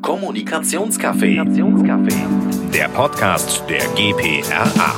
Kommunikationscafé. 0.00 1.44
Der 2.72 2.88
Podcast 2.88 3.62
der 3.68 3.80
GPRA. 3.94 4.94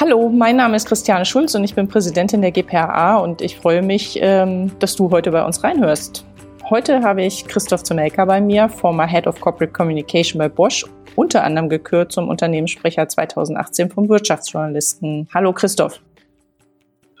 Hallo, 0.00 0.28
mein 0.28 0.56
Name 0.56 0.76
ist 0.76 0.86
Christiane 0.86 1.24
Schulz 1.24 1.54
und 1.54 1.64
ich 1.64 1.74
bin 1.74 1.88
Präsidentin 1.88 2.42
der 2.42 2.50
GPRA 2.50 3.18
und 3.18 3.40
ich 3.40 3.56
freue 3.56 3.82
mich, 3.82 4.18
ähm, 4.20 4.70
dass 4.80 4.96
du 4.96 5.10
heute 5.10 5.30
bei 5.30 5.44
uns 5.44 5.64
reinhörst. 5.64 6.26
Heute 6.68 7.02
habe 7.02 7.22
ich 7.22 7.46
Christoph 7.46 7.84
Zonelka 7.84 8.24
bei 8.24 8.40
mir, 8.40 8.68
former 8.68 9.06
Head 9.06 9.26
of 9.26 9.40
Corporate 9.40 9.72
Communication 9.72 10.38
bei 10.38 10.48
Bosch, 10.48 10.84
unter 11.16 11.44
anderem 11.44 11.68
gekürt 11.68 12.12
zum 12.12 12.28
Unternehmenssprecher 12.28 13.08
2018 13.08 13.90
vom 13.90 14.08
Wirtschaftsjournalisten. 14.08 15.28
Hallo 15.32 15.52
Christoph. 15.52 16.00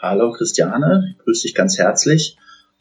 Hallo 0.02 0.32
Christiane, 0.32 1.14
grüße 1.22 1.42
dich 1.42 1.54
ganz 1.54 1.78
herzlich. 1.78 2.36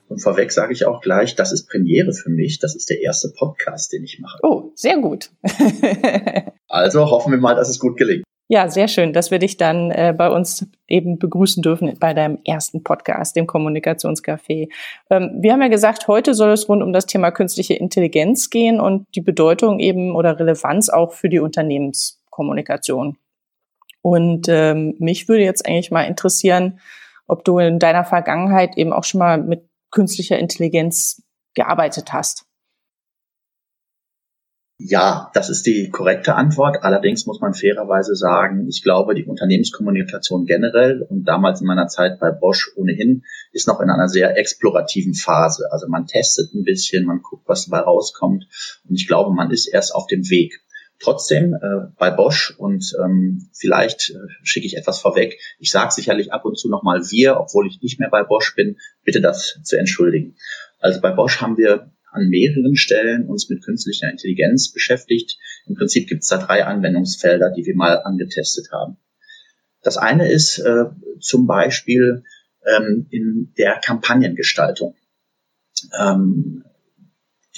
Und 0.08 0.24
vorweg 0.24 0.52
sage 0.52 0.74
ich 0.74 0.88
auch 0.88 1.02
gleich, 1.02 1.36
das 1.36 1.52
ist 1.52 1.70
Premiere 1.70 2.14
für 2.14 2.32
mich. 2.32 2.58
Das 2.58 2.76
ist 2.76 2.90
der 2.90 3.04
erste 3.04 3.30
Podcast, 3.38 3.94
den 3.94 4.04
ich 4.04 4.18
mache. 4.20 4.40
Oh, 4.42 4.72
sehr 4.74 4.98
gut. 4.98 5.30
also 6.68 7.12
hoffen 7.12 7.32
wir 7.32 7.40
mal, 7.40 7.54
dass 7.54 7.70
es 7.70 7.78
gut 7.78 7.96
gelingt. 7.96 8.24
Ja, 8.48 8.70
sehr 8.70 8.88
schön, 8.88 9.14
dass 9.14 9.30
wir 9.30 9.38
dich 9.38 9.58
dann 9.58 9.92
äh, 9.92 10.16
bei 10.18 10.30
uns 10.30 10.66
eben 10.88 11.20
begrüßen 11.20 11.62
dürfen 11.62 11.96
bei 12.00 12.16
deinem 12.16 12.40
ersten 12.44 12.84
Podcast, 12.84 13.36
dem 13.36 13.46
Kommunikationscafé. 13.46 14.70
Ähm, 15.12 15.38
wir 15.42 15.54
haben 15.54 15.62
ja 15.62 15.68
gesagt, 15.68 16.08
heute 16.08 16.34
soll 16.34 16.50
es 16.50 16.68
rund 16.68 16.82
um 16.82 16.92
das 16.92 17.06
Thema 17.06 17.30
künstliche 17.30 17.76
Intelligenz 17.76 18.50
gehen 18.50 18.80
und 18.80 19.06
die 19.14 19.22
Bedeutung 19.22 19.78
eben 19.78 20.16
oder 20.16 20.40
Relevanz 20.40 20.90
auch 20.90 21.14
für 21.14 21.30
die 21.30 21.40
Unternehmenskommunikation. 21.40 23.18
Und 24.02 24.48
ähm, 24.50 24.96
mich 24.98 25.30
würde 25.30 25.44
jetzt 25.44 25.68
eigentlich 25.68 25.92
mal 25.92 26.06
interessieren, 26.06 26.80
ob 27.32 27.46
du 27.46 27.60
in 27.60 27.80
deiner 27.80 28.04
Vergangenheit 28.04 28.78
eben 28.78 28.92
auch 28.92 29.06
schon 29.06 29.20
mal 29.20 29.42
mit 29.42 29.70
künstlicher 29.90 30.38
Intelligenz 30.38 31.24
gearbeitet 31.56 32.12
hast. 32.12 32.46
Ja, 34.78 35.30
das 35.34 35.50
ist 35.50 35.66
die 35.66 35.90
korrekte 35.90 36.36
Antwort. 36.36 36.84
Allerdings 36.84 37.28
muss 37.28 37.40
man 37.40 37.54
fairerweise 37.54 38.16
sagen, 38.16 38.68
ich 38.68 38.84
glaube, 38.84 39.14
die 39.14 39.26
Unternehmenskommunikation 39.26 40.46
generell 40.46 41.06
und 41.08 41.24
damals 41.24 41.62
in 41.62 41.68
meiner 41.68 41.88
Zeit 41.88 42.20
bei 42.20 42.32
Bosch 42.32 42.72
ohnehin 42.76 43.24
ist 43.54 43.68
noch 43.68 43.80
in 43.80 43.90
einer 43.90 44.10
sehr 44.10 44.38
explorativen 44.38 45.14
Phase. 45.14 45.72
Also 45.72 45.88
man 45.88 46.08
testet 46.08 46.54
ein 46.54 46.64
bisschen, 46.64 47.06
man 47.06 47.22
guckt, 47.22 47.48
was 47.48 47.68
dabei 47.68 47.84
rauskommt 47.84 48.48
und 48.90 48.96
ich 48.96 49.08
glaube, 49.08 49.34
man 49.34 49.52
ist 49.52 49.68
erst 49.68 49.96
auf 49.96 50.08
dem 50.08 50.30
Weg. 50.30 50.60
Trotzdem 51.02 51.54
äh, 51.56 51.92
bei 51.98 52.12
Bosch 52.12 52.54
und 52.58 52.94
ähm, 53.04 53.50
vielleicht 53.54 54.12
äh, 54.12 54.20
schicke 54.44 54.68
ich 54.68 54.78
etwas 54.78 55.00
vorweg. 55.00 55.40
Ich 55.58 55.72
sage 55.72 55.92
sicherlich 55.92 56.32
ab 56.32 56.46
und 56.46 56.60
zu 56.60 56.70
nochmal 56.70 57.02
wir, 57.10 57.40
obwohl 57.40 57.68
ich 57.68 57.82
nicht 57.82 58.00
mehr 58.00 58.10
bei 58.10 58.24
Bosch 58.24 58.56
bin. 58.56 58.78
Bitte 59.04 59.20
das 59.20 59.60
zu 59.64 59.78
entschuldigen. 59.78 60.36
Also 60.80 61.02
bei 61.02 61.12
Bosch 61.12 61.42
haben 61.42 61.58
wir 61.58 61.92
an 62.12 62.28
mehreren 62.28 62.76
Stellen 62.76 63.26
uns 63.28 63.50
mit 63.50 63.64
künstlicher 63.64 64.12
Intelligenz 64.12 64.72
beschäftigt. 64.72 65.40
Im 65.66 65.76
Prinzip 65.76 66.08
gibt 66.08 66.24
es 66.24 66.30
da 66.30 66.38
drei 66.38 66.66
Anwendungsfelder, 66.66 67.52
die 67.52 67.66
wir 67.66 67.76
mal 67.76 67.98
angetestet 68.04 68.72
haben. 68.72 68.98
Das 69.82 69.98
eine 69.98 70.30
ist 70.30 70.60
äh, 70.60 70.86
zum 71.20 71.48
Beispiel 71.48 72.24
ähm, 72.66 73.08
in 73.10 73.54
der 73.58 73.80
Kampagnengestaltung. 73.84 74.96
Ähm, 76.00 76.64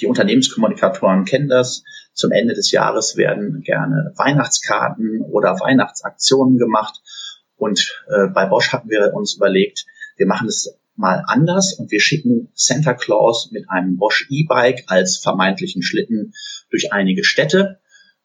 die 0.00 0.06
Unternehmenskommunikatoren 0.06 1.24
kennen 1.24 1.48
das. 1.48 1.84
Zum 2.12 2.32
Ende 2.32 2.54
des 2.54 2.70
Jahres 2.70 3.16
werden 3.16 3.60
gerne 3.62 4.12
Weihnachtskarten 4.16 5.22
oder 5.22 5.58
Weihnachtsaktionen 5.60 6.58
gemacht. 6.58 7.00
Und 7.56 8.02
äh, 8.08 8.28
bei 8.28 8.46
Bosch 8.46 8.72
hatten 8.72 8.90
wir 8.90 9.14
uns 9.14 9.36
überlegt, 9.36 9.86
wir 10.16 10.26
machen 10.26 10.48
es 10.48 10.76
mal 10.96 11.24
anders 11.26 11.74
und 11.74 11.90
wir 11.90 12.00
schicken 12.00 12.50
Santa 12.54 12.94
Claus 12.94 13.50
mit 13.50 13.68
einem 13.68 13.96
Bosch 13.96 14.26
E-Bike 14.30 14.84
als 14.86 15.18
vermeintlichen 15.18 15.82
Schlitten 15.82 16.32
durch 16.70 16.92
einige 16.92 17.24
Städte 17.24 17.80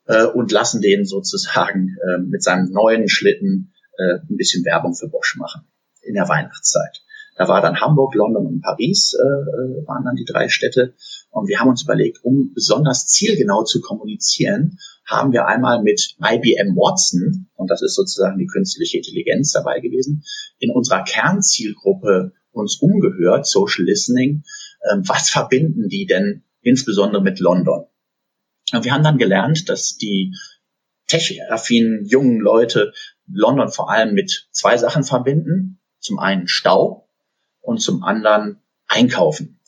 äh, 0.05 0.25
und 0.25 0.51
lassen 0.51 0.81
den 0.81 1.05
sozusagen 1.05 1.97
äh, 2.07 2.17
mit 2.19 2.43
seinem 2.43 2.71
neuen 2.71 3.09
Schlitten 3.09 3.73
äh, 3.97 4.19
ein 4.29 4.37
bisschen 4.37 4.65
Werbung 4.65 4.95
für 4.95 5.07
Bosch 5.07 5.35
machen 5.37 5.61
in 6.01 6.13
der 6.13 6.27
Weihnachtszeit. 6.27 7.01
Da 7.35 7.47
war 7.47 7.61
dann 7.61 7.79
Hamburg, 7.79 8.15
London 8.15 8.45
und 8.45 8.61
Paris, 8.61 9.13
äh, 9.13 9.23
äh 9.23 9.87
waren 9.87 10.03
dann 10.03 10.15
die 10.15 10.25
drei 10.25 10.49
Städte. 10.49 10.93
Und 11.31 11.47
wir 11.47 11.59
haben 11.59 11.69
uns 11.69 11.83
überlegt, 11.83 12.23
um 12.23 12.53
besonders 12.53 13.05
zielgenau 13.05 13.63
zu 13.63 13.81
kommunizieren, 13.81 14.79
haben 15.05 15.31
wir 15.31 15.47
einmal 15.47 15.81
mit 15.81 16.15
IBM 16.19 16.75
Watson, 16.75 17.49
und 17.55 17.69
das 17.69 17.81
ist 17.81 17.95
sozusagen 17.95 18.39
die 18.39 18.47
künstliche 18.47 18.97
Intelligenz 18.97 19.51
dabei 19.51 19.79
gewesen, 19.79 20.23
in 20.57 20.71
unserer 20.71 21.03
Kernzielgruppe 21.03 22.33
uns 22.51 22.77
umgehört, 22.77 23.45
Social 23.45 23.85
Listening, 23.85 24.43
ähm, 24.91 25.07
was 25.07 25.29
verbinden 25.29 25.87
die 25.87 26.05
denn 26.05 26.43
insbesondere 26.61 27.21
mit 27.21 27.39
London? 27.39 27.85
Und 28.73 28.85
wir 28.85 28.93
haben 28.93 29.03
dann 29.03 29.17
gelernt, 29.17 29.69
dass 29.69 29.97
die 29.97 30.35
tech-affinen 31.07 32.05
jungen 32.05 32.39
Leute 32.39 32.93
London 33.27 33.71
vor 33.71 33.91
allem 33.91 34.13
mit 34.13 34.47
zwei 34.51 34.77
Sachen 34.77 35.03
verbinden. 35.03 35.79
Zum 35.99 36.19
einen 36.19 36.47
Stau 36.47 37.09
und 37.61 37.81
zum 37.81 38.03
anderen 38.03 38.61
Einkaufen. 38.87 39.58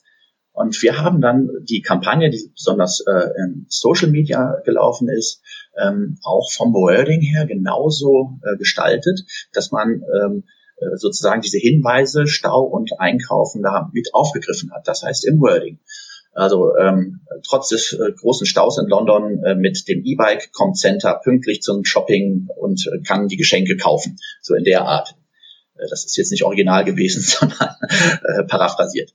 Und 0.54 0.82
wir 0.82 0.98
haben 0.98 1.22
dann 1.22 1.50
die 1.64 1.82
Kampagne, 1.82 2.30
die 2.30 2.52
besonders 2.54 3.02
äh, 3.08 3.30
in 3.38 3.66
Social 3.70 4.10
Media 4.10 4.62
gelaufen 4.66 5.08
ist, 5.10 5.42
ähm, 5.82 6.18
auch 6.24 6.52
vom 6.52 6.74
Wording 6.74 7.22
her 7.22 7.46
genauso 7.46 8.38
äh, 8.44 8.58
gestaltet, 8.58 9.22
dass 9.54 9.72
man 9.72 10.04
ähm, 10.22 10.44
äh, 10.78 10.98
sozusagen 10.98 11.42
diese 11.42 11.58
Hinweise, 11.58 12.28
Stau 12.28 12.64
und 12.64 13.00
Einkaufen 13.00 13.64
da 13.64 13.90
mit 13.94 14.10
aufgegriffen 14.14 14.72
hat. 14.74 14.88
Das 14.88 15.04
heißt 15.04 15.26
im 15.26 15.40
Wording. 15.40 15.80
Also 16.34 16.76
ähm, 16.78 17.22
trotz 17.44 17.70
des 17.70 17.94
äh, 17.94 18.12
großen 18.14 18.46
Staus 18.46 18.78
in 18.78 18.88
London 18.88 19.44
äh, 19.44 19.56
mit 19.56 19.88
dem 19.88 20.04
E-Bike 20.06 20.52
kommt 20.54 20.78
Center 20.78 21.20
pünktlich 21.22 21.62
zum 21.62 21.84
Shopping 21.84 22.48
und 22.56 22.88
äh, 22.88 23.02
kann 23.02 23.28
die 23.28 23.36
Geschenke 23.36 23.76
kaufen. 23.76 24.18
So 24.42 24.56
in 24.56 24.64
der 24.64 24.86
Art. 24.86 25.16
Äh, 25.76 25.88
das 25.90 26.06
ist 26.06 26.16
jetzt 26.16 26.32
nicht 26.32 26.44
original 26.44 26.86
gewesen, 26.86 27.22
sondern 27.26 27.76
äh, 28.24 28.44
paraphrasiert. 28.46 29.12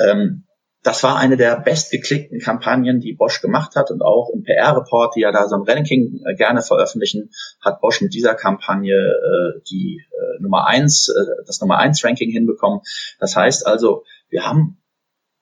Ähm, 0.00 0.47
das 0.88 1.02
war 1.02 1.18
eine 1.18 1.36
der 1.36 1.60
bestgeklickten 1.60 2.40
Kampagnen, 2.40 2.98
die 3.00 3.12
Bosch 3.12 3.42
gemacht 3.42 3.76
hat 3.76 3.90
und 3.90 4.00
auch 4.00 4.30
im 4.32 4.42
PR-Report, 4.42 5.14
die 5.14 5.20
ja 5.20 5.32
da 5.32 5.46
so 5.46 5.56
ein 5.56 5.68
Ranking 5.68 6.22
äh, 6.24 6.34
gerne 6.34 6.62
veröffentlichen, 6.62 7.28
hat 7.60 7.82
Bosch 7.82 8.00
mit 8.00 8.14
dieser 8.14 8.34
Kampagne 8.34 8.94
äh, 8.94 9.60
die 9.70 10.00
äh, 10.10 10.42
Nummer 10.42 10.66
eins, 10.66 11.10
äh, 11.10 11.44
das 11.46 11.60
Nummer 11.60 11.76
eins 11.76 12.02
Ranking 12.02 12.30
hinbekommen. 12.30 12.80
Das 13.20 13.36
heißt 13.36 13.66
also, 13.66 14.04
wir 14.30 14.46
haben 14.46 14.78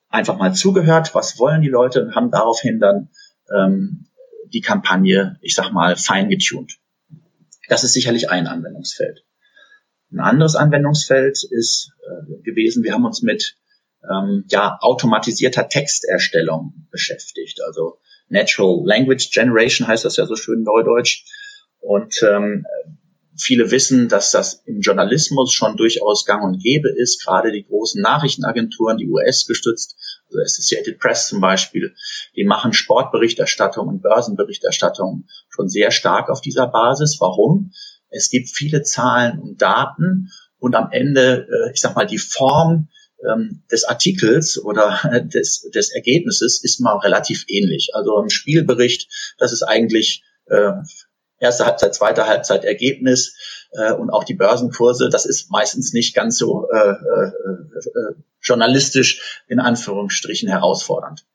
einfach 0.09 0.37
mal 0.37 0.53
zugehört, 0.53 1.15
was 1.15 1.39
wollen 1.39 1.61
die 1.61 1.69
Leute 1.69 2.03
und 2.03 2.13
haben 2.13 2.29
daraufhin 2.29 2.81
dann 2.81 3.07
ähm, 3.49 4.07
die 4.51 4.59
Kampagne, 4.59 5.37
ich 5.39 5.55
sag 5.55 5.71
mal, 5.71 5.95
fein 5.95 6.27
getuned. 6.27 6.77
Das 7.69 7.85
ist 7.85 7.93
sicherlich 7.93 8.29
ein 8.29 8.47
Anwendungsfeld. 8.47 9.23
Ein 10.11 10.19
anderes 10.19 10.57
Anwendungsfeld 10.57 11.41
ist 11.49 11.93
äh, 12.01 12.41
gewesen, 12.43 12.83
wir 12.83 12.91
haben 12.91 13.05
uns 13.05 13.21
mit 13.21 13.55
ähm, 14.09 14.45
ja, 14.49 14.77
automatisierter 14.81 15.69
Texterstellung 15.69 16.87
beschäftigt. 16.91 17.61
Also 17.65 17.99
Natural 18.29 18.81
Language 18.85 19.31
Generation 19.31 19.87
heißt 19.87 20.05
das 20.05 20.17
ja 20.17 20.25
so 20.25 20.35
schön 20.35 20.63
neudeutsch. 20.63 21.25
Und 21.79 22.21
ähm, 22.23 22.65
viele 23.37 23.71
wissen, 23.71 24.09
dass 24.09 24.31
das 24.31 24.63
im 24.65 24.81
Journalismus 24.81 25.53
schon 25.53 25.77
durchaus 25.77 26.25
gang 26.25 26.43
und 26.43 26.61
gäbe 26.61 26.89
ist. 26.89 27.23
Gerade 27.23 27.51
die 27.51 27.65
großen 27.65 28.01
Nachrichtenagenturen, 28.01 28.97
die 28.97 29.07
US 29.07 29.45
gestützt, 29.45 29.95
also 30.27 30.39
Associated 30.41 30.99
Press 30.99 31.27
zum 31.27 31.39
Beispiel, 31.39 31.95
die 32.35 32.43
machen 32.43 32.73
Sportberichterstattung 32.73 33.87
und 33.87 34.01
Börsenberichterstattung 34.01 35.25
schon 35.49 35.69
sehr 35.69 35.91
stark 35.91 36.29
auf 36.29 36.41
dieser 36.41 36.67
Basis. 36.67 37.17
Warum? 37.19 37.71
Es 38.09 38.29
gibt 38.29 38.49
viele 38.49 38.83
Zahlen 38.83 39.39
und 39.39 39.61
Daten 39.61 40.31
und 40.59 40.75
am 40.75 40.89
Ende, 40.91 41.47
äh, 41.49 41.71
ich 41.73 41.81
sag 41.81 41.95
mal, 41.95 42.07
die 42.07 42.17
Form 42.17 42.89
ähm, 43.25 43.63
des 43.71 43.83
Artikels 43.83 44.61
oder 44.63 44.99
des, 45.33 45.69
des 45.73 45.91
Ergebnisses 45.93 46.63
ist 46.63 46.79
mal 46.79 46.97
relativ 46.97 47.45
ähnlich. 47.47 47.91
Also 47.93 48.17
ein 48.17 48.29
Spielbericht, 48.29 49.09
das 49.37 49.53
ist 49.53 49.63
eigentlich 49.63 50.23
äh, 50.45 50.73
erste 51.39 51.65
Halbzeit, 51.65 51.95
zweite 51.95 52.27
Halbzeit 52.27 52.65
Ergebnis 52.65 53.35
äh, 53.71 53.93
und 53.93 54.09
auch 54.09 54.23
die 54.23 54.33
Börsenkurse, 54.33 55.09
das 55.09 55.25
ist 55.25 55.51
meistens 55.51 55.93
nicht 55.93 56.15
ganz 56.15 56.37
so 56.37 56.67
äh, 56.69 56.77
äh, 56.77 57.27
äh, 57.27 58.15
journalistisch 58.41 59.43
in 59.47 59.59
Anführungsstrichen 59.59 60.49
herausfordernd. 60.49 61.25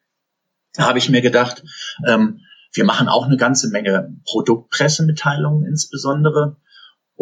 Da 0.75 0.85
habe 0.85 0.99
ich 0.99 1.11
mir 1.11 1.21
gedacht, 1.21 1.63
ähm, 2.07 2.41
wir 2.73 2.85
machen 2.85 3.09
auch 3.09 3.27
eine 3.27 3.37
ganze 3.37 3.69
Menge 3.69 4.17
Produktpressemitteilungen 4.25 5.67
insbesondere 5.67 6.57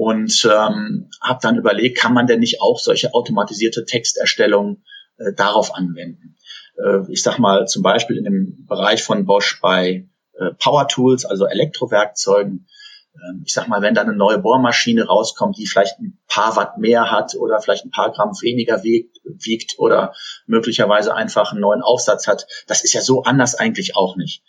und 0.00 0.49
ähm, 0.50 1.11
habe 1.20 1.41
dann 1.43 1.58
überlegt, 1.58 1.99
kann 1.99 2.14
man 2.14 2.26
denn 2.26 2.41
nicht 2.41 2.62
auch 2.62 2.79
solche 2.79 3.12
automatisierte 3.12 3.85
Texterstellung 3.85 4.82
äh, 5.19 5.35
darauf 5.35 5.75
anwenden? 5.75 6.38
Äh, 6.82 7.00
ich 7.11 7.23
sag 7.23 7.38
mal 7.38 7.69
zum 7.69 7.82
Beispiel 7.82 8.17
in 8.17 8.25
dem 8.25 8.67
Bereich 8.67 9.02
von 9.02 9.26
Bosch 9.26 9.61
bei 9.61 10.08
äh, 10.38 10.52
Power 10.58 10.88
Tools, 10.88 11.26
also 11.26 11.44
Elektrowerkzeugen, 11.44 12.67
ähm, 13.14 13.43
ich 13.44 13.52
sag 13.52 13.69
mal, 13.69 13.82
wenn 13.82 13.94
da 13.94 14.00
eine 14.00 14.17
neue 14.17 14.38
Bohrmaschine 14.38 15.05
rauskommt, 15.05 15.58
die 15.58 15.67
vielleicht 15.67 15.99
ein 15.99 16.19
paar 16.29 16.56
Watt 16.56 16.79
mehr 16.79 17.11
hat 17.11 17.35
oder 17.35 17.61
vielleicht 17.61 17.85
ein 17.85 17.91
paar 17.91 18.11
Gramm 18.11 18.31
weniger 18.41 18.82
wiegt, 18.82 19.19
wiegt 19.25 19.79
oder 19.79 20.14
möglicherweise 20.47 21.14
einfach 21.14 21.52
einen 21.52 21.61
neuen 21.61 21.82
Aufsatz 21.82 22.26
hat, 22.26 22.47
das 22.67 22.85
ist 22.85 22.94
ja 22.94 23.02
so 23.02 23.25
anders 23.25 23.55
eigentlich 23.55 23.97
auch 23.97 24.17
nicht. 24.17 24.43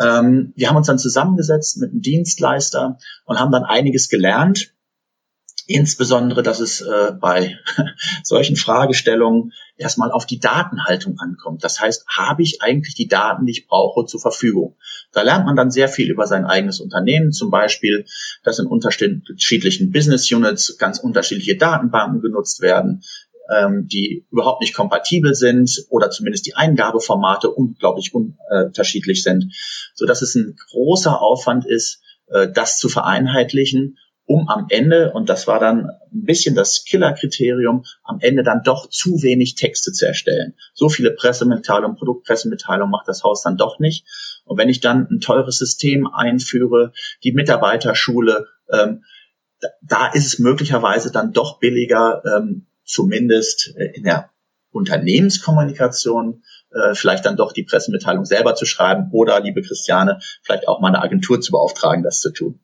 Ähm, 0.00 0.52
wir 0.56 0.68
haben 0.68 0.76
uns 0.76 0.88
dann 0.88 0.98
zusammengesetzt 0.98 1.78
mit 1.78 1.92
einem 1.92 2.00
Dienstleister 2.00 2.98
und 3.24 3.38
haben 3.38 3.52
dann 3.52 3.62
einiges 3.62 4.08
gelernt 4.08 4.72
Insbesondere, 5.72 6.42
dass 6.42 6.58
es 6.58 6.80
äh, 6.80 7.12
bei 7.12 7.56
solchen 8.24 8.56
Fragestellungen 8.56 9.52
erstmal 9.76 10.10
auf 10.10 10.26
die 10.26 10.40
Datenhaltung 10.40 11.16
ankommt. 11.20 11.62
Das 11.62 11.78
heißt, 11.78 12.06
habe 12.08 12.42
ich 12.42 12.60
eigentlich 12.60 12.96
die 12.96 13.06
Daten, 13.06 13.46
die 13.46 13.52
ich 13.52 13.68
brauche, 13.68 14.04
zur 14.04 14.20
Verfügung? 14.20 14.76
Da 15.12 15.22
lernt 15.22 15.46
man 15.46 15.54
dann 15.54 15.70
sehr 15.70 15.86
viel 15.86 16.10
über 16.10 16.26
sein 16.26 16.44
eigenes 16.44 16.80
Unternehmen, 16.80 17.30
zum 17.30 17.52
Beispiel, 17.52 18.04
dass 18.42 18.58
in 18.58 18.66
unterschiedlichen 18.66 19.92
Business 19.92 20.32
Units 20.32 20.76
ganz 20.76 20.98
unterschiedliche 20.98 21.56
Datenbanken 21.56 22.20
genutzt 22.20 22.62
werden, 22.62 23.04
ähm, 23.56 23.86
die 23.86 24.26
überhaupt 24.32 24.62
nicht 24.62 24.74
kompatibel 24.74 25.36
sind 25.36 25.84
oder 25.88 26.10
zumindest 26.10 26.46
die 26.46 26.56
Eingabeformate 26.56 27.48
unglaublich 27.48 28.12
unterschiedlich 28.12 29.22
sind, 29.22 29.54
so 29.94 30.04
dass 30.04 30.20
es 30.20 30.34
ein 30.34 30.56
großer 30.72 31.22
Aufwand 31.22 31.64
ist, 31.64 32.00
äh, 32.26 32.48
das 32.52 32.80
zu 32.80 32.88
vereinheitlichen 32.88 33.98
um 34.30 34.48
am 34.48 34.66
Ende, 34.68 35.10
und 35.10 35.28
das 35.28 35.48
war 35.48 35.58
dann 35.58 35.90
ein 36.12 36.24
bisschen 36.24 36.54
das 36.54 36.84
Killer-Kriterium, 36.84 37.84
am 38.04 38.20
Ende 38.20 38.44
dann 38.44 38.62
doch 38.62 38.88
zu 38.88 39.24
wenig 39.24 39.56
Texte 39.56 39.90
zu 39.90 40.06
erstellen. 40.06 40.54
So 40.72 40.88
viele 40.88 41.10
Pressemitteilungen, 41.10 41.96
Produktpressemitteilungen 41.96 42.92
macht 42.92 43.08
das 43.08 43.24
Haus 43.24 43.42
dann 43.42 43.56
doch 43.56 43.80
nicht. 43.80 44.06
Und 44.44 44.56
wenn 44.56 44.68
ich 44.68 44.78
dann 44.78 45.08
ein 45.10 45.18
teures 45.18 45.58
System 45.58 46.06
einführe, 46.06 46.92
die 47.24 47.32
Mitarbeiterschule, 47.32 48.46
ähm, 48.72 49.02
da, 49.82 50.06
ist 50.12 50.26
es 50.26 50.38
möglicherweise 50.38 51.10
dann 51.10 51.32
doch 51.32 51.58
billiger, 51.58 52.22
ähm, 52.24 52.68
zumindest 52.84 53.74
äh, 53.76 53.96
in 53.96 54.04
der 54.04 54.30
Unternehmenskommunikation 54.70 56.44
äh, 56.70 56.94
vielleicht 56.94 57.26
dann 57.26 57.36
doch 57.36 57.52
die 57.52 57.64
Pressemitteilung 57.64 58.26
selber 58.26 58.54
zu 58.54 58.64
schreiben 58.64 59.08
oder, 59.10 59.40
liebe 59.40 59.62
Christiane, 59.62 60.20
vielleicht 60.44 60.68
auch 60.68 60.80
mal 60.80 60.94
eine 60.94 61.02
Agentur 61.02 61.40
zu 61.40 61.50
beauftragen, 61.50 62.04
das 62.04 62.20
zu 62.20 62.32
tun. 62.32 62.60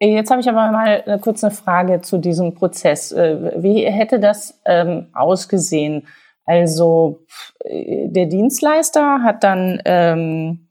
Jetzt 0.00 0.30
habe 0.30 0.40
ich 0.40 0.48
aber 0.48 0.70
mal 0.70 1.02
eine 1.04 1.18
kurze 1.18 1.50
Frage 1.50 2.00
zu 2.02 2.18
diesem 2.18 2.54
Prozess. 2.54 3.10
Äh, 3.12 3.62
wie 3.62 3.84
hätte 3.84 4.20
das 4.20 4.60
ähm, 4.64 5.08
ausgesehen? 5.12 6.06
Also 6.44 7.26
der 7.64 8.26
Dienstleister 8.26 9.22
hat 9.22 9.44
dann 9.44 9.82
ähm, 9.84 10.68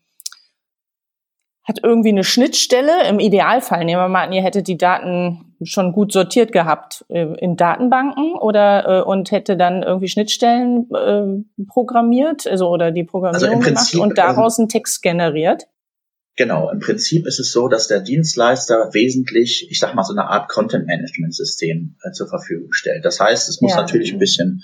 hat 1.68 1.80
irgendwie 1.84 2.10
eine 2.10 2.24
Schnittstelle. 2.24 3.08
Im 3.10 3.20
Idealfall 3.20 3.84
nehmen 3.84 4.02
wir 4.02 4.08
mal 4.08 4.24
an, 4.24 4.32
ihr 4.32 4.42
hättet 4.42 4.68
die 4.68 4.78
Daten 4.78 5.56
schon 5.64 5.92
gut 5.92 6.14
sortiert 6.14 6.52
gehabt 6.52 7.06
äh, 7.10 7.34
in 7.40 7.58
Datenbanken 7.58 8.34
oder 8.34 9.02
äh, 9.02 9.02
und 9.02 9.32
hätte 9.32 9.58
dann 9.58 9.84
irgendwie 9.84 10.08
Schnittstellen 10.08 10.90
äh, 10.92 11.66
programmiert, 11.68 12.48
also 12.48 12.70
oder 12.70 12.92
die 12.92 13.04
Programmierung 13.04 13.58
also 13.58 13.70
gemacht 13.70 13.96
und 13.96 14.18
daraus 14.18 14.58
einen 14.60 14.70
Text 14.70 15.02
generiert. 15.02 15.68
Genau, 16.38 16.70
im 16.70 16.80
Prinzip 16.80 17.26
ist 17.26 17.40
es 17.40 17.52
so, 17.52 17.68
dass 17.68 17.88
der 17.88 18.00
Dienstleister 18.00 18.94
wesentlich, 18.94 19.68
ich 19.72 19.80
sag 19.80 19.96
mal, 19.96 20.04
so 20.04 20.14
eine 20.14 20.30
Art 20.30 20.50
Content-Management-System 20.50 21.96
äh, 22.04 22.12
zur 22.12 22.28
Verfügung 22.28 22.74
stellt. 22.74 23.04
Das 23.04 23.20
heißt, 23.20 23.50
es 23.50 23.60
muss 23.60 23.72
ja. 23.72 23.82
natürlich 23.82 24.14
ein 24.14 24.20
bisschen, 24.20 24.64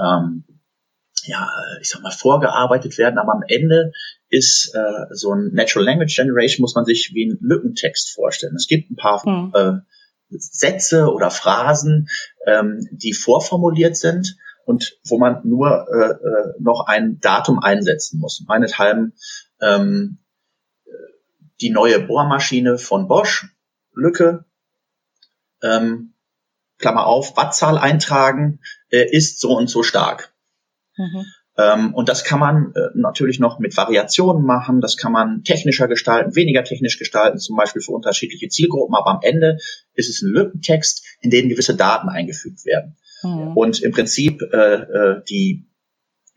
ähm, 0.00 0.44
ja, 1.24 1.50
ich 1.80 1.88
sag 1.88 2.02
mal, 2.02 2.12
vorgearbeitet 2.12 2.98
werden, 2.98 3.18
aber 3.18 3.32
am 3.32 3.42
Ende 3.48 3.90
ist 4.28 4.72
äh, 4.74 5.06
so 5.10 5.32
ein 5.32 5.50
Natural 5.54 5.84
Language 5.84 6.14
Generation, 6.14 6.62
muss 6.62 6.76
man 6.76 6.84
sich 6.84 7.10
wie 7.12 7.26
ein 7.26 7.38
Lückentext 7.40 8.10
vorstellen. 8.14 8.54
Es 8.54 8.68
gibt 8.68 8.88
ein 8.88 8.96
paar 8.96 9.20
hm. 9.24 9.52
äh, 9.54 9.72
Sätze 10.30 11.12
oder 11.12 11.30
Phrasen, 11.32 12.08
ähm, 12.46 12.86
die 12.92 13.12
vorformuliert 13.12 13.96
sind 13.96 14.36
und 14.66 14.98
wo 15.04 15.18
man 15.18 15.40
nur 15.42 15.88
äh, 15.92 16.12
äh 16.12 16.52
noch 16.60 16.86
ein 16.86 17.18
Datum 17.18 17.58
einsetzen 17.58 18.20
muss. 18.20 18.44
Meinethalben 18.46 19.14
ähm, 19.60 20.18
die 21.60 21.70
neue 21.70 22.00
Bohrmaschine 22.00 22.78
von 22.78 23.08
Bosch, 23.08 23.48
Lücke, 23.94 24.44
ähm, 25.62 26.14
Klammer 26.78 27.06
auf, 27.06 27.36
Wattzahl 27.36 27.76
eintragen, 27.78 28.60
äh, 28.90 29.04
ist 29.10 29.40
so 29.40 29.56
und 29.56 29.68
so 29.68 29.82
stark. 29.82 30.32
Mhm. 30.96 31.26
Ähm, 31.56 31.94
und 31.94 32.08
das 32.08 32.22
kann 32.22 32.38
man 32.38 32.72
äh, 32.76 32.90
natürlich 32.94 33.40
noch 33.40 33.58
mit 33.58 33.76
Variationen 33.76 34.44
machen, 34.44 34.80
das 34.80 34.96
kann 34.96 35.10
man 35.10 35.42
technischer 35.42 35.88
gestalten, 35.88 36.36
weniger 36.36 36.62
technisch 36.62 36.98
gestalten, 36.98 37.38
zum 37.38 37.56
Beispiel 37.56 37.82
für 37.82 37.92
unterschiedliche 37.92 38.48
Zielgruppen, 38.48 38.94
aber 38.94 39.10
am 39.10 39.20
Ende 39.22 39.58
ist 39.94 40.08
es 40.08 40.22
ein 40.22 40.30
Lückentext, 40.30 41.04
in 41.20 41.30
den 41.30 41.48
gewisse 41.48 41.74
Daten 41.74 42.08
eingefügt 42.08 42.64
werden. 42.64 42.96
Mhm. 43.24 43.56
Und 43.56 43.82
im 43.82 43.90
Prinzip 43.90 44.40
äh, 44.42 44.74
äh, 44.74 45.22
die 45.28 45.64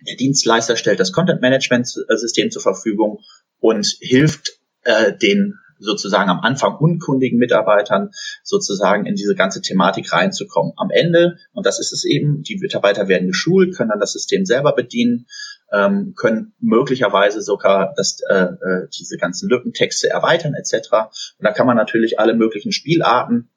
der 0.07 0.15
Dienstleister 0.15 0.75
stellt 0.75 0.99
das 0.99 1.11
Content 1.11 1.41
Management 1.41 1.85
System 1.85 2.49
zur 2.49 2.63
Verfügung 2.63 3.19
und 3.59 3.85
hilft 3.99 4.59
äh, 4.83 5.15
den 5.17 5.55
sozusagen 5.81 6.29
am 6.29 6.41
Anfang 6.41 6.75
unkundigen 6.77 7.39
Mitarbeitern 7.39 8.11
sozusagen 8.43 9.05
in 9.05 9.15
diese 9.15 9.35
ganze 9.35 9.61
Thematik 9.61 10.13
reinzukommen. 10.13 10.73
Am 10.77 10.89
Ende, 10.91 11.37
und 11.53 11.65
das 11.65 11.79
ist 11.79 11.91
es 11.91 12.05
eben, 12.05 12.43
die 12.43 12.57
Mitarbeiter 12.57 13.07
werden 13.07 13.27
geschult, 13.27 13.75
können 13.75 13.89
dann 13.89 13.99
das 13.99 14.13
System 14.13 14.45
selber 14.45 14.73
bedienen, 14.73 15.25
ähm, 15.71 16.13
können 16.15 16.53
möglicherweise 16.59 17.41
sogar 17.41 17.93
das, 17.95 18.19
äh, 18.29 18.35
äh, 18.35 18.87
diese 18.97 19.17
ganzen 19.17 19.49
Lückentexte 19.49 20.09
erweitern 20.09 20.53
etc. 20.53 20.89
Und 20.91 21.45
da 21.45 21.51
kann 21.51 21.67
man 21.67 21.77
natürlich 21.77 22.19
alle 22.19 22.35
möglichen 22.35 22.71
Spielarten 22.71 23.49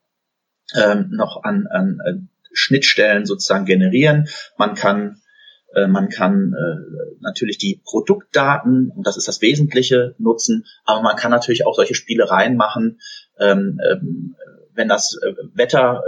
ähm, 0.74 1.10
noch 1.10 1.42
an, 1.42 1.66
an 1.70 1.98
äh, 2.04 2.14
Schnittstellen 2.52 3.26
sozusagen 3.26 3.66
generieren. 3.66 4.28
Man 4.56 4.74
kann 4.74 5.20
man 5.88 6.08
kann 6.08 6.54
äh, 6.54 7.16
natürlich 7.20 7.58
die 7.58 7.80
Produktdaten, 7.84 8.90
und 8.94 9.06
das 9.06 9.16
ist 9.16 9.28
das 9.28 9.40
Wesentliche, 9.40 10.14
nutzen, 10.18 10.64
aber 10.84 11.02
man 11.02 11.16
kann 11.16 11.30
natürlich 11.30 11.66
auch 11.66 11.74
solche 11.74 11.94
Spielereien 11.94 12.56
machen, 12.56 13.00
ähm, 13.38 13.80
ähm, 13.90 14.36
wenn 14.76 14.88
das 14.88 15.16
äh, 15.22 15.34
Wetter 15.54 16.02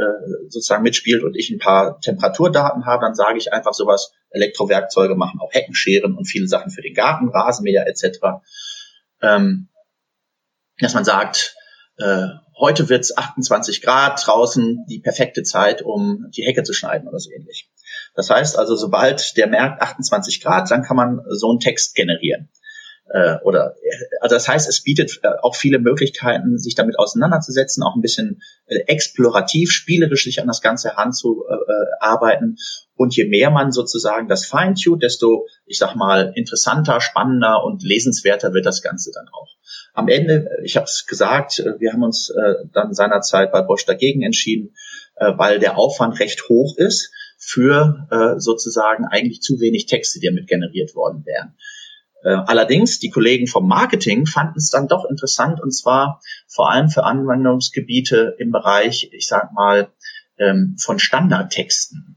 sozusagen 0.48 0.82
mitspielt 0.82 1.22
und 1.22 1.36
ich 1.36 1.50
ein 1.50 1.58
paar 1.58 2.00
Temperaturdaten 2.00 2.84
habe, 2.84 3.04
dann 3.04 3.14
sage 3.14 3.38
ich 3.38 3.52
einfach 3.52 3.74
sowas, 3.74 4.12
Elektrowerkzeuge 4.30 5.14
machen 5.14 5.40
auch 5.40 5.52
Heckenscheren 5.52 6.16
und 6.16 6.24
viele 6.24 6.48
Sachen 6.48 6.70
für 6.70 6.82
den 6.82 6.94
Garten, 6.94 7.28
Rasenmäher 7.28 7.86
etc. 7.86 8.18
Ähm, 9.22 9.68
dass 10.80 10.94
man 10.94 11.04
sagt, 11.04 11.54
heute 12.58 12.90
wird 12.90 13.00
es 13.00 13.16
28 13.16 13.80
Grad 13.80 14.20
draußen, 14.26 14.84
die 14.86 14.98
perfekte 14.98 15.42
Zeit, 15.44 15.80
um 15.80 16.26
die 16.36 16.44
Hecke 16.44 16.62
zu 16.62 16.74
schneiden 16.74 17.08
oder 17.08 17.18
so 17.18 17.30
ähnlich. 17.30 17.70
Das 18.16 18.30
heißt 18.30 18.58
also, 18.58 18.74
sobald 18.74 19.36
der 19.36 19.46
merkt 19.46 19.80
28 19.82 20.42
Grad, 20.42 20.70
dann 20.70 20.82
kann 20.82 20.96
man 20.96 21.20
so 21.28 21.50
einen 21.50 21.60
Text 21.60 21.94
generieren. 21.94 22.48
Äh, 23.08 23.36
oder 23.44 23.74
also 24.20 24.34
das 24.34 24.48
heißt, 24.48 24.68
es 24.68 24.82
bietet 24.82 25.20
äh, 25.22 25.28
auch 25.42 25.54
viele 25.54 25.78
Möglichkeiten, 25.78 26.58
sich 26.58 26.74
damit 26.74 26.98
auseinanderzusetzen, 26.98 27.84
auch 27.84 27.94
ein 27.94 28.02
bisschen 28.02 28.42
äh, 28.66 28.78
explorativ, 28.86 29.70
spielerisch 29.70 30.24
sich 30.24 30.40
an 30.40 30.48
das 30.48 30.60
Ganze 30.60 30.90
heranzuarbeiten. 30.90 32.56
Und 32.96 33.14
je 33.14 33.26
mehr 33.26 33.50
man 33.50 33.70
sozusagen 33.70 34.26
das 34.26 34.46
feintuned, 34.46 35.02
desto, 35.02 35.46
ich 35.66 35.78
sag 35.78 35.94
mal, 35.94 36.32
interessanter, 36.34 37.00
spannender 37.00 37.62
und 37.62 37.82
lesenswerter 37.82 38.54
wird 38.54 38.66
das 38.66 38.82
Ganze 38.82 39.12
dann 39.14 39.28
auch. 39.28 39.54
Am 39.92 40.08
Ende, 40.08 40.48
ich 40.64 40.76
habe 40.76 40.84
es 40.84 41.06
gesagt, 41.06 41.62
wir 41.78 41.92
haben 41.92 42.02
uns 42.02 42.32
dann 42.72 42.94
seinerzeit 42.94 43.52
bei 43.52 43.62
Bosch 43.62 43.84
dagegen 43.84 44.22
entschieden, 44.22 44.74
weil 45.14 45.58
der 45.58 45.78
Aufwand 45.78 46.20
recht 46.20 46.48
hoch 46.48 46.76
ist 46.78 47.10
für 47.38 48.06
äh, 48.10 48.40
sozusagen 48.40 49.04
eigentlich 49.04 49.40
zu 49.40 49.60
wenig 49.60 49.86
Texte, 49.86 50.20
die 50.20 50.26
damit 50.26 50.46
generiert 50.48 50.94
worden 50.94 51.24
wären. 51.26 51.54
Äh, 52.24 52.30
allerdings, 52.46 52.98
die 52.98 53.10
Kollegen 53.10 53.46
vom 53.46 53.68
Marketing 53.68 54.26
fanden 54.26 54.58
es 54.58 54.70
dann 54.70 54.88
doch 54.88 55.04
interessant 55.08 55.60
und 55.62 55.72
zwar 55.72 56.20
vor 56.48 56.70
allem 56.70 56.88
für 56.88 57.04
Anwendungsgebiete 57.04 58.36
im 58.38 58.50
Bereich, 58.50 59.10
ich 59.12 59.28
sag 59.28 59.52
mal, 59.52 59.92
ähm, 60.38 60.76
von 60.78 60.98
Standardtexten, 60.98 62.15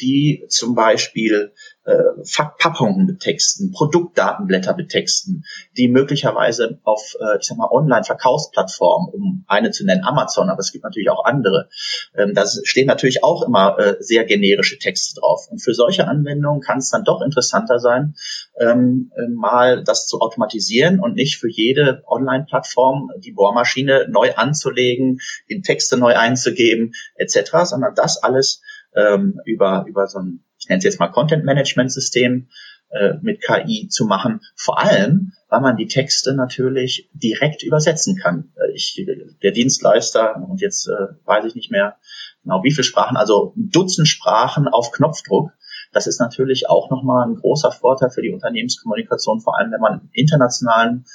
die 0.00 0.44
zum 0.48 0.74
Beispiel 0.74 1.52
äh, 1.84 2.24
Verpackungen 2.24 3.06
betexten, 3.06 3.72
Produktdatenblätter 3.72 4.74
betexten, 4.74 5.44
die 5.76 5.88
möglicherweise 5.88 6.78
auf, 6.84 7.16
äh, 7.20 7.38
ich 7.38 7.46
sag 7.46 7.58
mal, 7.58 7.70
Online-Verkaufsplattformen, 7.70 9.12
um 9.12 9.44
eine 9.46 9.70
zu 9.70 9.84
nennen, 9.84 10.04
Amazon, 10.04 10.50
aber 10.50 10.60
es 10.60 10.72
gibt 10.72 10.84
natürlich 10.84 11.10
auch 11.10 11.24
andere, 11.24 11.68
ähm, 12.14 12.34
da 12.34 12.44
stehen 12.46 12.86
natürlich 12.86 13.24
auch 13.24 13.42
immer 13.46 13.78
äh, 13.78 13.96
sehr 14.00 14.24
generische 14.24 14.78
Texte 14.78 15.18
drauf. 15.20 15.48
Und 15.50 15.58
für 15.58 15.74
solche 15.74 16.06
Anwendungen 16.06 16.60
kann 16.60 16.78
es 16.78 16.90
dann 16.90 17.04
doch 17.04 17.22
interessanter 17.22 17.78
sein, 17.78 18.14
ähm, 18.58 19.10
äh, 19.16 19.28
mal 19.28 19.82
das 19.82 20.06
zu 20.06 20.20
automatisieren 20.20 21.00
und 21.00 21.14
nicht 21.14 21.38
für 21.38 21.50
jede 21.50 22.02
Online-Plattform 22.06 23.10
die 23.18 23.32
Bohrmaschine 23.32 24.06
neu 24.08 24.34
anzulegen, 24.34 25.20
die 25.48 25.62
Texte 25.62 25.96
neu 25.96 26.14
einzugeben, 26.16 26.92
etc., 27.16 27.64
sondern 27.64 27.94
das 27.94 28.22
alles 28.22 28.62
ähm, 28.94 29.40
über, 29.44 29.84
über 29.88 30.06
so 30.06 30.18
ein 30.18 30.44
ich 30.60 30.68
nenne 30.68 30.78
es 30.78 30.84
jetzt 30.84 31.00
mal 31.00 31.08
Content 31.08 31.44
Management 31.44 31.90
System 31.90 32.48
äh, 32.90 33.14
mit 33.22 33.40
KI 33.40 33.88
zu 33.88 34.04
machen. 34.04 34.40
Vor 34.56 34.78
allem, 34.78 35.32
weil 35.48 35.60
man 35.60 35.76
die 35.76 35.86
Texte 35.86 36.34
natürlich 36.34 37.08
direkt 37.14 37.62
übersetzen 37.62 38.16
kann. 38.16 38.52
Äh, 38.56 38.72
ich, 38.74 39.06
der 39.42 39.52
Dienstleister, 39.52 40.36
und 40.36 40.60
jetzt 40.60 40.86
äh, 40.86 41.14
weiß 41.24 41.46
ich 41.46 41.54
nicht 41.54 41.70
mehr 41.70 41.96
genau 42.42 42.62
wie 42.62 42.72
viele 42.72 42.84
Sprachen, 42.84 43.16
also 43.16 43.54
Dutzend 43.56 44.06
Sprachen 44.06 44.68
auf 44.68 44.92
Knopfdruck. 44.92 45.50
Das 45.92 46.06
ist 46.06 46.20
natürlich 46.20 46.68
auch 46.68 46.90
nochmal 46.90 47.26
ein 47.26 47.36
großer 47.36 47.72
Vorteil 47.72 48.10
für 48.10 48.22
die 48.22 48.30
Unternehmenskommunikation, 48.30 49.40
vor 49.40 49.58
allem 49.58 49.72
wenn 49.72 49.80
man 49.80 50.00
im 50.00 50.10
internationalen 50.12 51.06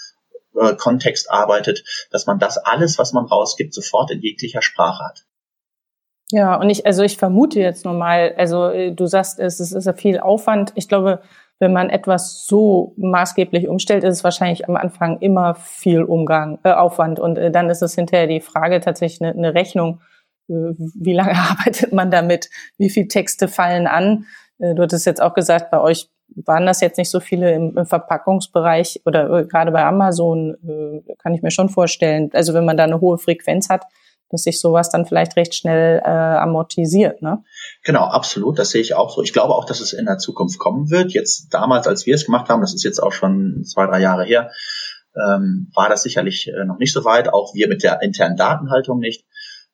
äh, 0.60 0.76
Kontext 0.76 1.30
arbeitet, 1.30 1.84
dass 2.12 2.26
man 2.26 2.40
das 2.40 2.58
alles, 2.58 2.98
was 2.98 3.14
man 3.14 3.26
rausgibt, 3.26 3.74
sofort 3.74 4.12
in 4.12 4.22
jeglicher 4.22 4.62
Sprache 4.62 5.04
hat. 5.04 5.26
Ja, 6.32 6.56
und 6.56 6.70
ich, 6.70 6.86
also 6.86 7.04
ich 7.04 7.18
vermute 7.18 7.60
jetzt 7.60 7.86
nur 7.86 7.94
mal, 7.94 8.34
also 8.38 8.70
äh, 8.70 8.92
du 8.92 9.06
sagst, 9.06 9.40
es 9.40 9.60
ist, 9.60 9.72
ist 9.74 10.00
viel 10.00 10.20
Aufwand. 10.20 10.72
Ich 10.76 10.88
glaube, 10.88 11.22
wenn 11.60 11.72
man 11.72 11.90
etwas 11.90 12.46
so 12.46 12.94
maßgeblich 12.98 13.68
umstellt, 13.68 14.04
ist 14.04 14.18
es 14.18 14.24
wahrscheinlich 14.24 14.68
am 14.68 14.76
Anfang 14.76 15.20
immer 15.20 15.56
viel 15.56 16.04
Umgang, 16.04 16.60
äh, 16.64 16.72
Aufwand. 16.72 17.20
Und 17.20 17.38
äh, 17.38 17.52
dann 17.52 17.70
ist 17.70 17.82
es 17.82 17.96
hinterher 17.96 18.28
die 18.28 18.42
Frage 18.42 18.82
tatsächlich 18.82 19.22
eine, 19.22 19.38
eine 19.38 19.54
Rechnung, 19.54 20.02
äh, 20.50 20.54
wie 20.54 21.14
lange 21.14 21.36
arbeitet 21.36 21.94
man 21.94 22.12
damit, 22.12 22.50
wie 22.78 22.90
viele 22.90 23.08
Texte 23.08 23.48
fallen 23.48 23.88
an. 23.88 24.26
Äh, 24.60 24.74
du 24.74 24.82
hattest 24.84 25.06
jetzt 25.06 25.22
auch 25.22 25.36
gesagt, 25.36 25.72
bei 25.72 25.80
euch 25.80 26.10
waren 26.36 26.66
das 26.66 26.82
jetzt 26.82 26.98
nicht 26.98 27.12
so 27.12 27.20
viele 27.20 27.54
im, 27.54 27.78
im 27.78 27.86
Verpackungsbereich 27.86 29.02
oder 29.06 29.30
äh, 29.30 29.46
gerade 29.46 29.72
bei 29.72 29.86
Amazon, 29.86 30.56
äh, 30.68 31.14
kann 31.20 31.36
ich 31.36 31.44
mir 31.44 31.52
schon 31.52 31.70
vorstellen. 31.70 32.32
Also 32.34 32.54
wenn 32.54 32.66
man 32.66 32.78
da 32.78 32.84
eine 32.84 33.00
hohe 33.00 33.20
Frequenz 33.20 33.70
hat, 33.70 33.86
dass 34.30 34.44
sich 34.44 34.60
sowas 34.60 34.90
dann 34.90 35.06
vielleicht 35.06 35.36
recht 35.36 35.56
schnell 35.56 36.02
äh, 36.04 36.10
amortisiert. 36.10 37.22
Ne? 37.22 37.44
Genau, 37.84 38.06
absolut. 38.06 38.60
Das 38.60 38.72
sehe 38.72 38.82
ich 38.82 38.96
auch 38.96 39.16
so. 39.16 39.22
Ich 39.22 39.34
glaube 39.34 39.54
auch, 39.54 39.66
dass 39.66 39.80
es 39.80 39.94
in 39.94 40.06
der 40.06 40.18
Zukunft 40.18 40.60
kommen 40.60 40.90
wird. 40.90 41.14
Jetzt 41.14 41.54
damals, 41.54 41.88
als 41.88 42.06
wir 42.06 42.16
es 42.16 42.26
gemacht 42.26 42.50
haben, 42.50 42.62
das 42.62 42.74
ist 42.74 42.84
jetzt 42.84 43.02
auch 43.02 43.12
schon 43.12 43.64
zwei, 43.64 43.86
drei 43.86 44.00
Jahre 44.02 44.26
her, 44.26 44.52
ähm, 45.16 45.72
war 45.74 45.90
das 45.90 46.04
sicherlich 46.04 46.48
äh, 46.48 46.66
noch 46.66 46.78
nicht 46.78 46.94
so 46.94 47.06
weit. 47.06 47.30
Auch 47.30 47.54
wir 47.54 47.68
mit 47.68 47.84
der 47.84 48.02
internen 48.02 48.36
Datenhaltung 48.36 49.00
nicht. 49.00 49.26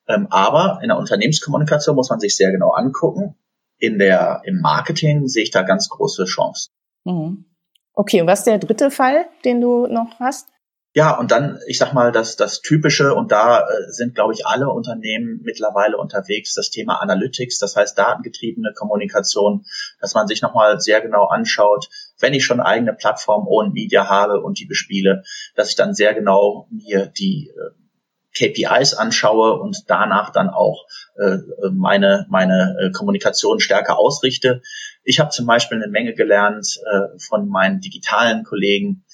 Ähm, 0.08 0.26
aber 0.30 0.80
in 0.82 0.88
der 0.88 0.98
Unternehmenskommunikation 0.98 1.96
muss 1.96 2.10
man 2.10 2.20
sich 2.20 2.36
sehr 2.36 2.52
genau 2.52 2.70
angucken. 2.70 3.36
In 3.78 3.98
der, 3.98 4.42
im 4.44 4.60
Marketing 4.60 5.26
sehe 5.26 5.42
ich 5.42 5.50
da 5.50 5.62
ganz 5.62 5.88
große 5.88 6.24
Chancen. 6.24 6.72
Mhm. 7.04 7.46
Okay, 7.94 8.20
und 8.20 8.26
was 8.26 8.40
ist 8.40 8.46
der 8.46 8.58
dritte 8.58 8.90
Fall, 8.90 9.26
den 9.44 9.60
du 9.60 9.86
noch 9.86 10.18
hast? 10.18 10.48
Ja, 10.94 11.16
und 11.18 11.30
dann, 11.30 11.58
ich 11.66 11.78
sag 11.78 11.94
mal, 11.94 12.12
das, 12.12 12.36
das 12.36 12.60
Typische, 12.60 13.14
und 13.14 13.32
da 13.32 13.60
äh, 13.60 13.90
sind, 13.90 14.14
glaube 14.14 14.34
ich, 14.34 14.46
alle 14.46 14.68
Unternehmen 14.68 15.40
mittlerweile 15.42 15.96
unterwegs, 15.96 16.54
das 16.54 16.68
Thema 16.68 17.00
Analytics, 17.00 17.58
das 17.58 17.76
heißt 17.76 17.96
datengetriebene 17.96 18.74
Kommunikation, 18.74 19.64
dass 20.02 20.12
man 20.12 20.28
sich 20.28 20.42
nochmal 20.42 20.80
sehr 20.80 21.00
genau 21.00 21.24
anschaut, 21.24 21.88
wenn 22.20 22.34
ich 22.34 22.44
schon 22.44 22.60
eigene 22.60 22.92
Plattform 22.92 23.46
und 23.46 23.72
Media 23.72 24.08
habe 24.10 24.42
und 24.42 24.58
die 24.58 24.66
bespiele, 24.66 25.22
dass 25.54 25.70
ich 25.70 25.76
dann 25.76 25.94
sehr 25.94 26.12
genau 26.12 26.68
mir 26.70 27.06
die 27.06 27.50
äh, 27.56 27.70
KPIs 28.34 28.92
anschaue 28.94 29.58
und 29.58 29.84
danach 29.88 30.30
dann 30.30 30.50
auch 30.50 30.84
äh, 31.16 31.38
meine, 31.70 32.26
meine 32.28 32.76
äh, 32.80 32.90
Kommunikation 32.90 33.60
stärker 33.60 33.98
ausrichte. 33.98 34.62
Ich 35.04 35.20
habe 35.20 35.30
zum 35.30 35.46
Beispiel 35.46 35.82
eine 35.82 35.90
Menge 35.90 36.14
gelernt 36.14 36.78
äh, 36.90 37.18
von 37.18 37.48
meinen 37.48 37.80
digitalen 37.80 38.44
Kollegen, 38.44 39.04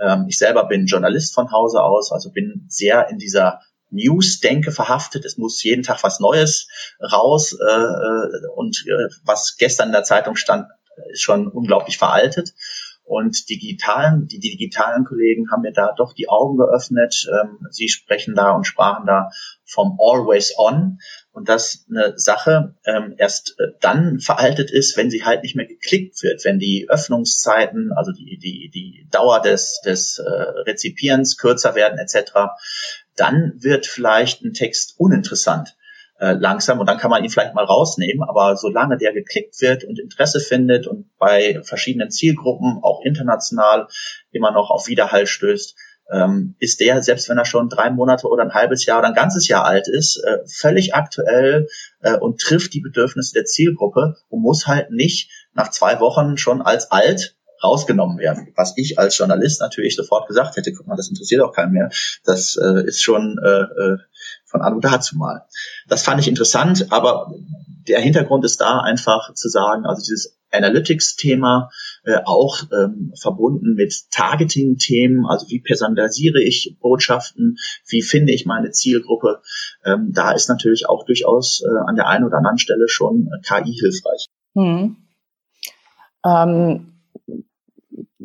ähm, 0.00 0.26
ich 0.28 0.38
selber 0.38 0.64
bin 0.66 0.86
Journalist 0.86 1.34
von 1.34 1.50
Hause 1.50 1.82
aus, 1.82 2.12
also 2.12 2.30
bin 2.30 2.66
sehr 2.68 3.08
in 3.10 3.18
dieser 3.18 3.60
News-Denke 3.90 4.72
verhaftet. 4.72 5.24
Es 5.24 5.38
muss 5.38 5.62
jeden 5.62 5.82
Tag 5.82 6.02
was 6.02 6.20
Neues 6.20 6.68
raus 7.00 7.52
äh, 7.52 7.64
äh, 7.64 8.46
und 8.54 8.84
äh, 8.86 9.08
was 9.24 9.56
gestern 9.58 9.88
in 9.88 9.92
der 9.92 10.04
Zeitung 10.04 10.36
stand, 10.36 10.66
ist 11.10 11.22
schon 11.22 11.48
unglaublich 11.48 11.98
veraltet. 11.98 12.54
Und 13.04 13.48
digitalen, 13.48 14.26
die, 14.26 14.40
die 14.40 14.56
digitalen 14.56 15.04
Kollegen 15.04 15.48
haben 15.52 15.62
mir 15.62 15.72
da 15.72 15.92
doch 15.96 16.12
die 16.12 16.28
Augen 16.28 16.56
geöffnet. 16.56 17.28
Ähm, 17.32 17.58
sie 17.70 17.88
sprechen 17.88 18.34
da 18.34 18.50
und 18.50 18.66
sprachen 18.66 19.06
da 19.06 19.30
vom 19.64 19.96
Always 20.00 20.58
On 20.58 20.98
und 21.36 21.50
das 21.50 21.84
eine 21.90 22.14
Sache 22.16 22.76
ähm, 22.86 23.14
erst 23.18 23.56
äh, 23.58 23.72
dann 23.80 24.20
veraltet 24.20 24.70
ist, 24.70 24.96
wenn 24.96 25.10
sie 25.10 25.26
halt 25.26 25.42
nicht 25.42 25.54
mehr 25.54 25.66
geklickt 25.66 26.22
wird, 26.22 26.42
wenn 26.46 26.58
die 26.58 26.86
Öffnungszeiten, 26.88 27.92
also 27.94 28.10
die, 28.10 28.38
die, 28.38 28.70
die 28.72 29.06
Dauer 29.10 29.42
des, 29.42 29.82
des 29.84 30.18
äh, 30.18 30.22
Rezipients 30.30 31.36
kürzer 31.36 31.74
werden 31.74 31.98
etc., 31.98 32.32
dann 33.16 33.52
wird 33.58 33.84
vielleicht 33.84 34.42
ein 34.42 34.54
Text 34.54 34.94
uninteressant 34.96 35.76
äh, 36.18 36.32
langsam 36.32 36.80
und 36.80 36.86
dann 36.86 36.96
kann 36.96 37.10
man 37.10 37.22
ihn 37.22 37.28
vielleicht 37.28 37.54
mal 37.54 37.66
rausnehmen, 37.66 38.26
aber 38.26 38.56
solange 38.56 38.96
der 38.96 39.12
geklickt 39.12 39.60
wird 39.60 39.84
und 39.84 39.98
Interesse 40.00 40.40
findet 40.40 40.86
und 40.86 41.14
bei 41.18 41.60
verschiedenen 41.64 42.10
Zielgruppen, 42.10 42.78
auch 42.80 43.02
international, 43.04 43.88
immer 44.30 44.52
noch 44.52 44.70
auf 44.70 44.88
Widerhall 44.88 45.26
stößt, 45.26 45.76
ähm, 46.12 46.54
ist 46.58 46.80
der, 46.80 47.02
selbst 47.02 47.28
wenn 47.28 47.38
er 47.38 47.44
schon 47.44 47.68
drei 47.68 47.90
Monate 47.90 48.28
oder 48.28 48.42
ein 48.42 48.54
halbes 48.54 48.86
Jahr 48.86 48.98
oder 49.00 49.08
ein 49.08 49.14
ganzes 49.14 49.48
Jahr 49.48 49.64
alt 49.64 49.88
ist, 49.88 50.22
äh, 50.24 50.38
völlig 50.46 50.94
aktuell 50.94 51.68
äh, 52.00 52.16
und 52.16 52.40
trifft 52.40 52.74
die 52.74 52.80
Bedürfnisse 52.80 53.34
der 53.34 53.44
Zielgruppe 53.44 54.16
und 54.28 54.42
muss 54.42 54.66
halt 54.66 54.90
nicht 54.90 55.30
nach 55.54 55.70
zwei 55.70 56.00
Wochen 56.00 56.36
schon 56.36 56.62
als 56.62 56.90
alt 56.90 57.36
rausgenommen 57.62 58.18
werden. 58.18 58.52
Was 58.54 58.74
ich 58.76 58.98
als 58.98 59.16
Journalist 59.16 59.60
natürlich 59.60 59.96
sofort 59.96 60.28
gesagt 60.28 60.56
hätte, 60.56 60.72
guck 60.72 60.86
mal, 60.86 60.96
das 60.96 61.08
interessiert 61.08 61.42
auch 61.42 61.52
keinen 61.52 61.72
mehr. 61.72 61.90
Das 62.24 62.56
äh, 62.56 62.86
ist 62.86 63.02
schon 63.02 63.38
äh, 63.42 63.48
äh 63.48 63.96
von 64.44 64.62
an 64.62 64.74
und 64.74 64.84
dazu 64.84 65.16
mal. 65.16 65.42
Das 65.88 66.02
fand 66.02 66.20
ich 66.20 66.28
interessant, 66.28 66.86
aber 66.90 67.34
der 67.88 68.00
Hintergrund 68.00 68.44
ist 68.44 68.60
da 68.60 68.80
einfach 68.80 69.34
zu 69.34 69.48
sagen, 69.48 69.84
also 69.84 70.00
dieses 70.00 70.38
Analytics-Thema 70.52 71.70
äh, 72.06 72.20
auch 72.24 72.62
ähm, 72.72 73.12
verbunden 73.20 73.74
mit 73.74 74.10
Targeting-Themen, 74.10 75.26
also 75.26 75.48
wie 75.48 75.60
personalisiere 75.60 76.42
ich 76.42 76.76
Botschaften, 76.80 77.56
wie 77.88 78.00
finde 78.00 78.32
ich 78.32 78.46
meine 78.46 78.70
Zielgruppe, 78.70 79.42
ähm, 79.84 80.12
da 80.12 80.32
ist 80.32 80.48
natürlich 80.48 80.88
auch 80.88 81.04
durchaus 81.04 81.62
äh, 81.62 81.88
an 81.88 81.96
der 81.96 82.08
einen 82.08 82.24
oder 82.24 82.38
anderen 82.38 82.58
Stelle 82.58 82.88
schon 82.88 83.28
äh, 83.28 83.40
KI 83.42 83.72
hilfreich. 83.72 84.26
Hm. 84.54 84.96
Ähm 86.24 86.92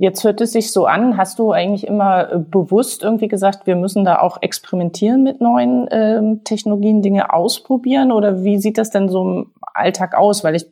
Jetzt 0.02 0.24
hört 0.24 0.42
es 0.42 0.54
sich 0.54 0.72
so 0.72 0.88
an, 0.88 1.16
hast 1.16 1.38
du 1.38 1.52
eigentlich 1.52 1.86
immer 1.86 2.32
äh, 2.32 2.40
bewusst 2.40 3.04
irgendwie 3.04 3.28
gesagt, 3.28 3.68
wir 3.68 3.76
müssen 3.76 4.04
da 4.04 4.18
auch 4.18 4.42
experimentieren 4.42 5.22
mit 5.22 5.42
neuen 5.42 5.88
ähm, 5.92 6.44
Technologien, 6.44 7.04
Dinge 7.04 7.32
ausprobieren? 7.32 8.12
Oder 8.12 8.44
wie 8.44 8.58
sieht 8.58 8.80
das 8.80 8.90
denn 8.90 9.10
so 9.10 9.22
im 9.22 9.54
Alltag 9.62 10.18
aus? 10.18 10.44
Weil 10.44 10.56
ich, 10.56 10.66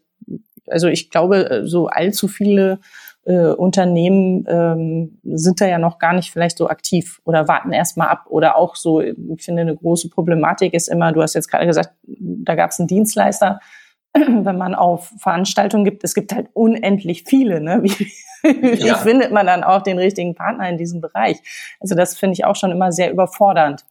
also 0.69 0.87
ich 0.87 1.09
glaube, 1.09 1.49
äh, 1.49 1.67
so 1.67 1.87
allzu 1.87 2.27
viele 2.27 2.79
äh, 3.25 3.51
Unternehmen 3.53 4.45
ähm, 4.47 5.19
sind 5.23 5.61
da 5.61 5.67
ja 5.67 5.77
noch 5.77 5.99
gar 5.99 6.13
nicht 6.13 6.31
vielleicht 6.31 6.57
so 6.57 6.69
aktiv 6.69 7.21
oder 7.25 7.47
warten 7.47 7.71
erstmal 7.71 8.07
ab. 8.07 8.25
Oder 8.29 8.55
auch 8.55 8.75
so, 8.75 9.01
ich 9.01 9.15
finde, 9.43 9.61
eine 9.61 9.75
große 9.75 10.09
Problematik 10.09 10.73
ist 10.73 10.87
immer, 10.87 11.11
du 11.11 11.21
hast 11.21 11.35
jetzt 11.35 11.49
gerade 11.49 11.67
gesagt, 11.67 11.91
da 12.07 12.55
gab 12.55 12.71
es 12.71 12.79
einen 12.79 12.87
Dienstleister, 12.87 13.59
wenn 14.13 14.57
man 14.57 14.73
auf 14.73 15.11
Veranstaltungen 15.19 15.85
gibt, 15.85 16.03
es 16.03 16.15
gibt 16.15 16.33
halt 16.33 16.49
unendlich 16.53 17.23
viele, 17.25 17.61
ne? 17.61 17.83
Wie, 17.83 18.11
wie 18.43 18.87
ja. 18.87 18.95
findet 18.95 19.31
man 19.31 19.45
dann 19.45 19.63
auch 19.63 19.83
den 19.83 19.99
richtigen 19.99 20.33
Partner 20.33 20.67
in 20.69 20.77
diesem 20.77 21.01
Bereich? 21.01 21.37
Also 21.79 21.95
das 21.95 22.17
finde 22.17 22.33
ich 22.33 22.45
auch 22.45 22.55
schon 22.55 22.71
immer 22.71 22.91
sehr 22.91 23.11
überfordernd. 23.11 23.85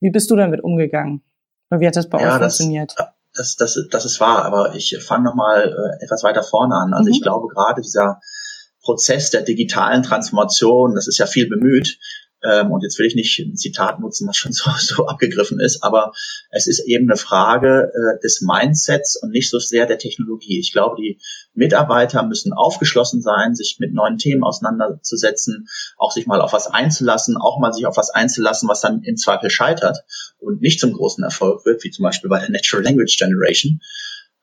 Wie 0.00 0.10
bist 0.10 0.30
du 0.30 0.36
damit 0.36 0.62
umgegangen? 0.62 1.22
Oder 1.70 1.80
wie 1.80 1.86
hat 1.86 1.96
das 1.96 2.08
bei 2.08 2.20
ja, 2.20 2.34
euch 2.34 2.38
das, 2.38 2.58
funktioniert? 2.58 2.94
Das, 3.36 3.56
das, 3.56 3.78
das 3.90 4.04
ist 4.04 4.20
wahr, 4.20 4.44
aber 4.44 4.74
ich 4.74 4.96
fange 5.04 5.24
nochmal 5.24 5.68
äh, 5.68 6.04
etwas 6.04 6.22
weiter 6.22 6.42
vorne 6.42 6.74
an. 6.74 6.94
Also 6.94 7.08
mhm. 7.08 7.14
ich 7.14 7.22
glaube 7.22 7.48
gerade 7.48 7.80
dieser 7.82 8.20
Prozess 8.82 9.30
der 9.30 9.42
digitalen 9.42 10.02
Transformation, 10.02 10.94
das 10.94 11.08
ist 11.08 11.18
ja 11.18 11.26
viel 11.26 11.48
bemüht, 11.48 11.98
ähm, 12.46 12.70
und 12.70 12.82
jetzt 12.82 12.98
will 12.98 13.06
ich 13.06 13.14
nicht 13.14 13.38
ein 13.38 13.56
Zitat 13.56 13.98
nutzen, 13.98 14.28
was 14.28 14.36
schon 14.36 14.52
so, 14.52 14.70
so 14.78 15.06
abgegriffen 15.06 15.60
ist, 15.60 15.82
aber 15.82 16.12
es 16.50 16.66
ist 16.66 16.80
eben 16.86 17.10
eine 17.10 17.16
Frage 17.16 17.90
äh, 17.92 18.20
des 18.22 18.40
Mindsets 18.40 19.16
und 19.16 19.30
nicht 19.30 19.50
so 19.50 19.58
sehr 19.58 19.86
der 19.86 19.98
Technologie. 19.98 20.60
Ich 20.60 20.72
glaube, 20.72 20.96
die 20.96 21.18
Mitarbeiter 21.54 22.22
müssen 22.22 22.52
aufgeschlossen 22.52 23.22
sein, 23.22 23.54
sich 23.54 23.78
mit 23.80 23.92
neuen 23.92 24.18
Themen 24.18 24.44
auseinanderzusetzen, 24.44 25.66
auch 25.96 26.12
sich 26.12 26.26
mal 26.26 26.40
auf 26.40 26.52
was 26.52 26.66
einzulassen, 26.66 27.36
auch 27.36 27.58
mal 27.58 27.72
sich 27.72 27.86
auf 27.86 27.96
was 27.96 28.10
einzulassen, 28.10 28.68
was 28.68 28.80
dann 28.80 29.02
im 29.02 29.16
Zweifel 29.16 29.50
scheitert 29.50 29.98
und 30.38 30.60
nicht 30.60 30.80
zum 30.80 30.92
großen 30.92 31.24
Erfolg 31.24 31.64
wird, 31.64 31.82
wie 31.84 31.90
zum 31.90 32.04
Beispiel 32.04 32.30
bei 32.30 32.40
der 32.40 32.50
Natural 32.50 32.84
Language 32.84 33.16
Generation. 33.18 33.80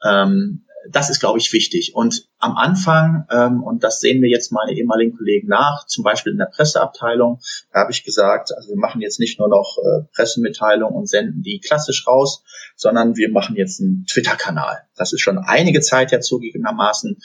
Ähm, 0.04 0.66
das 0.90 1.10
ist, 1.10 1.20
glaube 1.20 1.40
ich, 1.40 1.52
wichtig. 1.54 1.96
Und 1.96 2.28
am 2.40 2.58
Anfang, 2.58 3.26
ähm, 3.32 3.64
und 3.64 3.84
das 3.84 4.00
sehen 4.00 4.22
wir 4.22 4.30
jetzt 4.30 4.52
meine 4.52 4.74
ehemaligen 4.74 5.16
Kollegen 5.16 5.48
nach, 5.48 5.86
zum 5.88 6.04
Beispiel 6.04 6.34
in 6.34 6.38
der 6.38 6.52
Presseabteilung, 6.54 7.40
da 7.72 7.82
habe 7.82 7.92
ich 7.92 8.04
gesagt, 8.04 8.52
also 8.56 8.70
wir 8.70 8.78
machen 8.78 9.02
jetzt 9.02 9.20
nicht 9.20 9.40
nur 9.40 9.48
noch 9.48 9.78
äh, 9.78 10.04
Pressemitteilungen 10.14 10.96
und 10.96 11.10
senden 11.10 11.42
die 11.42 11.60
klassisch 11.60 12.06
raus, 12.08 12.44
sondern 12.76 13.16
wir 13.16 13.32
machen 13.32 13.56
jetzt 13.56 13.82
einen 13.82 14.06
Twitter-Kanal. 14.06 14.84
Das 14.96 15.14
ist 15.14 15.22
schon 15.22 15.38
einige 15.38 15.82
Zeit 15.82 16.12
ja 16.12 16.20
zugegebenermaßen, 16.20 17.22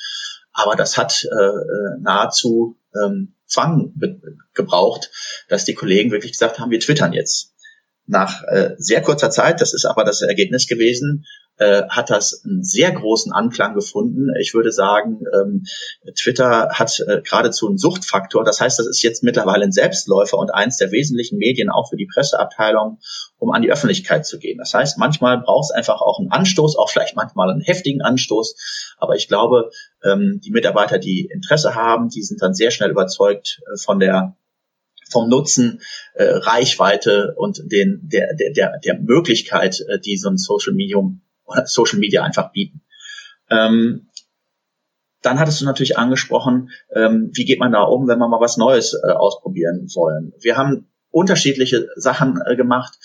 aber 0.52 0.76
das 0.76 0.96
hat 0.96 1.24
äh, 1.24 1.34
äh 1.34 2.00
nahezu 2.00 2.76
ähm, 2.94 3.34
Zwang 3.46 3.94
gebraucht, 4.54 5.10
dass 5.48 5.64
die 5.64 5.74
Kollegen 5.74 6.10
wirklich 6.10 6.32
gesagt 6.32 6.58
haben, 6.58 6.70
wir 6.70 6.80
twittern 6.80 7.12
jetzt 7.12 7.54
nach 8.06 8.42
äh, 8.44 8.74
sehr 8.78 9.02
kurzer 9.02 9.30
Zeit, 9.30 9.60
das 9.60 9.74
ist 9.74 9.84
aber 9.84 10.04
das 10.04 10.22
Ergebnis 10.22 10.66
gewesen, 10.66 11.24
äh, 11.58 11.82
hat 11.88 12.10
das 12.10 12.44
einen 12.44 12.62
sehr 12.62 12.92
großen 12.92 13.32
Anklang 13.32 13.74
gefunden. 13.74 14.28
Ich 14.40 14.54
würde 14.54 14.72
sagen, 14.72 15.20
ähm, 15.34 15.64
Twitter 16.16 16.70
hat 16.72 17.00
äh, 17.00 17.20
geradezu 17.22 17.68
einen 17.68 17.78
Suchtfaktor. 17.78 18.44
Das 18.44 18.60
heißt, 18.60 18.78
das 18.78 18.86
ist 18.86 19.02
jetzt 19.02 19.22
mittlerweile 19.22 19.64
ein 19.64 19.72
Selbstläufer 19.72 20.38
und 20.38 20.54
eins 20.54 20.76
der 20.76 20.92
wesentlichen 20.92 21.38
Medien 21.38 21.70
auch 21.70 21.90
für 21.90 21.96
die 21.96 22.08
Presseabteilung, 22.12 22.98
um 23.38 23.50
an 23.50 23.62
die 23.62 23.70
Öffentlichkeit 23.70 24.26
zu 24.26 24.38
gehen. 24.38 24.58
Das 24.58 24.72
heißt, 24.72 24.98
manchmal 24.98 25.40
braucht 25.40 25.70
es 25.70 25.70
einfach 25.70 26.00
auch 26.00 26.18
einen 26.18 26.30
Anstoß, 26.30 26.76
auch 26.76 26.90
vielleicht 26.90 27.16
manchmal 27.16 27.50
einen 27.50 27.60
heftigen 27.60 28.02
Anstoß. 28.02 28.94
Aber 28.98 29.16
ich 29.16 29.28
glaube, 29.28 29.70
ähm, 30.04 30.40
die 30.44 30.50
Mitarbeiter, 30.50 30.98
die 30.98 31.28
Interesse 31.32 31.74
haben, 31.74 32.08
die 32.08 32.22
sind 32.22 32.40
dann 32.40 32.54
sehr 32.54 32.70
schnell 32.70 32.90
überzeugt 32.90 33.60
äh, 33.66 33.76
von 33.78 33.98
der 33.98 34.36
vom 35.10 35.28
Nutzen, 35.28 35.80
äh, 36.14 36.24
Reichweite 36.24 37.32
und 37.36 37.62
den, 37.64 38.00
der, 38.02 38.34
der, 38.34 38.78
der, 38.78 38.98
Möglichkeit, 39.00 39.80
äh, 39.88 39.98
die 39.98 40.18
so 40.18 40.28
ein 40.28 40.36
Social 40.36 40.74
Medium 40.74 41.22
Social 41.64 41.98
Media 41.98 42.22
einfach 42.22 42.52
bieten. 42.52 42.82
Ähm, 43.50 44.08
dann 45.22 45.38
hattest 45.40 45.60
du 45.60 45.64
natürlich 45.64 45.98
angesprochen, 45.98 46.70
ähm, 46.94 47.30
wie 47.34 47.44
geht 47.44 47.58
man 47.58 47.72
da 47.72 47.82
um, 47.82 48.06
wenn 48.06 48.18
man 48.18 48.30
mal 48.30 48.40
was 48.40 48.56
Neues 48.56 48.94
äh, 48.94 49.10
ausprobieren 49.10 49.88
wollen. 49.94 50.32
Wir 50.40 50.56
haben 50.56 50.88
unterschiedliche 51.10 51.88
Sachen 51.96 52.40
äh, 52.46 52.56
gemacht. 52.56 52.98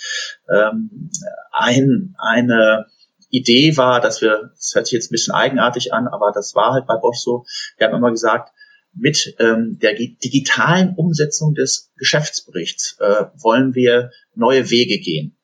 Ähm, 0.50 1.10
ein, 1.52 2.16
eine 2.18 2.86
Idee 3.30 3.78
war, 3.78 4.00
dass 4.00 4.22
wir, 4.22 4.52
das 4.56 4.74
hört 4.76 4.86
sich 4.86 4.94
jetzt 4.94 5.10
ein 5.10 5.16
bisschen 5.16 5.34
eigenartig 5.34 5.94
an, 5.94 6.08
aber 6.08 6.32
das 6.34 6.54
war 6.54 6.74
halt 6.74 6.86
bei 6.86 6.98
Bosch 6.98 7.18
so, 7.18 7.46
wir 7.78 7.88
haben 7.88 7.96
immer 7.96 8.12
gesagt, 8.12 8.54
mit 8.96 9.36
ähm, 9.40 9.80
der 9.82 9.96
digitalen 9.96 10.94
Umsetzung 10.96 11.56
des 11.56 11.92
Geschäftsberichts 11.98 12.98
äh, 13.00 13.26
wollen 13.36 13.74
wir 13.74 14.12
neue 14.36 14.70
Wege 14.70 15.00
gehen. 15.00 15.36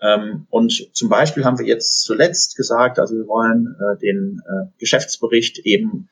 Ähm, 0.00 0.46
und 0.50 0.90
zum 0.94 1.08
Beispiel 1.08 1.44
haben 1.44 1.58
wir 1.58 1.66
jetzt 1.66 2.02
zuletzt 2.02 2.56
gesagt, 2.56 2.98
also 2.98 3.14
wir 3.14 3.26
wollen 3.26 3.74
äh, 3.78 3.98
den 3.98 4.40
äh, 4.46 4.66
Geschäftsbericht 4.78 5.58
eben 5.60 6.08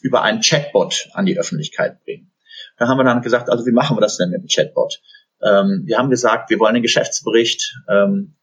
über 0.00 0.22
einen 0.22 0.40
Chatbot 0.40 1.08
an 1.12 1.26
die 1.26 1.38
Öffentlichkeit 1.38 2.02
bringen. 2.04 2.32
Da 2.78 2.88
haben 2.88 2.98
wir 2.98 3.04
dann 3.04 3.22
gesagt, 3.22 3.48
also 3.48 3.66
wie 3.66 3.72
machen 3.72 3.96
wir 3.96 4.00
das 4.00 4.16
denn 4.16 4.30
mit 4.30 4.42
dem 4.42 4.48
Chatbot? 4.48 5.00
Ähm, 5.42 5.82
wir 5.84 5.98
haben 5.98 6.10
gesagt, 6.10 6.50
wir 6.50 6.58
wollen 6.58 6.74
den 6.74 6.82
Geschäftsbericht 6.82 7.76
ähm, 7.88 8.36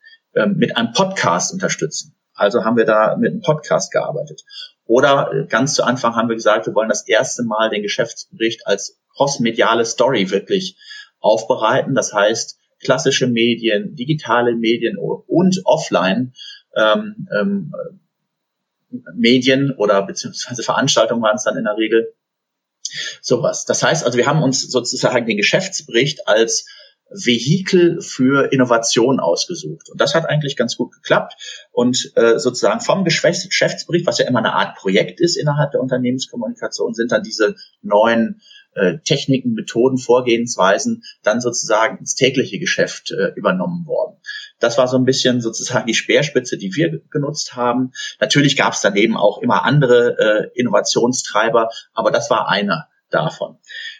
mit 0.55 0.77
einem 0.77 0.93
Podcast 0.93 1.51
unterstützen. 1.51 2.15
Also 2.33 2.63
haben 2.63 2.77
wir 2.77 2.86
da 2.86 3.17
mit 3.17 3.31
einem 3.31 3.41
Podcast 3.41 3.91
gearbeitet. 3.91 4.43
Oder 4.86 5.31
äh, 5.33 5.45
ganz 5.45 5.74
zu 5.74 5.83
Anfang 5.83 6.15
haben 6.15 6.29
wir 6.29 6.36
gesagt, 6.36 6.65
wir 6.65 6.74
wollen 6.74 6.89
das 6.89 7.07
erste 7.07 7.43
Mal 7.43 7.69
den 7.69 7.83
Geschäftsbericht 7.83 8.65
als 8.65 9.00
crossmediale 9.15 9.86
Story 9.86 10.31
wirklich 10.31 10.77
aufbereiten. 11.19 11.95
Das 11.95 12.13
heißt, 12.13 12.58
klassische 12.79 13.27
Medien, 13.27 13.95
digitale 13.95 14.55
Medien 14.55 14.98
und 14.98 15.62
offline 15.65 16.33
ähm, 16.75 17.27
ähm, 17.38 17.74
Medien 19.13 19.71
oder 19.71 20.01
beziehungsweise 20.05 20.63
Veranstaltungen 20.63 21.21
waren 21.21 21.36
es 21.36 21.43
dann 21.43 21.57
in 21.57 21.65
der 21.65 21.77
Regel 21.77 22.13
sowas. 23.21 23.65
Das 23.65 23.83
heißt 23.83 24.03
also, 24.05 24.17
wir 24.17 24.25
haben 24.25 24.41
uns 24.41 24.62
sozusagen 24.62 25.25
den 25.25 25.38
Geschäftsbericht 25.38 26.27
als 26.27 26.65
Vehikel 27.12 28.01
für 28.01 28.51
Innovation 28.51 29.19
ausgesucht. 29.19 29.89
Und 29.89 30.00
das 30.00 30.13
hat 30.13 30.25
eigentlich 30.29 30.55
ganz 30.55 30.75
gut 30.77 30.91
geklappt. 30.91 31.33
Und 31.71 32.12
äh, 32.15 32.38
sozusagen 32.38 32.81
vom 32.81 33.03
Geschäftsbericht, 33.03 34.05
was 34.05 34.19
ja 34.19 34.27
immer 34.27 34.39
eine 34.39 34.53
Art 34.53 34.77
Projekt 34.77 35.19
ist 35.19 35.36
innerhalb 35.36 35.71
der 35.71 35.81
Unternehmenskommunikation, 35.81 36.93
sind 36.93 37.12
dann 37.12 37.24
diese 37.24 37.55
neuen 37.81 38.41
äh, 38.79 39.00
Techniken, 39.00 39.53
Methoden, 39.53 39.98
Vorgehensweisen 39.98 41.03
dann 41.24 41.41
sozusagen 41.41 41.98
ins 41.98 42.15
tägliche 42.15 42.59
Geschäft 42.59 43.12
äh, 43.12 43.33
übernommen 43.36 43.86
worden. 43.86 44.17
Das 44.59 44.77
war 44.77 44.88
so 44.88 44.98
ein 44.98 45.05
bisschen 45.05 45.41
sozusagen 45.41 45.88
die 45.88 45.93
Speerspitze, 45.93 46.57
die 46.57 46.75
wir 46.75 47.01
genutzt 47.09 47.55
haben. 47.55 47.91
Natürlich 48.19 48.57
gab 48.57 48.74
es 48.74 48.81
daneben 48.81 49.15
auch 49.15 49.41
immer 49.41 49.63
andere 49.63 50.17
äh, 50.17 50.59
Innovationstreiber, 50.59 51.69
aber 51.93 52.12
das 52.12 52.29
war 52.29 52.50
einer 52.50 52.88
davon. 53.09 53.57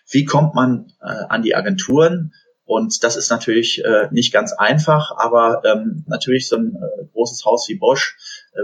Wie 0.09 0.25
kommt 0.25 0.55
man 0.55 0.93
äh, 1.01 1.25
an 1.29 1.41
die 1.41 1.55
Agenturen? 1.55 2.33
Und 2.65 3.03
das 3.03 3.15
ist 3.15 3.31
natürlich 3.31 3.83
äh, 3.83 4.09
nicht 4.12 4.31
ganz 4.31 4.53
einfach, 4.53 5.12
aber 5.17 5.63
ähm, 5.65 6.03
natürlich 6.07 6.48
so 6.48 6.57
ein 6.57 6.75
äh, 6.75 7.05
großes 7.13 7.43
Haus 7.43 7.67
wie 7.67 7.75
Bosch, 7.75 8.15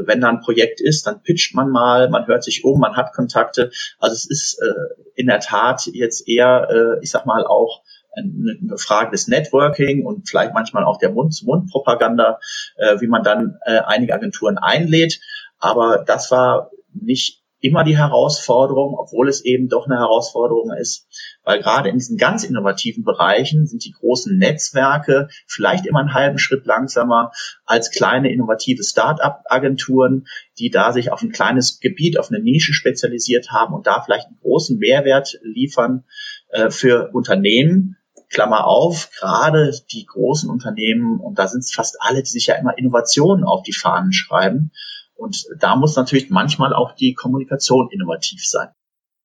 wenn 0.06 0.22
da 0.22 0.30
ein 0.30 0.42
Projekt 0.42 0.82
ist, 0.82 1.08
dann 1.08 1.22
pitcht 1.22 1.56
man 1.56 1.70
mal, 1.70 2.10
man 2.10 2.28
hört 2.28 2.44
sich 2.44 2.64
um, 2.64 2.80
man 2.80 2.96
hat 2.96 3.14
Kontakte. 3.14 3.72
Also 4.00 4.14
es 4.14 4.30
ist 4.30 4.60
äh, 4.62 5.02
in 5.16 5.28
der 5.28 5.40
Tat 5.40 5.88
jetzt 5.94 6.28
eher, 6.28 6.68
äh, 6.70 7.04
ich 7.04 7.12
sag 7.12 7.26
mal, 7.26 7.46
auch 7.46 7.84
eine 8.18 8.78
Frage 8.78 9.12
des 9.12 9.28
Networking 9.28 10.06
und 10.06 10.30
vielleicht 10.30 10.54
manchmal 10.54 10.86
auch 10.86 10.98
der 10.98 11.12
Mund-zu-Mund-Propaganda, 11.12 12.40
äh, 12.78 13.00
wie 13.02 13.08
man 13.08 13.24
dann 13.24 13.58
äh, 13.66 13.80
einige 13.86 14.14
Agenturen 14.14 14.58
einlädt. 14.58 15.20
Aber 15.60 16.04
das 16.06 16.32
war 16.32 16.72
nicht 16.94 17.44
immer 17.66 17.84
die 17.84 17.98
Herausforderung, 17.98 18.96
obwohl 18.98 19.28
es 19.28 19.44
eben 19.44 19.70
doch 19.70 19.88
eine 19.88 19.98
Herausforderung 19.98 20.72
ist, 20.72 21.08
weil 21.44 21.60
gerade 21.60 21.90
in 21.90 21.98
diesen 21.98 22.18
ganz 22.18 22.44
innovativen 22.44 23.04
Bereichen 23.04 23.66
sind 23.66 23.84
die 23.84 23.92
großen 23.92 24.38
Netzwerke 24.38 25.30
vielleicht 25.48 25.86
immer 25.86 26.00
einen 26.00 26.14
halben 26.14 26.38
Schritt 26.38 26.66
langsamer 26.66 27.32
als 27.66 27.92
kleine 27.92 28.32
innovative 28.32 28.84
Start-up-Agenturen, 28.84 30.28
die 30.60 30.70
da 30.70 30.92
sich 30.94 31.12
auf 31.12 31.22
ein 31.22 31.32
kleines 31.32 31.80
Gebiet, 31.80 32.20
auf 32.20 32.30
eine 32.30 32.42
Nische 32.42 32.74
spezialisiert 32.74 33.52
haben 33.52 33.74
und 33.74 33.88
da 33.88 34.02
vielleicht 34.02 34.28
einen 34.28 34.40
großen 34.42 34.78
Mehrwert 34.78 35.40
liefern 35.42 36.04
äh, 36.50 36.70
für 36.70 37.10
Unternehmen, 37.14 37.98
Klammer 38.30 38.66
auf, 38.66 39.12
gerade 39.18 39.72
die 39.92 40.06
großen 40.06 40.50
Unternehmen, 40.50 41.20
und 41.20 41.40
da 41.40 41.48
sind 41.48 41.60
es 41.60 41.74
fast 41.74 41.98
alle, 42.00 42.24
die 42.24 42.30
sich 42.30 42.48
ja 42.48 42.56
immer 42.56 42.78
Innovationen 42.78 43.44
auf 43.46 43.64
die 43.64 43.74
Fahnen 43.74 44.14
schreiben, 44.14 44.72
und 45.16 45.46
da 45.60 45.76
muss 45.76 45.96
natürlich 45.96 46.30
manchmal 46.30 46.74
auch 46.74 46.92
die 46.94 47.14
Kommunikation 47.14 47.90
innovativ 47.92 48.46
sein. 48.46 48.70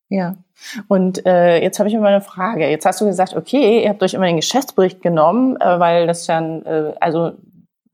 Ja, 0.08 0.36
und 0.88 1.24
äh, 1.24 1.62
jetzt 1.62 1.78
habe 1.78 1.88
ich 1.88 1.94
immer 1.94 2.08
eine 2.08 2.20
Frage. 2.20 2.68
Jetzt 2.68 2.84
hast 2.84 3.00
du 3.00 3.06
gesagt, 3.06 3.36
okay, 3.36 3.84
ihr 3.84 3.88
habt 3.88 4.02
euch 4.02 4.14
immer 4.14 4.26
den 4.26 4.36
Geschäftsbericht 4.36 5.02
genommen, 5.02 5.56
äh, 5.60 5.78
weil 5.78 6.06
das 6.06 6.26
ja, 6.26 6.40
äh, 6.40 6.94
also 7.00 7.32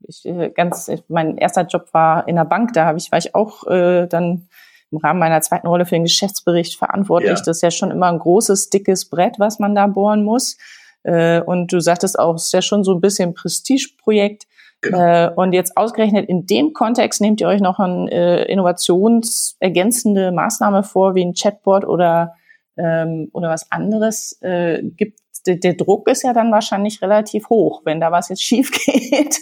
ich, 0.07 0.25
äh, 0.25 0.49
ganz, 0.49 0.89
mein 1.09 1.37
erster 1.37 1.67
Job 1.67 1.89
war 1.93 2.27
in 2.27 2.35
der 2.35 2.45
Bank, 2.45 2.73
da 2.73 2.85
habe 2.85 2.97
ich, 2.97 3.11
war 3.11 3.19
ich 3.19 3.35
auch 3.35 3.67
äh, 3.67 4.07
dann 4.07 4.47
im 4.91 4.97
Rahmen 4.97 5.19
meiner 5.19 5.41
zweiten 5.41 5.67
Rolle 5.67 5.85
für 5.85 5.95
den 5.95 6.03
Geschäftsbericht 6.03 6.77
verantwortlich. 6.77 7.39
Ja. 7.39 7.43
Das 7.45 7.57
ist 7.57 7.61
ja 7.61 7.71
schon 7.71 7.91
immer 7.91 8.07
ein 8.07 8.19
großes, 8.19 8.69
dickes 8.69 9.09
Brett, 9.09 9.35
was 9.37 9.59
man 9.59 9.75
da 9.75 9.87
bohren 9.87 10.23
muss. 10.23 10.57
Äh, 11.03 11.41
und 11.41 11.71
du 11.71 11.79
sagtest 11.79 12.17
auch, 12.17 12.35
es 12.35 12.45
ist 12.45 12.53
ja 12.53 12.61
schon 12.61 12.83
so 12.83 12.93
ein 12.93 13.01
bisschen 13.01 13.33
Prestigeprojekt. 13.33 14.47
Genau. 14.81 14.99
Äh, 14.99 15.31
und 15.35 15.53
jetzt 15.53 15.75
ausgerechnet 15.75 16.29
in 16.29 16.45
dem 16.45 16.73
Kontext 16.73 17.19
nehmt 17.19 17.41
ihr 17.41 17.47
euch 17.47 17.61
noch 17.61 17.79
eine 17.79 18.11
äh, 18.11 18.51
innovationsergänzende 18.51 20.31
Maßnahme 20.31 20.83
vor, 20.83 21.15
wie 21.15 21.25
ein 21.25 21.33
Chatbot 21.33 21.83
oder, 21.83 22.35
ähm, 22.77 23.29
oder 23.33 23.49
was 23.49 23.71
anderes. 23.71 24.39
Äh, 24.41 24.83
gibt, 24.83 25.19
der, 25.47 25.55
der 25.55 25.73
Druck 25.73 26.07
ist 26.07 26.23
ja 26.23 26.33
dann 26.33 26.51
wahrscheinlich 26.51 27.01
relativ 27.01 27.49
hoch, 27.49 27.81
wenn 27.85 27.99
da 27.99 28.11
was 28.11 28.29
jetzt 28.29 28.43
schief 28.43 28.71
geht. 28.71 29.39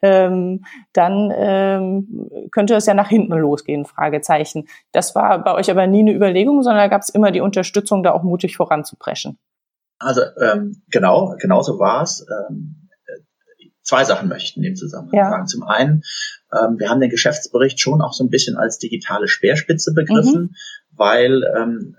ähm, 0.00 0.64
dann 0.94 1.30
ähm, 1.36 2.48
könnte 2.52 2.74
es 2.74 2.86
ja 2.86 2.94
nach 2.94 3.10
hinten 3.10 3.34
losgehen, 3.34 3.84
Fragezeichen. 3.84 4.66
Das 4.92 5.14
war 5.14 5.44
bei 5.44 5.52
euch 5.52 5.70
aber 5.70 5.86
nie 5.86 6.00
eine 6.00 6.14
Überlegung, 6.14 6.62
sondern 6.62 6.84
da 6.84 6.88
gab 6.88 7.02
es 7.02 7.10
immer 7.10 7.32
die 7.32 7.42
Unterstützung, 7.42 8.02
da 8.02 8.12
auch 8.12 8.22
mutig 8.22 8.56
voranzupreschen. 8.56 9.38
Also 9.98 10.22
ähm, 10.40 10.82
genau, 10.90 11.36
genauso 11.38 11.78
war 11.78 12.02
es. 12.02 12.26
Ähm, 12.48 12.81
zwei 13.82 14.04
Sachen 14.04 14.28
möchte 14.28 14.50
ich 14.50 14.56
in 14.56 14.62
dem 14.62 14.76
Zusammenhang 14.76 15.18
ja. 15.18 15.30
sagen. 15.30 15.46
Zum 15.46 15.62
einen, 15.62 16.02
ähm, 16.52 16.78
wir 16.78 16.88
haben 16.88 17.00
den 17.00 17.10
Geschäftsbericht 17.10 17.80
schon 17.80 18.00
auch 18.00 18.12
so 18.12 18.24
ein 18.24 18.30
bisschen 18.30 18.56
als 18.56 18.78
digitale 18.78 19.28
Speerspitze 19.28 19.92
begriffen, 19.94 20.42
mhm. 20.42 20.54
weil 20.92 21.42
ähm, 21.56 21.96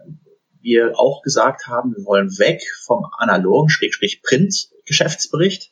wir 0.62 0.98
auch 0.98 1.22
gesagt 1.22 1.68
haben, 1.68 1.94
wir 1.96 2.06
wollen 2.06 2.30
weg 2.40 2.62
vom 2.86 3.06
analogen, 3.18 3.70
Schrägstrich 3.70 4.22
Print-Geschäftsbericht. 4.24 5.72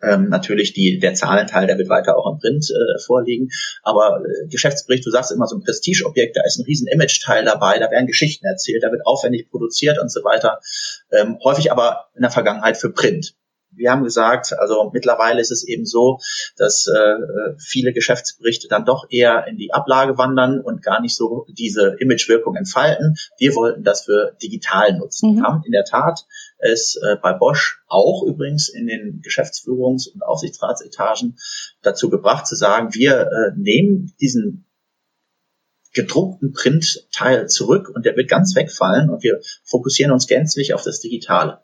Ähm, 0.00 0.28
natürlich 0.28 0.74
die, 0.74 1.00
der 1.00 1.14
Zahlenteil, 1.14 1.66
der 1.66 1.76
wird 1.76 1.88
weiter 1.88 2.16
auch 2.16 2.30
im 2.32 2.38
Print 2.38 2.70
äh, 2.70 3.02
vorliegen. 3.04 3.48
Aber 3.82 4.20
äh, 4.20 4.46
Geschäftsbericht, 4.48 5.04
du 5.04 5.10
sagst 5.10 5.32
immer 5.32 5.46
so 5.46 5.56
ein 5.56 5.62
Prestigeobjekt, 5.62 6.36
da 6.36 6.44
ist 6.44 6.58
ein 6.58 6.64
riesen 6.64 6.86
Image-Teil 6.86 7.44
dabei, 7.44 7.80
da 7.80 7.90
werden 7.90 8.06
Geschichten 8.06 8.46
erzählt, 8.46 8.84
da 8.84 8.92
wird 8.92 9.04
aufwendig 9.06 9.50
produziert 9.50 9.98
und 9.98 10.10
so 10.10 10.22
weiter. 10.22 10.60
Ähm, 11.10 11.38
häufig 11.42 11.72
aber 11.72 12.06
in 12.14 12.22
der 12.22 12.30
Vergangenheit 12.30 12.76
für 12.76 12.92
Print 12.92 13.34
wir 13.78 13.90
haben 13.90 14.04
gesagt, 14.04 14.52
also 14.58 14.90
mittlerweile 14.92 15.40
ist 15.40 15.50
es 15.50 15.66
eben 15.66 15.86
so, 15.86 16.18
dass 16.56 16.86
äh, 16.86 17.54
viele 17.58 17.92
Geschäftsberichte 17.92 18.68
dann 18.68 18.84
doch 18.84 19.06
eher 19.10 19.46
in 19.46 19.56
die 19.56 19.72
Ablage 19.72 20.18
wandern 20.18 20.60
und 20.60 20.82
gar 20.82 21.00
nicht 21.00 21.16
so 21.16 21.46
diese 21.48 21.96
Imagewirkung 22.00 22.56
entfalten. 22.56 23.16
Wir 23.38 23.54
wollten 23.54 23.84
das 23.84 24.04
für 24.04 24.36
digital 24.42 24.98
nutzen. 24.98 25.30
Mhm. 25.30 25.36
Wir 25.36 25.42
haben 25.44 25.62
in 25.64 25.72
der 25.72 25.84
Tat 25.84 26.26
es 26.58 26.96
äh, 26.96 27.16
bei 27.22 27.32
Bosch 27.32 27.80
auch 27.86 28.24
übrigens 28.26 28.68
in 28.68 28.86
den 28.86 29.22
Geschäftsführungs- 29.22 30.12
und 30.12 30.22
Aufsichtsratsetagen 30.22 31.38
dazu 31.82 32.10
gebracht 32.10 32.46
zu 32.46 32.56
sagen, 32.56 32.94
wir 32.94 33.20
äh, 33.20 33.52
nehmen 33.56 34.12
diesen 34.20 34.66
gedruckten 35.94 36.52
Printteil 36.52 37.48
zurück 37.48 37.90
und 37.94 38.04
der 38.04 38.16
wird 38.16 38.28
ganz 38.28 38.54
wegfallen 38.54 39.10
und 39.10 39.22
wir 39.22 39.40
fokussieren 39.64 40.12
uns 40.12 40.26
gänzlich 40.26 40.74
auf 40.74 40.82
das 40.82 41.00
Digitale. 41.00 41.60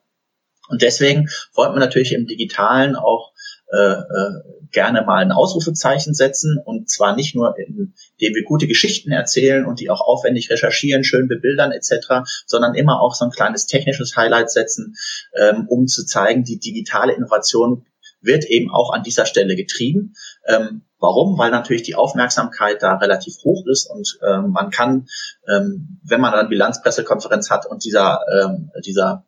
Und 0.69 0.83
deswegen 0.83 1.29
wollten 1.55 1.75
wir 1.75 1.81
natürlich 1.81 2.13
im 2.13 2.27
Digitalen 2.27 2.97
auch 2.97 3.33
äh, 3.73 3.77
äh, 3.77 4.43
gerne 4.71 5.03
mal 5.03 5.23
ein 5.23 5.33
Ausrufezeichen 5.33 6.15
setzen 6.15 6.59
und 6.65 6.91
zwar 6.91 7.15
nicht 7.15 7.35
nur, 7.35 7.57
indem 7.59 7.95
wir 8.19 8.45
gute 8.45 8.67
Geschichten 8.67 9.11
erzählen 9.13 9.65
und 9.67 9.81
die 9.81 9.89
auch 9.89 10.01
aufwendig 10.01 10.51
recherchieren, 10.51 11.05
schön 11.05 11.29
bebildern 11.29 11.73
etc., 11.73 12.27
sondern 12.47 12.75
immer 12.75 13.01
auch 13.01 13.15
so 13.15 13.25
ein 13.25 13.31
kleines 13.31 13.67
technisches 13.67 14.17
Highlight 14.17 14.51
setzen, 14.51 14.95
ähm, 15.41 15.67
um 15.69 15.87
zu 15.87 16.05
zeigen, 16.05 16.45
die 16.45 16.59
digitale 16.59 17.15
Innovation 17.15 17.87
wird 18.21 18.45
eben 18.45 18.71
auch 18.71 18.93
an 18.93 19.03
dieser 19.03 19.27
Stelle 19.27 19.55
getrieben. 19.55 20.15
Ähm, 20.47 20.83
warum? 20.99 21.39
Weil 21.39 21.51
natürlich 21.51 21.83
die 21.83 21.95
Aufmerksamkeit 21.95 22.83
da 22.83 22.97
relativ 22.97 23.37
hoch 23.45 23.65
ist 23.67 23.91
und 23.91 24.19
ähm, 24.27 24.51
man 24.51 24.71
kann, 24.71 25.07
ähm, 25.49 26.01
wenn 26.03 26.21
man 26.21 26.35
eine 26.35 26.49
Bilanzpressekonferenz 26.49 27.51
hat 27.51 27.67
und 27.67 27.85
dieser, 27.85 28.21
ähm, 28.41 28.71
dieser 28.85 29.25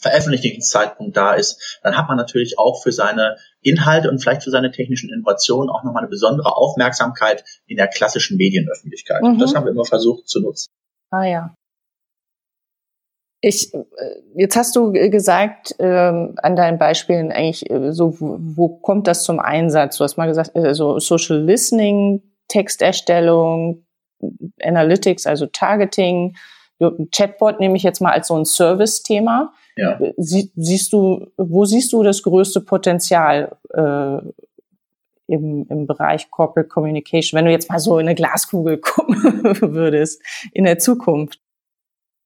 Veröffentlichungszeitpunkt 0.00 1.16
da 1.16 1.34
ist, 1.34 1.78
dann 1.82 1.96
hat 1.96 2.08
man 2.08 2.16
natürlich 2.16 2.58
auch 2.58 2.82
für 2.82 2.92
seine 2.92 3.36
Inhalte 3.60 4.10
und 4.10 4.18
vielleicht 4.18 4.42
für 4.42 4.50
seine 4.50 4.70
technischen 4.70 5.12
Innovationen 5.12 5.68
auch 5.68 5.84
nochmal 5.84 6.02
eine 6.02 6.10
besondere 6.10 6.56
Aufmerksamkeit 6.56 7.44
in 7.66 7.76
der 7.76 7.88
klassischen 7.88 8.36
Medienöffentlichkeit. 8.36 9.22
Mhm. 9.22 9.38
Das 9.38 9.54
haben 9.54 9.64
wir 9.64 9.72
immer 9.72 9.84
versucht 9.84 10.28
zu 10.28 10.40
nutzen. 10.40 10.70
Ah 11.10 11.24
ja. 11.24 11.54
Ich, 13.42 13.72
äh, 13.72 13.84
jetzt 14.34 14.56
hast 14.56 14.76
du 14.76 14.92
gesagt, 14.92 15.74
ähm, 15.78 16.34
an 16.42 16.56
deinen 16.56 16.78
Beispielen 16.78 17.32
eigentlich 17.32 17.70
äh, 17.70 17.92
so, 17.92 18.20
wo, 18.20 18.36
wo 18.38 18.68
kommt 18.68 19.06
das 19.06 19.24
zum 19.24 19.40
Einsatz? 19.40 19.96
Du 19.96 20.04
hast 20.04 20.18
mal 20.18 20.26
gesagt, 20.26 20.54
also 20.54 20.98
Social 20.98 21.42
Listening, 21.42 22.22
Texterstellung, 22.48 23.86
Analytics, 24.62 25.26
also 25.26 25.46
Targeting, 25.46 26.36
Chatbot 27.12 27.60
nehme 27.60 27.76
ich 27.76 27.82
jetzt 27.82 28.00
mal 28.00 28.12
als 28.12 28.28
so 28.28 28.36
ein 28.36 28.44
Service-Thema. 28.44 29.52
Ja. 29.80 29.98
Sie, 30.18 30.52
siehst 30.56 30.92
du, 30.92 31.32
wo 31.38 31.64
siehst 31.64 31.92
du 31.94 32.02
das 32.02 32.22
größte 32.22 32.60
Potenzial 32.60 33.56
äh, 33.70 34.18
im, 35.26 35.66
im 35.70 35.86
Bereich 35.86 36.30
Corporate 36.30 36.68
Communication, 36.68 37.38
wenn 37.38 37.46
du 37.46 37.50
jetzt 37.50 37.70
mal 37.70 37.78
so 37.78 37.98
in 37.98 38.06
eine 38.06 38.14
Glaskugel 38.14 38.76
gucken 38.76 39.16
würdest 39.72 40.22
in 40.52 40.64
der 40.64 40.78
Zukunft? 40.78 41.40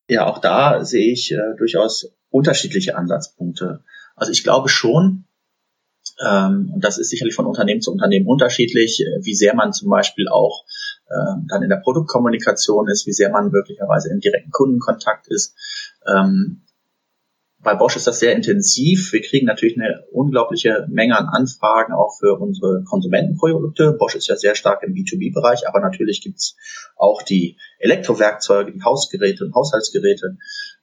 Ja, 0.08 0.26
auch 0.26 0.38
da 0.38 0.84
sehe 0.84 1.12
ich 1.12 1.30
äh, 1.30 1.56
durchaus 1.56 2.12
unterschiedliche 2.28 2.96
Ansatzpunkte. 2.96 3.84
Also 4.16 4.32
ich 4.32 4.42
glaube 4.42 4.68
schon, 4.68 5.26
ähm, 6.26 6.72
und 6.74 6.84
das 6.84 6.98
ist 6.98 7.10
sicherlich 7.10 7.36
von 7.36 7.46
Unternehmen 7.46 7.82
zu 7.82 7.92
Unternehmen 7.92 8.26
unterschiedlich, 8.26 9.00
äh, 9.00 9.24
wie 9.24 9.34
sehr 9.34 9.54
man 9.54 9.72
zum 9.72 9.90
Beispiel 9.90 10.26
auch 10.26 10.64
äh, 11.06 11.36
dann 11.48 11.62
in 11.62 11.68
der 11.68 11.76
Produktkommunikation 11.84 12.88
ist, 12.88 13.06
wie 13.06 13.12
sehr 13.12 13.30
man 13.30 13.52
möglicherweise 13.52 14.10
im 14.10 14.18
direkten 14.18 14.50
Kundenkontakt 14.50 15.28
ist. 15.28 15.54
Ähm, 16.04 16.63
bei 17.64 17.74
Bosch 17.74 17.96
ist 17.96 18.06
das 18.06 18.20
sehr 18.20 18.36
intensiv. 18.36 19.12
Wir 19.12 19.22
kriegen 19.22 19.46
natürlich 19.46 19.76
eine 19.76 20.04
unglaubliche 20.12 20.86
Menge 20.88 21.18
an 21.18 21.26
Anfragen 21.26 21.92
auch 21.92 22.16
für 22.18 22.38
unsere 22.38 22.84
Konsumentenprodukte. 22.84 23.92
Bosch 23.98 24.14
ist 24.14 24.28
ja 24.28 24.36
sehr 24.36 24.54
stark 24.54 24.82
im 24.82 24.92
B2B-Bereich, 24.92 25.66
aber 25.66 25.80
natürlich 25.80 26.22
gibt's 26.22 26.56
auch 26.96 27.22
die 27.22 27.58
Elektrowerkzeuge, 27.78 28.72
die 28.72 28.82
Hausgeräte 28.82 29.44
und 29.44 29.54
Haushaltsgeräte. 29.54 30.36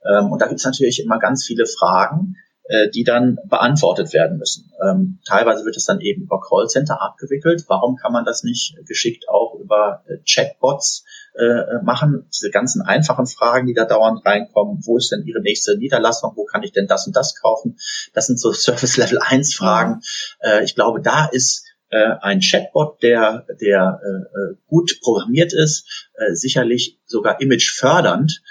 Ähm, 0.10 0.32
und 0.32 0.42
da 0.42 0.48
gibt's 0.48 0.66
natürlich 0.66 1.02
immer 1.04 1.20
ganz 1.20 1.46
viele 1.46 1.66
Fragen, 1.66 2.36
äh, 2.64 2.90
die 2.90 3.04
dann 3.04 3.38
beantwortet 3.48 4.14
werden 4.14 4.38
müssen. 4.38 4.72
Ähm, 4.84 5.20
teilweise 5.26 5.66
wird 5.66 5.78
es 5.78 5.86
dann 5.86 6.02
eben 6.02 6.24
über 6.24 6.42
Callcenter 6.42 7.02
abgewickelt. 7.02 7.66
Warum 7.68 7.96
kann 7.96 8.12
man 8.12 8.26
das 8.26 8.44
nicht 8.44 8.76
geschickt 8.88 9.30
auch 9.30 9.56
über 9.60 10.04
äh, 10.08 10.18
Chatbots 10.28 11.06
äh, 11.34 11.84
machen? 11.84 12.28
Diese 12.34 12.50
ganzen 12.50 12.82
einfachen 12.82 13.26
Fragen, 13.26 13.68
die 13.68 13.74
da 13.74 13.86
dauernd 13.86 14.26
reinkommen. 14.26 14.82
Wo 14.86 14.98
ist 14.98 15.12
denn 15.12 15.26
Ihre 15.26 15.42
nächste 15.42 15.78
Niederlassung? 15.78 16.34
Wo 16.36 16.46
kann 16.46 16.64
ich 16.64 16.72
denn 16.72 16.88
das 16.88 17.08
und 17.08 17.16
das 17.16 17.36
kaufen? 17.40 17.78
Das 18.14 18.28
sind 18.28 18.40
so 18.40 18.52
Service 18.54 18.98
Level 18.98 19.20
1 19.20 19.54
Fragen. 19.56 20.02
Äh, 20.40 20.64
ich 20.64 20.76
glaube, 20.76 21.02
da 21.02 21.26
ist 21.26 21.66
äh, 21.90 22.16
ein 22.22 22.40
Chatbot, 22.40 23.04
der, 23.04 23.46
der 23.60 24.00
äh, 24.04 24.56
gut 24.68 25.00
programmiert 25.02 25.54
ist, 25.54 26.10
äh, 26.16 26.34
sicherlich 26.34 27.00
sogar 27.06 27.42
image 27.42 27.72
fördernd, 27.72 28.42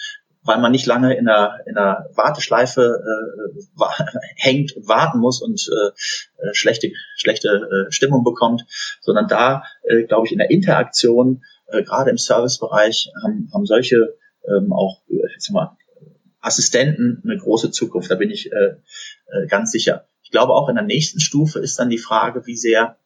weil 0.42 0.58
man 0.58 0.72
nicht 0.72 0.86
lange 0.86 1.16
in 1.16 1.28
einer, 1.28 1.58
in 1.66 1.76
einer 1.76 2.06
Warteschleife 2.14 3.02
äh, 3.02 3.82
hängt 4.36 4.76
und 4.76 4.88
warten 4.88 5.18
muss 5.18 5.42
und 5.42 5.68
äh, 5.68 6.46
äh, 6.48 6.54
schlechte, 6.54 6.92
schlechte 7.16 7.48
äh, 7.48 7.92
Stimmung 7.92 8.24
bekommt, 8.24 8.64
sondern 9.00 9.26
da, 9.28 9.64
äh, 9.82 10.04
glaube 10.04 10.26
ich, 10.26 10.32
in 10.32 10.38
der 10.38 10.50
Interaktion, 10.50 11.42
äh, 11.72 11.82
gerade 11.82 12.10
im 12.10 12.18
Servicebereich, 12.18 13.10
haben, 13.22 13.50
haben 13.52 13.66
solche 13.66 14.16
ähm, 14.48 14.72
auch 14.72 15.02
ich 15.08 15.44
sag 15.44 15.54
mal, 15.54 15.76
Assistenten 16.40 17.22
eine 17.24 17.36
große 17.36 17.70
Zukunft. 17.70 18.10
Da 18.10 18.14
bin 18.14 18.30
ich 18.30 18.50
äh, 18.52 18.76
äh, 19.32 19.46
ganz 19.48 19.72
sicher. 19.72 20.06
Ich 20.22 20.30
glaube, 20.30 20.54
auch 20.54 20.68
in 20.68 20.76
der 20.76 20.84
nächsten 20.84 21.20
Stufe 21.20 21.58
ist 21.58 21.78
dann 21.78 21.90
die 21.90 21.98
Frage, 21.98 22.46
wie 22.46 22.56
sehr 22.56 22.96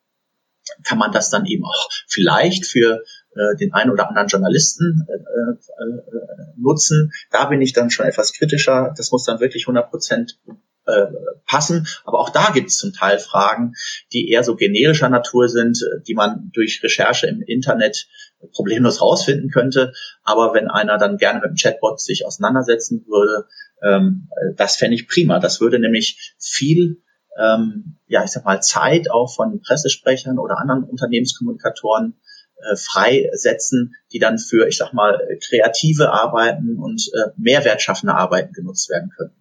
kann 0.82 0.98
man 0.98 1.12
das 1.12 1.30
dann 1.30 1.44
eben 1.46 1.64
auch 1.64 1.90
vielleicht 2.06 2.64
für 2.64 3.02
äh, 3.34 3.56
den 3.56 3.72
einen 3.74 3.90
oder 3.90 4.08
anderen 4.08 4.28
Journalisten 4.28 5.06
äh, 5.08 5.12
äh, 5.12 6.54
nutzen. 6.56 7.12
Da 7.30 7.46
bin 7.46 7.60
ich 7.60 7.72
dann 7.72 7.90
schon 7.90 8.06
etwas 8.06 8.32
kritischer. 8.32 8.94
Das 8.96 9.10
muss 9.10 9.24
dann 9.24 9.40
wirklich 9.40 9.64
100 9.64 9.90
Prozent 9.90 10.38
äh, 10.86 11.06
passen. 11.46 11.86
Aber 12.04 12.20
auch 12.20 12.30
da 12.30 12.50
gibt 12.50 12.70
es 12.70 12.76
zum 12.76 12.92
Teil 12.92 13.18
Fragen, 13.18 13.74
die 14.12 14.30
eher 14.30 14.44
so 14.44 14.56
generischer 14.56 15.08
Natur 15.08 15.48
sind, 15.48 15.78
die 16.06 16.14
man 16.14 16.50
durch 16.54 16.82
Recherche 16.82 17.26
im 17.26 17.42
Internet 17.42 18.06
problemlos 18.52 19.00
rausfinden 19.00 19.50
könnte. 19.50 19.92
Aber 20.22 20.54
wenn 20.54 20.68
einer 20.68 20.98
dann 20.98 21.16
gerne 21.16 21.40
mit 21.40 21.50
dem 21.50 21.56
Chatbot 21.56 22.00
sich 22.00 22.26
auseinandersetzen 22.26 23.04
würde, 23.06 23.46
ähm, 23.82 24.28
das 24.56 24.76
fände 24.76 24.94
ich 24.96 25.08
prima. 25.08 25.38
Das 25.38 25.60
würde 25.60 25.78
nämlich 25.78 26.34
viel 26.38 27.02
ähm, 27.38 27.96
ja, 28.06 28.24
ich 28.24 28.30
sag 28.30 28.44
mal, 28.44 28.60
Zeit 28.60 29.10
auch 29.10 29.34
von 29.34 29.60
Pressesprechern 29.60 30.38
oder 30.38 30.58
anderen 30.58 30.84
Unternehmenskommunikatoren 30.84 32.14
äh, 32.56 32.76
freisetzen, 32.76 33.94
die 34.12 34.18
dann 34.18 34.38
für, 34.38 34.68
ich 34.68 34.76
sag 34.76 34.92
mal, 34.92 35.20
kreative 35.48 36.12
Arbeiten 36.12 36.78
und 36.78 37.10
äh, 37.14 37.30
mehrwertschaffende 37.36 38.14
Arbeiten 38.14 38.52
genutzt 38.52 38.88
werden 38.90 39.10
können. 39.16 39.34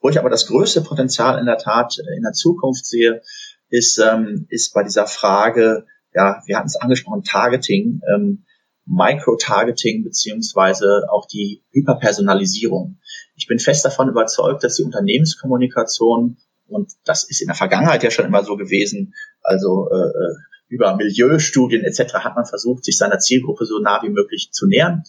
Wo 0.00 0.08
ich 0.08 0.18
aber 0.18 0.30
das 0.30 0.46
größte 0.46 0.82
Potenzial 0.82 1.38
in 1.38 1.46
der 1.46 1.58
Tat 1.58 1.98
in 1.98 2.22
der 2.22 2.32
Zukunft 2.32 2.86
sehe, 2.86 3.22
ist, 3.70 3.98
ähm, 3.98 4.46
ist 4.48 4.72
bei 4.72 4.82
dieser 4.82 5.06
Frage, 5.06 5.86
ja, 6.14 6.42
wir 6.46 6.56
hatten 6.56 6.68
es 6.68 6.80
angesprochen, 6.80 7.22
Targeting, 7.22 8.00
ähm, 8.14 8.44
Micro-Targeting 8.88 10.04
beziehungsweise 10.04 11.06
auch 11.10 11.26
die 11.26 11.62
Hyperpersonalisierung. 11.72 12.98
Ich 13.36 13.46
bin 13.46 13.58
fest 13.58 13.84
davon 13.84 14.08
überzeugt, 14.08 14.64
dass 14.64 14.76
die 14.76 14.82
Unternehmenskommunikation 14.82 16.38
und 16.68 16.92
das 17.04 17.24
ist 17.24 17.40
in 17.40 17.46
der 17.46 17.56
Vergangenheit 17.56 18.02
ja 18.02 18.10
schon 18.10 18.26
immer 18.26 18.44
so 18.44 18.56
gewesen. 18.56 19.14
Also 19.42 19.88
äh, 19.90 20.34
über 20.68 20.96
Milieustudien 20.96 21.82
etc. 21.82 22.14
hat 22.14 22.36
man 22.36 22.44
versucht, 22.44 22.84
sich 22.84 22.98
seiner 22.98 23.18
Zielgruppe 23.18 23.64
so 23.64 23.78
nah 23.78 24.02
wie 24.02 24.10
möglich 24.10 24.50
zu 24.52 24.66
nähern. 24.66 25.04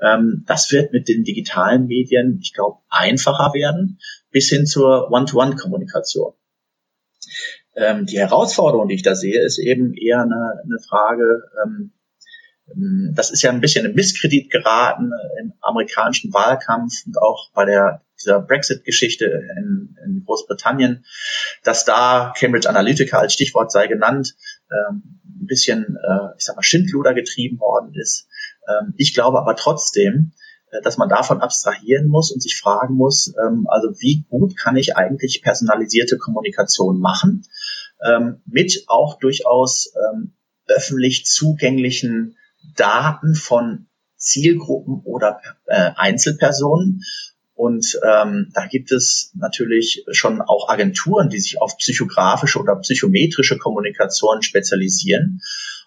Ähm, 0.00 0.44
das 0.46 0.70
wird 0.70 0.92
mit 0.92 1.08
den 1.08 1.24
digitalen 1.24 1.86
Medien, 1.86 2.38
ich 2.40 2.54
glaube, 2.54 2.78
einfacher 2.88 3.52
werden, 3.52 3.98
bis 4.30 4.48
hin 4.48 4.66
zur 4.66 5.10
One-to-One-Kommunikation. 5.10 6.32
Ähm, 7.74 8.06
die 8.06 8.18
Herausforderung, 8.18 8.88
die 8.88 8.96
ich 8.96 9.02
da 9.02 9.14
sehe, 9.14 9.42
ist 9.42 9.58
eben 9.58 9.94
eher 9.94 10.22
eine, 10.22 10.60
eine 10.62 10.78
Frage, 10.86 11.42
ähm, 11.64 11.92
das 13.12 13.30
ist 13.30 13.42
ja 13.42 13.50
ein 13.50 13.60
bisschen 13.60 13.86
in 13.86 13.94
Misskredit 13.94 14.50
geraten 14.50 15.12
im 15.40 15.52
amerikanischen 15.60 16.32
Wahlkampf 16.32 16.92
und 17.06 17.18
auch 17.18 17.50
bei 17.52 17.64
der 17.64 18.02
dieser 18.22 18.40
Brexit-Geschichte 18.40 19.24
in, 19.24 19.96
in, 20.04 20.24
Großbritannien, 20.24 21.04
dass 21.64 21.84
da 21.84 22.32
Cambridge 22.36 22.68
Analytica 22.68 23.18
als 23.18 23.32
Stichwort 23.32 23.72
sei 23.72 23.86
genannt, 23.88 24.36
ähm, 24.70 25.20
ein 25.24 25.46
bisschen, 25.46 25.96
äh, 25.96 26.36
ich 26.38 26.44
sag 26.44 26.56
mal, 26.56 26.62
Schindluder 26.62 27.14
getrieben 27.14 27.58
worden 27.58 27.92
ist. 27.94 28.28
Ähm, 28.68 28.94
ich 28.96 29.14
glaube 29.14 29.38
aber 29.38 29.56
trotzdem, 29.56 30.32
äh, 30.70 30.80
dass 30.82 30.98
man 30.98 31.08
davon 31.08 31.40
abstrahieren 31.40 32.08
muss 32.08 32.30
und 32.30 32.40
sich 32.40 32.56
fragen 32.56 32.94
muss, 32.94 33.34
ähm, 33.44 33.66
also 33.68 33.88
wie 33.98 34.24
gut 34.28 34.56
kann 34.56 34.76
ich 34.76 34.96
eigentlich 34.96 35.42
personalisierte 35.42 36.18
Kommunikation 36.18 37.00
machen, 37.00 37.44
ähm, 38.04 38.40
mit 38.46 38.84
auch 38.86 39.18
durchaus 39.18 39.92
ähm, 39.96 40.34
öffentlich 40.68 41.26
zugänglichen 41.26 42.36
Daten 42.76 43.34
von 43.34 43.86
Zielgruppen 44.16 45.02
oder 45.04 45.40
äh, 45.66 45.90
Einzelpersonen. 45.96 47.02
Und 47.54 47.98
ähm, 48.04 48.50
da 48.54 48.66
gibt 48.66 48.92
es 48.92 49.30
natürlich 49.34 50.04
schon 50.10 50.40
auch 50.40 50.68
Agenturen, 50.68 51.28
die 51.28 51.38
sich 51.38 51.60
auf 51.60 51.76
psychografische 51.76 52.58
oder 52.58 52.76
psychometrische 52.76 53.58
Kommunikation 53.58 54.42
spezialisieren 54.42 55.42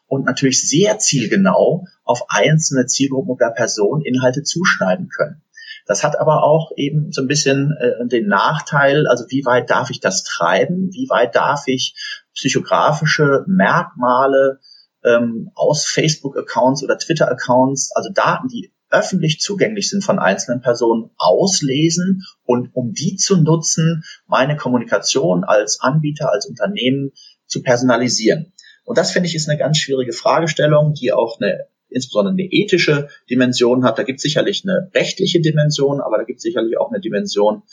und 0.08 0.26
natürlich 0.26 0.68
sehr 0.70 1.00
zielgenau 1.00 1.88
auf 2.04 2.26
einzelne 2.30 2.86
Zielgruppen 2.86 3.32
oder 3.32 3.50
Personen 3.52 4.04
Inhalte 4.04 4.44
zuschneiden 4.44 5.10
können. 5.10 5.42
Das 5.88 6.04
hat 6.04 6.20
aber 6.20 6.44
auch 6.44 6.72
eben 6.78 7.12
so 7.12 7.22
ein 7.22 7.28
bisschen 7.28 7.76
äh, 7.80 8.08
den 8.08 8.28
Nachteil, 8.28 9.08
also 9.08 9.26
wie 9.30 9.46
weit 9.46 9.70
darf 9.70 9.90
ich 9.90 10.00
das 10.00 10.24
treiben? 10.24 10.92
Wie 10.92 11.10
weit 11.10 11.36
darf 11.36 11.68
ich 11.68 11.96
psychografische 12.34 13.44
Merkmale 13.48 14.60
ähm, 15.06 15.52
aus 15.56 15.86
Facebook-Accounts 15.86 16.84
oder 16.84 16.98
Twitter-Accounts, 16.98 17.92
also 17.96 18.10
Daten, 18.14 18.48
die 18.48 18.72
öffentlich 18.90 19.40
zugänglich 19.40 19.90
sind 19.90 20.04
von 20.04 20.20
einzelnen 20.20 20.62
Personen, 20.62 21.10
auslesen 21.18 22.24
und 22.44 22.70
um 22.74 22.94
die 22.94 23.16
zu 23.16 23.38
nutzen, 23.38 24.04
meine 24.28 24.56
Kommunikation 24.56 25.44
als 25.44 25.82
Anbieter, 25.82 26.32
als 26.32 26.46
Unternehmen 26.46 27.12
zu 27.46 27.62
personalisieren. 27.62 28.54
Und 28.84 28.98
das 28.98 29.12
finde 29.12 29.28
ich 29.28 29.36
ist 29.36 29.50
eine 29.50 29.58
ganz 29.58 29.78
schwierige 29.80 30.14
Fragestellung, 30.14 30.94
die 30.94 31.12
auch 31.12 31.40
eine 31.40 31.66
insbesondere 31.90 32.34
eine 32.34 32.44
ethische 32.44 33.10
Dimension 33.30 33.84
hat. 33.84 33.98
Da 33.98 34.04
gibt 34.04 34.18
es 34.18 34.24
sicherlich 34.24 34.64
eine 34.66 34.92
rechtliche 34.94 35.42
Dimension, 35.42 36.02
aber 36.02 36.18
da 36.18 36.24
gibt 36.24 36.38
es 36.38 36.44
sicherlich 36.44 36.78
auch 36.78 36.92
eine 36.92 37.00
Dimension, 37.00 37.64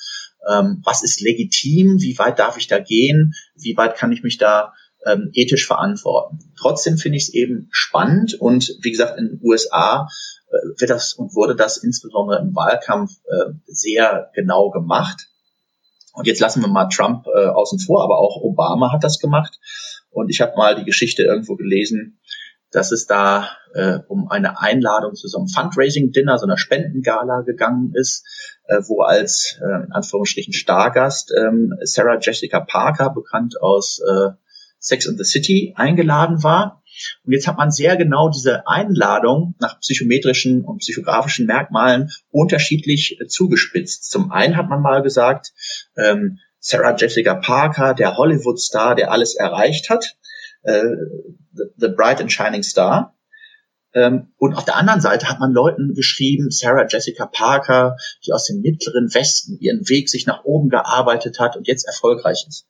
ähm, 0.48 0.80
was 0.84 1.02
ist 1.02 1.20
legitim, 1.20 2.00
wie 2.00 2.18
weit 2.18 2.38
darf 2.38 2.56
ich 2.56 2.66
da 2.66 2.78
gehen, 2.78 3.34
wie 3.54 3.76
weit 3.76 3.96
kann 3.96 4.12
ich 4.12 4.22
mich 4.22 4.38
da 4.38 4.72
ähm, 5.06 5.30
ethisch 5.32 5.66
verantworten. 5.66 6.38
Trotzdem 6.58 6.96
finde 6.96 7.18
ich 7.18 7.24
es 7.24 7.34
eben 7.34 7.68
spannend 7.70 8.34
und 8.34 8.76
wie 8.80 8.90
gesagt, 8.90 9.18
in 9.18 9.28
den 9.28 9.40
USA 9.42 10.08
äh, 10.48 10.80
wird 10.80 10.90
das 10.90 11.14
und 11.14 11.34
wurde 11.34 11.56
das 11.56 11.76
insbesondere 11.76 12.40
im 12.40 12.54
Wahlkampf 12.54 13.12
äh, 13.24 13.52
sehr 13.66 14.30
genau 14.34 14.70
gemacht. 14.70 15.28
Und 16.14 16.26
jetzt 16.26 16.40
lassen 16.40 16.60
wir 16.60 16.68
mal 16.68 16.88
Trump 16.88 17.26
äh, 17.26 17.46
außen 17.46 17.78
vor, 17.78 18.04
aber 18.04 18.18
auch 18.18 18.36
Obama 18.42 18.92
hat 18.92 19.02
das 19.02 19.18
gemacht. 19.18 19.58
Und 20.10 20.28
ich 20.28 20.40
habe 20.40 20.56
mal 20.56 20.74
die 20.74 20.84
Geschichte 20.84 21.22
irgendwo 21.22 21.56
gelesen, 21.56 22.20
dass 22.70 22.92
es 22.92 23.06
da 23.06 23.48
äh, 23.74 23.98
um 24.08 24.28
eine 24.30 24.60
Einladung 24.60 25.14
zu 25.14 25.28
so 25.28 25.38
einem 25.38 25.48
Fundraising-Dinner, 25.48 26.38
so 26.38 26.46
einer 26.46 26.58
Spendengala 26.58 27.42
gegangen 27.42 27.92
ist, 27.94 28.24
äh, 28.66 28.80
wo 28.86 29.02
als 29.02 29.58
äh, 29.62 29.84
in 29.84 29.92
Anführungsstrichen 29.92 30.52
Stargast 30.52 31.32
ähm, 31.36 31.74
Sarah 31.82 32.18
Jessica 32.20 32.60
Parker, 32.60 33.10
bekannt 33.10 33.60
aus 33.60 34.00
äh, 34.00 34.30
Sex 34.82 35.08
and 35.08 35.16
the 35.16 35.24
City, 35.24 35.72
eingeladen 35.76 36.42
war. 36.42 36.82
Und 37.24 37.32
jetzt 37.32 37.46
hat 37.46 37.56
man 37.56 37.70
sehr 37.70 37.96
genau 37.96 38.28
diese 38.28 38.66
Einladung 38.66 39.54
nach 39.60 39.80
psychometrischen 39.80 40.62
und 40.64 40.78
psychografischen 40.78 41.46
Merkmalen 41.46 42.10
unterschiedlich 42.30 43.18
äh, 43.20 43.26
zugespitzt. 43.26 44.10
Zum 44.10 44.30
einen 44.30 44.56
hat 44.56 44.68
man 44.68 44.82
mal 44.82 45.02
gesagt, 45.02 45.52
ähm, 45.96 46.38
Sarah 46.58 46.96
Jessica 46.96 47.34
Parker, 47.34 47.94
der 47.94 48.16
Hollywood-Star, 48.16 48.94
der 48.94 49.10
alles 49.10 49.34
erreicht 49.34 49.88
hat, 49.88 50.16
äh, 50.62 50.82
the, 51.52 51.64
the 51.76 51.88
Bright 51.88 52.20
and 52.20 52.32
Shining 52.32 52.62
Star. 52.62 53.16
Ähm, 53.94 54.32
und 54.36 54.54
auf 54.54 54.64
der 54.64 54.76
anderen 54.76 55.00
Seite 55.00 55.28
hat 55.28 55.38
man 55.38 55.52
Leuten 55.52 55.94
geschrieben, 55.94 56.50
Sarah 56.50 56.86
Jessica 56.88 57.26
Parker, 57.26 57.96
die 58.26 58.32
aus 58.32 58.46
dem 58.46 58.60
mittleren 58.60 59.12
Westen 59.14 59.58
ihren 59.60 59.88
Weg 59.88 60.08
sich 60.08 60.26
nach 60.26 60.44
oben 60.44 60.70
gearbeitet 60.70 61.38
hat 61.38 61.56
und 61.56 61.68
jetzt 61.68 61.86
erfolgreich 61.86 62.44
ist. 62.48 62.66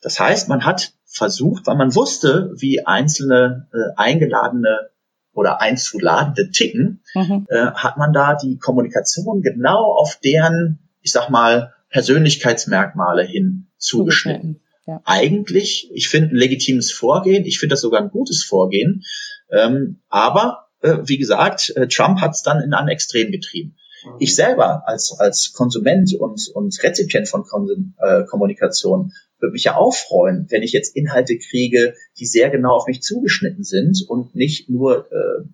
Das 0.00 0.18
heißt, 0.18 0.48
man 0.48 0.64
hat 0.64 0.92
versucht, 1.04 1.66
weil 1.66 1.76
man 1.76 1.94
wusste, 1.94 2.52
wie 2.56 2.86
einzelne 2.86 3.68
äh, 3.72 3.92
eingeladene 3.96 4.90
oder 5.32 5.60
einzuladende 5.60 6.50
ticken, 6.50 7.02
mhm. 7.14 7.46
äh, 7.48 7.66
hat 7.72 7.96
man 7.96 8.12
da 8.12 8.34
die 8.34 8.58
Kommunikation 8.58 9.42
genau 9.42 9.92
auf 9.92 10.18
deren, 10.22 10.78
ich 11.02 11.12
sag 11.12 11.30
mal, 11.30 11.72
Persönlichkeitsmerkmale 11.90 13.24
hin 13.24 13.66
zugeschnitten. 13.78 14.60
Ja. 14.86 15.00
Eigentlich, 15.04 15.90
ich 15.92 16.08
finde 16.08 16.34
ein 16.34 16.36
legitimes 16.36 16.92
Vorgehen, 16.92 17.44
ich 17.44 17.58
finde 17.58 17.74
das 17.74 17.80
sogar 17.80 18.00
ein 18.00 18.10
gutes 18.10 18.44
Vorgehen, 18.44 19.02
ähm, 19.50 20.00
aber 20.08 20.68
äh, 20.82 20.98
wie 21.04 21.18
gesagt, 21.18 21.72
äh, 21.76 21.86
Trump 21.88 22.20
hat 22.20 22.32
es 22.32 22.42
dann 22.42 22.62
in 22.62 22.72
ein 22.72 22.88
Extrem 22.88 23.30
getrieben. 23.30 23.76
Mhm. 24.04 24.16
Ich 24.18 24.34
selber 24.34 24.88
als, 24.88 25.14
als 25.18 25.52
Konsument 25.52 26.14
und, 26.18 26.48
und 26.54 26.82
Rezipient 26.82 27.28
von 27.28 27.44
Konsum, 27.44 27.94
äh, 27.98 28.24
Kommunikation 28.24 29.12
würde 29.40 29.52
mich 29.52 29.64
ja 29.64 29.76
auch 29.76 29.94
freuen, 29.94 30.46
wenn 30.50 30.62
ich 30.62 30.72
jetzt 30.72 30.96
Inhalte 30.96 31.38
kriege, 31.38 31.94
die 32.18 32.26
sehr 32.26 32.50
genau 32.50 32.74
auf 32.74 32.86
mich 32.86 33.02
zugeschnitten 33.02 33.64
sind 33.64 34.04
und 34.08 34.34
nicht 34.34 34.68
nur 34.68 35.10
äh, 35.12 35.44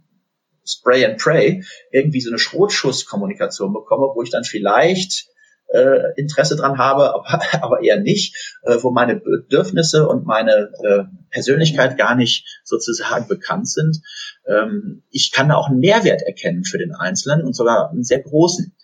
Spray 0.67 1.05
and 1.05 1.19
Pray 1.19 1.65
irgendwie 1.93 2.21
so 2.21 2.31
eine 2.31 2.39
Schrotschusskommunikation 2.39 3.73
bekomme, 3.73 4.09
wo 4.15 4.23
ich 4.23 4.31
dann 4.31 4.45
vielleicht 4.45 5.29
äh, 5.69 6.13
Interesse 6.17 6.57
dran 6.57 6.79
habe, 6.79 7.15
aber, 7.15 7.43
aber 7.63 7.83
eher 7.83 8.01
nicht, 8.01 8.57
äh, 8.63 8.77
wo 8.81 8.91
meine 8.91 9.17
Bedürfnisse 9.17 10.09
und 10.09 10.27
meine 10.27 10.73
äh, 10.83 11.05
Persönlichkeit 11.31 11.99
gar 11.99 12.15
nicht 12.15 12.61
sozusagen 12.65 13.29
bekannt 13.29 13.69
sind. 13.69 14.01
Ähm, 14.47 15.03
ich 15.11 15.33
kann 15.33 15.49
da 15.49 15.57
auch 15.57 15.69
einen 15.69 15.81
Mehrwert 15.81 16.23
erkennen 16.23 16.65
für 16.65 16.79
den 16.79 16.93
Einzelnen 16.93 17.45
und 17.45 17.55
sogar 17.55 17.91
einen 17.91 18.05
sehr 18.05 18.21
großen. 18.21 18.77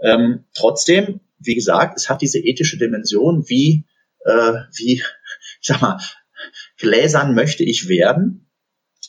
Ähm, 0.00 0.44
trotzdem, 0.54 1.20
wie 1.38 1.54
gesagt, 1.54 1.96
es 1.96 2.08
hat 2.08 2.22
diese 2.22 2.38
ethische 2.38 2.78
Dimension, 2.78 3.48
wie, 3.48 3.84
äh, 4.24 4.52
wie, 4.76 5.02
ich 5.60 5.66
sag 5.66 5.80
mal, 5.80 5.98
gläsern 6.78 7.34
möchte 7.34 7.64
ich 7.64 7.88
werden. 7.88 8.50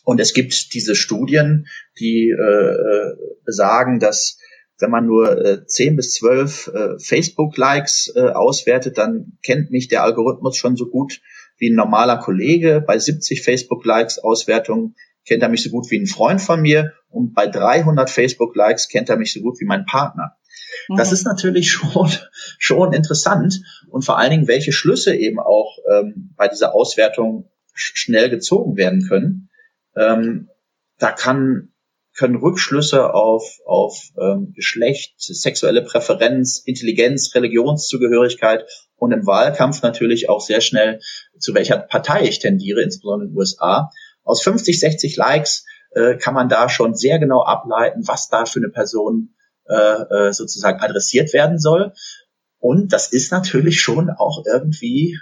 Und 0.03 0.19
es 0.19 0.33
gibt 0.33 0.73
diese 0.73 0.95
Studien, 0.95 1.67
die 1.99 2.29
äh, 2.29 2.73
äh 2.73 3.15
besagen, 3.45 3.99
dass 3.99 4.37
wenn 4.79 4.91
man 4.91 5.05
nur 5.05 5.45
äh, 5.45 5.65
10 5.65 5.95
bis 5.95 6.13
12 6.13 6.67
äh, 6.67 6.99
Facebook-Likes 6.99 8.13
äh, 8.15 8.29
auswertet, 8.29 8.97
dann 8.97 9.37
kennt 9.43 9.71
mich 9.71 9.87
der 9.87 10.03
Algorithmus 10.03 10.57
schon 10.57 10.77
so 10.77 10.87
gut 10.89 11.21
wie 11.57 11.69
ein 11.69 11.75
normaler 11.75 12.17
Kollege. 12.17 12.83
Bei 12.85 12.97
70 12.97 13.41
Facebook-Likes 13.41 14.19
Auswertungen 14.19 14.95
kennt 15.27 15.43
er 15.43 15.49
mich 15.49 15.63
so 15.63 15.69
gut 15.69 15.91
wie 15.91 15.99
ein 15.99 16.07
Freund 16.07 16.41
von 16.41 16.61
mir 16.61 16.93
und 17.09 17.33
bei 17.33 17.47
300 17.47 18.09
Facebook-Likes 18.09 18.87
kennt 18.87 19.09
er 19.09 19.17
mich 19.17 19.33
so 19.33 19.41
gut 19.41 19.59
wie 19.59 19.65
mein 19.65 19.85
Partner. 19.85 20.37
Mhm. 20.87 20.97
Das 20.97 21.11
ist 21.11 21.25
natürlich 21.25 21.71
schon, 21.71 22.11
schon 22.57 22.93
interessant 22.93 23.61
und 23.89 24.03
vor 24.03 24.17
allen 24.17 24.31
Dingen, 24.31 24.47
welche 24.47 24.71
Schlüsse 24.71 25.15
eben 25.15 25.39
auch 25.39 25.77
ähm, 25.91 26.33
bei 26.35 26.47
dieser 26.47 26.73
Auswertung 26.73 27.49
schnell 27.73 28.29
gezogen 28.29 28.75
werden 28.75 29.07
können. 29.07 29.49
Ähm, 29.95 30.49
da 30.97 31.11
kann 31.11 31.71
können 32.19 32.35
Rückschlüsse 32.35 33.13
auf, 33.13 33.59
auf 33.65 33.97
ähm, 34.19 34.51
Geschlecht, 34.53 35.13
sexuelle 35.17 35.83
Präferenz, 35.83 36.61
Intelligenz, 36.65 37.33
Religionszugehörigkeit 37.33 38.65
und 38.97 39.13
im 39.13 39.25
Wahlkampf 39.25 39.81
natürlich 39.83 40.27
auch 40.27 40.41
sehr 40.41 40.59
schnell, 40.59 40.99
zu 41.39 41.53
welcher 41.53 41.77
Partei 41.77 42.23
ich 42.23 42.39
tendiere, 42.39 42.81
insbesondere 42.81 43.27
in 43.27 43.33
den 43.33 43.37
USA. 43.37 43.89
Aus 44.23 44.41
50, 44.41 44.79
60 44.79 45.15
Likes 45.15 45.65
äh, 45.91 46.17
kann 46.17 46.33
man 46.33 46.49
da 46.49 46.67
schon 46.67 46.93
sehr 46.93 47.19
genau 47.19 47.43
ableiten, 47.43 48.05
was 48.05 48.27
da 48.27 48.45
für 48.45 48.59
eine 48.59 48.69
Person 48.69 49.33
äh, 49.69 50.29
äh, 50.29 50.33
sozusagen 50.33 50.79
adressiert 50.79 51.33
werden 51.33 51.59
soll. 51.59 51.93
Und 52.59 52.91
das 52.91 53.11
ist 53.11 53.31
natürlich 53.31 53.79
schon 53.79 54.09
auch 54.09 54.43
irgendwie 54.45 55.17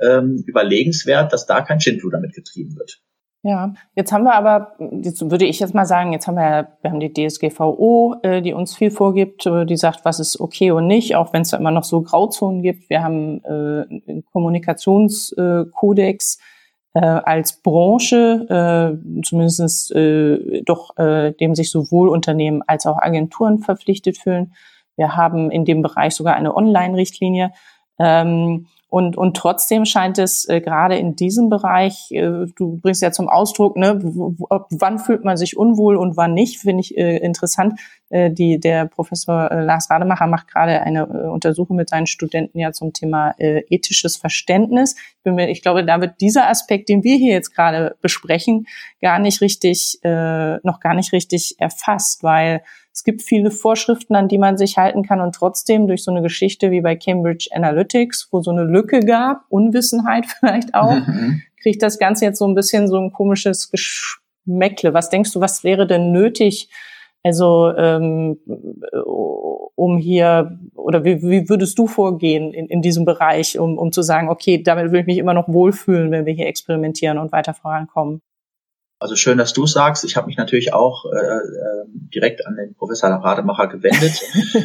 ähm, 0.00 0.44
überlegenswert, 0.46 1.32
dass 1.32 1.46
da 1.46 1.62
kein 1.62 1.80
Schindluder 1.80 2.18
damit 2.18 2.34
getrieben 2.34 2.76
wird. 2.76 3.00
Ja, 3.44 3.74
jetzt 3.96 4.12
haben 4.12 4.22
wir 4.22 4.34
aber, 4.34 4.76
jetzt 5.02 5.28
würde 5.28 5.46
ich 5.46 5.58
jetzt 5.58 5.74
mal 5.74 5.84
sagen, 5.84 6.12
jetzt 6.12 6.28
haben 6.28 6.36
wir, 6.36 6.78
wir 6.80 6.92
haben 6.92 7.00
die 7.00 7.12
DSGVO, 7.12 8.20
äh, 8.22 8.40
die 8.40 8.52
uns 8.52 8.76
viel 8.76 8.92
vorgibt, 8.92 9.44
äh, 9.46 9.66
die 9.66 9.76
sagt, 9.76 10.04
was 10.04 10.20
ist 10.20 10.38
okay 10.38 10.70
und 10.70 10.86
nicht, 10.86 11.16
auch 11.16 11.32
wenn 11.32 11.42
es 11.42 11.50
da 11.50 11.56
immer 11.56 11.72
noch 11.72 11.82
so 11.82 12.02
Grauzonen 12.02 12.62
gibt. 12.62 12.88
Wir 12.88 13.02
haben 13.02 13.42
äh, 13.44 13.82
einen 14.08 14.24
Kommunikationskodex 14.32 16.36
äh, 16.36 16.40
als 17.00 17.62
Branche, 17.62 18.98
äh, 19.00 19.22
zumindest 19.22 19.92
äh, 19.94 20.62
doch, 20.62 20.96
äh, 20.98 21.32
dem 21.32 21.54
sich 21.54 21.70
sowohl 21.70 22.08
Unternehmen 22.08 22.62
als 22.66 22.86
auch 22.86 22.98
Agenturen 23.00 23.60
verpflichtet 23.60 24.18
fühlen. 24.18 24.52
Wir 24.96 25.16
haben 25.16 25.50
in 25.50 25.64
dem 25.64 25.82
Bereich 25.82 26.14
sogar 26.14 26.34
eine 26.34 26.54
Online-Richtlinie. 26.54 27.52
Ähm, 27.98 28.66
und, 28.92 29.16
und 29.16 29.38
trotzdem 29.38 29.86
scheint 29.86 30.18
es 30.18 30.46
äh, 30.50 30.60
gerade 30.60 30.98
in 30.98 31.16
diesem 31.16 31.48
Bereich, 31.48 32.10
äh, 32.10 32.44
du 32.54 32.76
bringst 32.76 33.00
ja 33.00 33.10
zum 33.10 33.26
Ausdruck, 33.26 33.74
ne, 33.74 33.98
wann 34.02 34.98
fühlt 34.98 35.24
man 35.24 35.38
sich 35.38 35.56
unwohl 35.56 35.96
und 35.96 36.18
wann 36.18 36.34
nicht, 36.34 36.60
finde 36.60 36.82
ich 36.82 36.98
äh, 36.98 37.16
interessant. 37.16 37.80
Äh, 38.10 38.30
die, 38.30 38.60
der 38.60 38.84
Professor 38.84 39.50
äh, 39.50 39.64
Lars 39.64 39.88
Rademacher 39.88 40.26
macht 40.26 40.48
gerade 40.48 40.82
eine 40.82 41.04
äh, 41.04 41.28
Untersuchung 41.28 41.76
mit 41.76 41.88
seinen 41.88 42.06
Studenten 42.06 42.58
ja 42.58 42.72
zum 42.72 42.92
Thema 42.92 43.30
äh, 43.38 43.62
ethisches 43.70 44.18
Verständnis. 44.18 44.94
Ich, 45.16 45.22
bin 45.22 45.36
mir, 45.36 45.48
ich 45.48 45.62
glaube, 45.62 45.86
da 45.86 46.02
wird 46.02 46.20
dieser 46.20 46.50
Aspekt, 46.50 46.90
den 46.90 47.02
wir 47.02 47.16
hier 47.16 47.32
jetzt 47.32 47.54
gerade 47.54 47.96
besprechen, 48.02 48.66
gar 49.00 49.18
nicht 49.18 49.40
richtig, 49.40 50.00
äh, 50.02 50.58
noch 50.64 50.80
gar 50.80 50.92
nicht 50.92 51.14
richtig 51.14 51.54
erfasst, 51.58 52.22
weil 52.22 52.60
es 52.94 53.04
gibt 53.04 53.22
viele 53.22 53.50
Vorschriften, 53.50 54.14
an 54.14 54.28
die 54.28 54.38
man 54.38 54.58
sich 54.58 54.76
halten 54.76 55.02
kann 55.02 55.20
und 55.20 55.34
trotzdem 55.34 55.86
durch 55.86 56.04
so 56.04 56.10
eine 56.10 56.20
Geschichte 56.20 56.70
wie 56.70 56.82
bei 56.82 56.94
Cambridge 56.94 57.48
Analytics, 57.52 58.28
wo 58.30 58.42
so 58.42 58.50
eine 58.50 58.64
Lücke 58.64 58.81
gab, 58.86 59.44
Unwissenheit 59.48 60.26
vielleicht 60.38 60.74
auch, 60.74 60.94
mhm. 60.94 61.42
kriegt 61.62 61.82
das 61.82 61.98
Ganze 61.98 62.24
jetzt 62.24 62.38
so 62.38 62.46
ein 62.46 62.54
bisschen 62.54 62.88
so 62.88 62.98
ein 62.98 63.12
komisches 63.12 63.70
Geschmäckle. 63.70 64.94
Was 64.94 65.10
denkst 65.10 65.32
du, 65.32 65.40
was 65.40 65.64
wäre 65.64 65.86
denn 65.86 66.12
nötig, 66.12 66.68
also 67.24 67.72
ähm, 67.76 68.38
um 69.76 69.96
hier, 69.98 70.58
oder 70.74 71.04
wie, 71.04 71.22
wie 71.22 71.48
würdest 71.48 71.78
du 71.78 71.86
vorgehen 71.86 72.52
in, 72.52 72.66
in 72.66 72.82
diesem 72.82 73.04
Bereich, 73.04 73.58
um, 73.58 73.78
um 73.78 73.92
zu 73.92 74.02
sagen, 74.02 74.28
okay, 74.28 74.62
damit 74.62 74.90
will 74.90 75.00
ich 75.00 75.06
mich 75.06 75.18
immer 75.18 75.34
noch 75.34 75.48
wohlfühlen, 75.48 76.10
wenn 76.10 76.26
wir 76.26 76.32
hier 76.32 76.46
experimentieren 76.46 77.18
und 77.18 77.30
weiter 77.30 77.54
vorankommen? 77.54 78.22
Also 79.02 79.16
schön, 79.16 79.36
dass 79.36 79.52
du 79.52 79.66
sagst. 79.66 80.04
Ich 80.04 80.16
habe 80.16 80.28
mich 80.28 80.36
natürlich 80.36 80.72
auch 80.72 81.04
äh, 81.06 81.16
äh, 81.16 81.84
direkt 82.14 82.46
an 82.46 82.54
den 82.54 82.74
Professor 82.74 83.10
Rademacher 83.10 83.66
gewendet, 83.66 84.22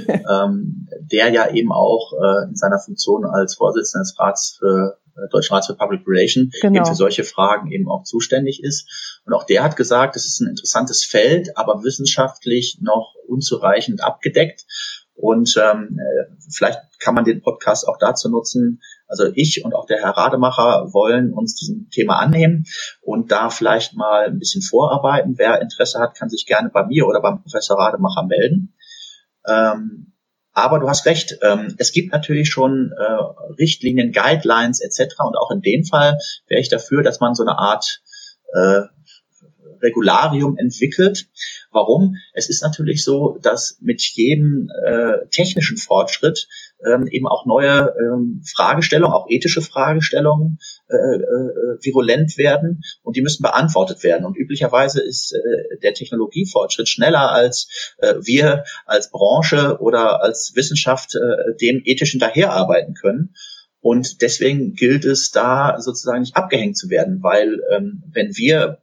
ähm, 0.29 0.87
der 1.11 1.29
ja 1.29 1.49
eben 1.49 1.71
auch 1.71 2.13
äh, 2.13 2.49
in 2.49 2.55
seiner 2.55 2.77
Funktion 2.77 3.25
als 3.25 3.55
Vorsitzender 3.55 4.03
des 4.03 4.19
Rats 4.19 4.57
für 4.59 4.99
äh, 5.15 5.27
Deutschen 5.31 5.55
Rats 5.55 5.65
für 5.65 5.73
Public 5.73 6.01
Relation 6.07 6.51
genau. 6.61 6.77
eben 6.77 6.85
für 6.85 6.93
solche 6.93 7.23
Fragen 7.23 7.71
eben 7.71 7.89
auch 7.89 8.03
zuständig 8.03 8.63
ist. 8.63 9.19
Und 9.25 9.33
auch 9.33 9.43
der 9.43 9.63
hat 9.63 9.75
gesagt, 9.75 10.15
es 10.15 10.27
ist 10.27 10.39
ein 10.39 10.49
interessantes 10.49 11.03
Feld, 11.03 11.57
aber 11.57 11.83
wissenschaftlich 11.83 12.77
noch 12.79 13.15
unzureichend 13.27 14.03
abgedeckt. 14.03 14.65
Und 15.17 15.55
ähm, 15.57 15.99
äh, 15.99 16.35
vielleicht 16.55 16.79
kann 16.99 17.15
man 17.15 17.25
den 17.25 17.41
Podcast 17.41 17.87
auch 17.87 17.97
dazu 17.97 18.29
nutzen. 18.29 18.81
Also 19.07 19.25
ich 19.33 19.65
und 19.65 19.73
auch 19.73 19.87
der 19.87 19.97
Herr 19.97 20.11
Rademacher 20.11 20.93
wollen 20.93 21.33
uns 21.33 21.55
diesem 21.55 21.89
Thema 21.89 22.19
annehmen 22.19 22.65
und 23.01 23.31
da 23.31 23.49
vielleicht 23.49 23.95
mal 23.95 24.27
ein 24.27 24.37
bisschen 24.37 24.61
vorarbeiten. 24.61 25.35
Wer 25.37 25.59
Interesse 25.59 25.99
hat, 25.99 26.15
kann 26.15 26.29
sich 26.29 26.45
gerne 26.45 26.69
bei 26.69 26.85
mir 26.85 27.07
oder 27.07 27.21
beim 27.21 27.41
Professor 27.41 27.79
Rademacher 27.79 28.23
melden. 28.23 28.75
Ähm, 29.47 30.13
aber 30.53 30.79
du 30.79 30.87
hast 30.87 31.05
recht, 31.05 31.37
ähm, 31.41 31.75
es 31.77 31.91
gibt 31.91 32.11
natürlich 32.11 32.49
schon 32.49 32.91
äh, 32.97 33.53
Richtlinien, 33.59 34.11
Guidelines 34.11 34.81
etc. 34.81 35.15
Und 35.19 35.35
auch 35.35 35.51
in 35.51 35.61
dem 35.61 35.83
Fall 35.83 36.17
wäre 36.47 36.61
ich 36.61 36.69
dafür, 36.69 37.01
dass 37.01 37.19
man 37.19 37.33
so 37.33 37.43
eine 37.43 37.57
Art 37.57 38.01
äh, 38.53 38.81
Regularium 39.81 40.57
entwickelt. 40.57 41.27
Warum? 41.71 42.15
Es 42.33 42.49
ist 42.49 42.63
natürlich 42.63 43.03
so, 43.03 43.37
dass 43.41 43.77
mit 43.81 44.01
jedem 44.01 44.69
äh, 44.85 45.27
technischen 45.29 45.77
Fortschritt 45.77 46.47
ähm, 46.85 47.07
eben 47.07 47.27
auch 47.27 47.45
neue 47.45 47.93
ähm, 47.99 48.41
Fragestellungen, 48.45 49.13
auch 49.13 49.27
ethische 49.29 49.61
Fragestellungen 49.61 50.59
äh, 50.89 50.95
äh, 50.95 51.77
virulent 51.81 52.37
werden 52.37 52.81
und 53.03 53.15
die 53.15 53.21
müssen 53.21 53.41
beantwortet 53.41 54.03
werden. 54.03 54.25
Und 54.25 54.37
üblicherweise 54.37 55.01
ist 55.01 55.33
äh, 55.33 55.77
der 55.81 55.93
Technologiefortschritt 55.93 56.87
schneller 56.87 57.31
als 57.31 57.95
äh, 57.97 58.15
wir 58.21 58.63
als 58.85 59.11
Branche 59.11 59.77
oder 59.79 60.21
als 60.23 60.53
Wissenschaft 60.55 61.15
äh, 61.15 61.55
dem 61.59 61.81
ethisch 61.85 62.11
hinterherarbeiten 62.11 62.93
können. 62.93 63.33
Und 63.79 64.21
deswegen 64.21 64.73
gilt 64.73 65.05
es 65.05 65.31
da 65.31 65.79
sozusagen 65.79 66.21
nicht 66.21 66.35
abgehängt 66.35 66.77
zu 66.77 66.89
werden, 66.89 67.21
weil 67.21 67.61
ähm, 67.71 68.03
wenn 68.11 68.35
wir 68.35 68.79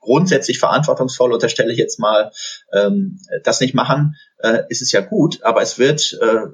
grundsätzlich 0.00 0.58
verantwortungsvoll, 0.58 1.32
unterstelle 1.32 1.72
ich 1.72 1.78
jetzt 1.78 1.98
mal, 1.98 2.30
ähm, 2.72 3.18
das 3.44 3.60
nicht 3.60 3.74
machen, 3.74 4.16
äh, 4.38 4.62
ist 4.68 4.82
es 4.82 4.92
ja 4.92 5.00
gut, 5.00 5.42
aber 5.42 5.62
es 5.62 5.78
wird 5.78 6.18
äh, 6.20 6.46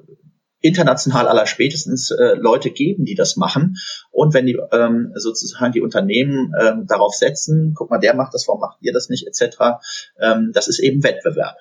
international 0.65 1.27
aller 1.27 1.45
spätestens 1.45 2.09
äh, 2.09 2.33
Leute 2.35 2.71
geben, 2.71 3.05
die 3.05 3.13
das 3.13 3.35
machen. 3.35 3.75
Und 4.11 4.33
wenn 4.33 4.47
die 4.47 4.57
ähm, 4.71 5.11
sozusagen 5.15 5.73
die 5.73 5.81
Unternehmen 5.81 6.53
ähm, 6.59 6.87
darauf 6.87 7.13
setzen, 7.13 7.73
guck 7.75 7.91
mal, 7.91 7.99
der 7.99 8.15
macht 8.15 8.33
das, 8.33 8.47
warum 8.47 8.61
macht 8.61 8.77
ihr 8.81 8.91
das 8.91 9.09
nicht, 9.09 9.27
etc., 9.27 9.57
ähm, 10.19 10.51
das 10.53 10.67
ist 10.67 10.79
eben 10.79 11.03
Wettbewerb. 11.03 11.55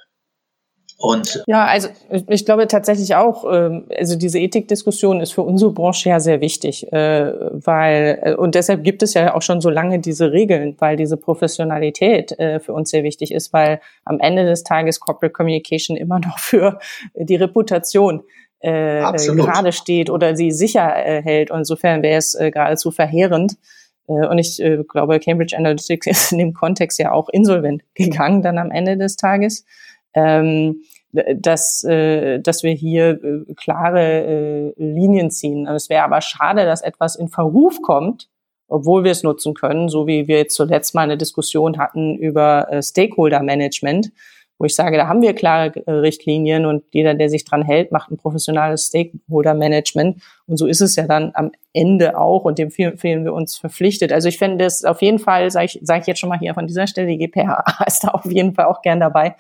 Und 0.99 1.43
ja, 1.47 1.65
also 1.65 1.89
ich 2.29 2.45
glaube 2.45 2.69
tatsächlich 2.69 3.15
auch, 3.17 3.45
ähm, 3.53 3.87
also 3.97 4.17
diese 4.17 4.39
Ethikdiskussion 4.39 5.21
ist 5.21 5.33
für 5.33 5.43
unsere 5.43 5.73
Branche 5.73 6.09
ja 6.09 6.21
sehr 6.21 6.41
wichtig, 6.41 6.93
äh, 6.93 7.33
weil 7.53 8.21
äh, 8.23 8.35
und 8.35 8.55
deshalb 8.55 8.85
gibt 8.85 9.03
es 9.03 9.15
ja 9.15 9.35
auch 9.35 9.43
schon 9.43 9.61
so 9.61 9.71
lange 9.71 9.99
diese 9.99 10.33
Regeln, 10.33 10.77
weil 10.79 10.97
diese 10.97 11.17
Professionalität 11.17 12.39
äh, 12.39 12.61
für 12.61 12.73
uns 12.73 12.91
sehr 12.91 13.03
wichtig 13.03 13.33
ist, 13.33 13.53
weil 13.53 13.81
am 14.05 14.21
Ende 14.21 14.45
des 14.45 14.63
Tages 14.63 15.01
Corporate 15.01 15.33
Communication 15.33 15.97
immer 15.97 16.19
noch 16.25 16.39
für 16.39 16.79
die 17.15 17.37
Reputation 17.37 18.23
gerade 18.63 19.73
steht 19.73 20.09
oder 20.09 20.37
sie 20.37 20.51
sicher 20.51 20.87
hält. 20.87 21.51
Und 21.51 21.59
insofern 21.59 22.03
wäre 22.03 22.17
es 22.17 22.33
geradezu 22.33 22.91
verheerend. 22.91 23.59
Und 24.07 24.39
ich 24.39 24.57
glaube, 24.89 25.21
Cambridge 25.21 25.55
Analytics 25.55 26.07
ist 26.07 26.33
in 26.33 26.39
dem 26.39 26.55
Kontext 26.55 26.99
ja 26.99 27.13
auch 27.13 27.29
insolvent 27.29 27.83
gegangen 27.93 28.41
dann 28.41 28.57
am 28.57 28.71
Ende 28.71 28.97
des 28.97 29.19
Tages 29.19 29.67
ähm, 30.15 30.83
dass, 31.13 31.85
äh, 31.85 32.41
dass 32.41 32.63
wir 32.63 32.73
hier 32.73 33.23
äh, 33.23 33.55
klare 33.55 34.03
äh, 34.03 34.73
Linien 34.77 35.31
ziehen. 35.31 35.67
Es 35.67 35.89
wäre 35.89 36.05
aber 36.05 36.21
schade, 36.21 36.65
dass 36.65 36.83
etwas 36.83 37.17
in 37.17 37.29
Verruf 37.29 37.81
kommt, 37.83 38.29
obwohl 38.69 39.05
wir 39.05 39.13
es 39.13 39.23
nutzen 39.23 39.55
können, 39.55 39.89
so 39.89 40.07
wie 40.07 40.27
wir 40.27 40.39
jetzt 40.39 40.57
zuletzt 40.57 40.95
mal 40.95 41.03
eine 41.03 41.17
Diskussion 41.17 41.79
hatten 41.79 42.17
über 42.17 42.71
äh, 42.71 42.83
Stakeholder-Management, 42.83 44.11
wo 44.59 44.65
ich 44.65 44.75
sage, 44.75 44.97
da 44.97 45.09
haben 45.09 45.23
wir 45.23 45.35
klare 45.35 45.73
äh, 45.87 45.91
Richtlinien 45.91 46.65
und 46.67 46.85
jeder, 46.93 47.15
der 47.15 47.29
sich 47.29 47.45
dran 47.45 47.63
hält, 47.63 47.93
macht 47.93 48.11
ein 48.11 48.17
professionales 48.17 48.87
Stakeholder-Management. 48.87 50.23
Und 50.47 50.57
so 50.57 50.67
ist 50.67 50.81
es 50.81 50.97
ja 50.97 51.07
dann 51.07 51.33
am 51.35 51.53
Ende 51.73 52.19
auch 52.19 52.45
und 52.45 52.59
dem 52.59 52.71
fühlen 52.71 53.25
wir 53.25 53.33
uns 53.33 53.57
verpflichtet. 53.57 54.13
Also 54.13 54.29
ich 54.29 54.39
fände 54.39 54.65
das 54.65 54.85
auf 54.85 55.03
jeden 55.03 55.19
Fall, 55.19 55.51
sage 55.51 55.67
ich, 55.67 55.81
sag 55.83 56.01
ich 56.01 56.07
jetzt 56.07 56.19
schon 56.19 56.29
mal 56.29 56.39
hier 56.39 56.55
von 56.55 56.67
dieser 56.67 56.87
Stelle, 56.87 57.09
die 57.09 57.19
GPH 57.19 57.65
ist 57.87 58.05
da 58.05 58.09
auf 58.09 58.25
jeden 58.27 58.55
Fall 58.55 58.67
auch 58.67 58.83
gern 58.83 59.01
dabei, 59.01 59.37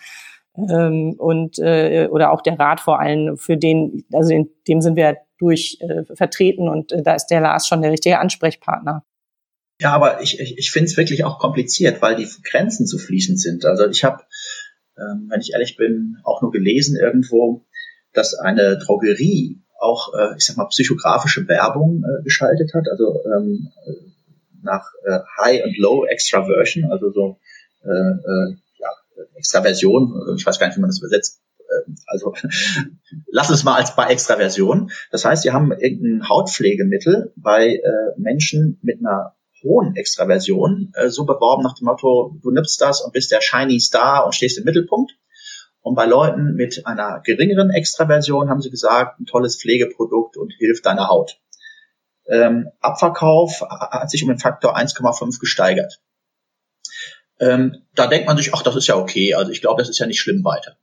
ähm, 0.56 1.14
und 1.18 1.58
äh, 1.58 2.08
oder 2.10 2.32
auch 2.32 2.42
der 2.42 2.58
Rat 2.58 2.80
vor 2.80 3.00
allem, 3.00 3.36
für 3.36 3.56
den, 3.56 4.04
also 4.12 4.32
in 4.32 4.50
dem 4.68 4.80
sind 4.80 4.96
wir 4.96 5.16
durch 5.38 5.78
äh, 5.80 6.04
vertreten 6.14 6.68
und 6.68 6.92
äh, 6.92 7.02
da 7.02 7.14
ist 7.14 7.26
der 7.26 7.40
Lars 7.40 7.66
schon 7.66 7.82
der 7.82 7.90
richtige 7.90 8.18
Ansprechpartner. 8.18 9.04
Ja, 9.80 9.92
aber 9.92 10.22
ich, 10.22 10.38
ich, 10.38 10.56
ich 10.56 10.70
finde 10.70 10.86
es 10.86 10.96
wirklich 10.96 11.24
auch 11.24 11.38
kompliziert, 11.38 12.00
weil 12.00 12.16
die 12.16 12.28
Grenzen 12.44 12.86
zu 12.86 12.98
fließend 12.98 13.40
sind. 13.40 13.64
Also 13.64 13.88
ich 13.88 14.04
habe, 14.04 14.22
ähm, 14.96 15.26
wenn 15.28 15.40
ich 15.40 15.52
ehrlich 15.52 15.76
bin, 15.76 16.18
auch 16.22 16.42
nur 16.42 16.52
gelesen 16.52 16.96
irgendwo, 16.96 17.64
dass 18.12 18.34
eine 18.34 18.78
Drogerie 18.78 19.60
auch, 19.80 20.14
äh, 20.14 20.36
ich 20.36 20.44
sag 20.44 20.56
mal, 20.56 20.66
psychografische 20.66 21.48
Werbung 21.48 22.04
äh, 22.04 22.22
geschaltet 22.22 22.72
hat, 22.72 22.88
also 22.88 23.20
ähm, 23.26 23.68
nach 24.62 24.86
äh, 25.04 25.18
High 25.38 25.64
und 25.64 25.76
Low 25.78 26.06
Extraversion, 26.06 26.90
also 26.90 27.10
so 27.10 27.38
äh, 27.84 27.90
äh, 27.90 28.56
Extraversion, 29.34 30.36
ich 30.36 30.46
weiß 30.46 30.58
gar 30.58 30.66
nicht, 30.66 30.76
wie 30.76 30.80
man 30.80 30.90
das 30.90 30.98
übersetzt, 30.98 31.40
ähm, 31.60 31.96
also 32.06 32.34
lass 33.30 33.50
es 33.50 33.64
mal 33.64 33.76
als 33.76 33.96
bei 33.96 34.06
Extraversion. 34.06 34.90
Das 35.10 35.24
heißt, 35.24 35.42
sie 35.42 35.52
haben 35.52 35.72
irgendein 35.72 36.28
Hautpflegemittel 36.28 37.32
bei 37.36 37.76
äh, 37.76 37.80
Menschen 38.16 38.78
mit 38.82 38.98
einer 39.00 39.34
hohen 39.62 39.96
Extraversion 39.96 40.92
äh, 40.94 41.08
so 41.08 41.24
beworben 41.24 41.62
nach 41.62 41.74
dem 41.74 41.86
Motto, 41.86 42.38
du 42.42 42.50
nimmst 42.50 42.80
das 42.80 43.00
und 43.00 43.12
bist 43.12 43.32
der 43.32 43.40
Shiny 43.40 43.80
Star 43.80 44.26
und 44.26 44.34
stehst 44.34 44.58
im 44.58 44.64
Mittelpunkt. 44.64 45.12
Und 45.80 45.96
bei 45.96 46.06
Leuten 46.06 46.54
mit 46.54 46.86
einer 46.86 47.20
geringeren 47.22 47.70
Extraversion 47.70 48.48
haben 48.48 48.62
sie 48.62 48.70
gesagt, 48.70 49.20
ein 49.20 49.26
tolles 49.26 49.60
Pflegeprodukt 49.60 50.38
und 50.38 50.52
hilft 50.56 50.86
deiner 50.86 51.08
Haut. 51.08 51.38
Ähm, 52.26 52.70
Abverkauf 52.80 53.60
hat 53.60 54.10
sich 54.10 54.22
um 54.22 54.30
den 54.30 54.38
Faktor 54.38 54.78
1,5 54.78 55.38
gesteigert. 55.38 56.00
Ähm, 57.44 57.82
da 57.94 58.06
denkt 58.06 58.26
man 58.26 58.36
sich, 58.36 58.54
ach, 58.54 58.62
das 58.62 58.76
ist 58.76 58.86
ja 58.86 58.96
okay, 58.96 59.34
also 59.34 59.50
ich 59.50 59.60
glaube, 59.60 59.80
das 59.80 59.90
ist 59.90 59.98
ja 59.98 60.06
nicht 60.06 60.20
schlimm 60.20 60.44
weiter. 60.44 60.76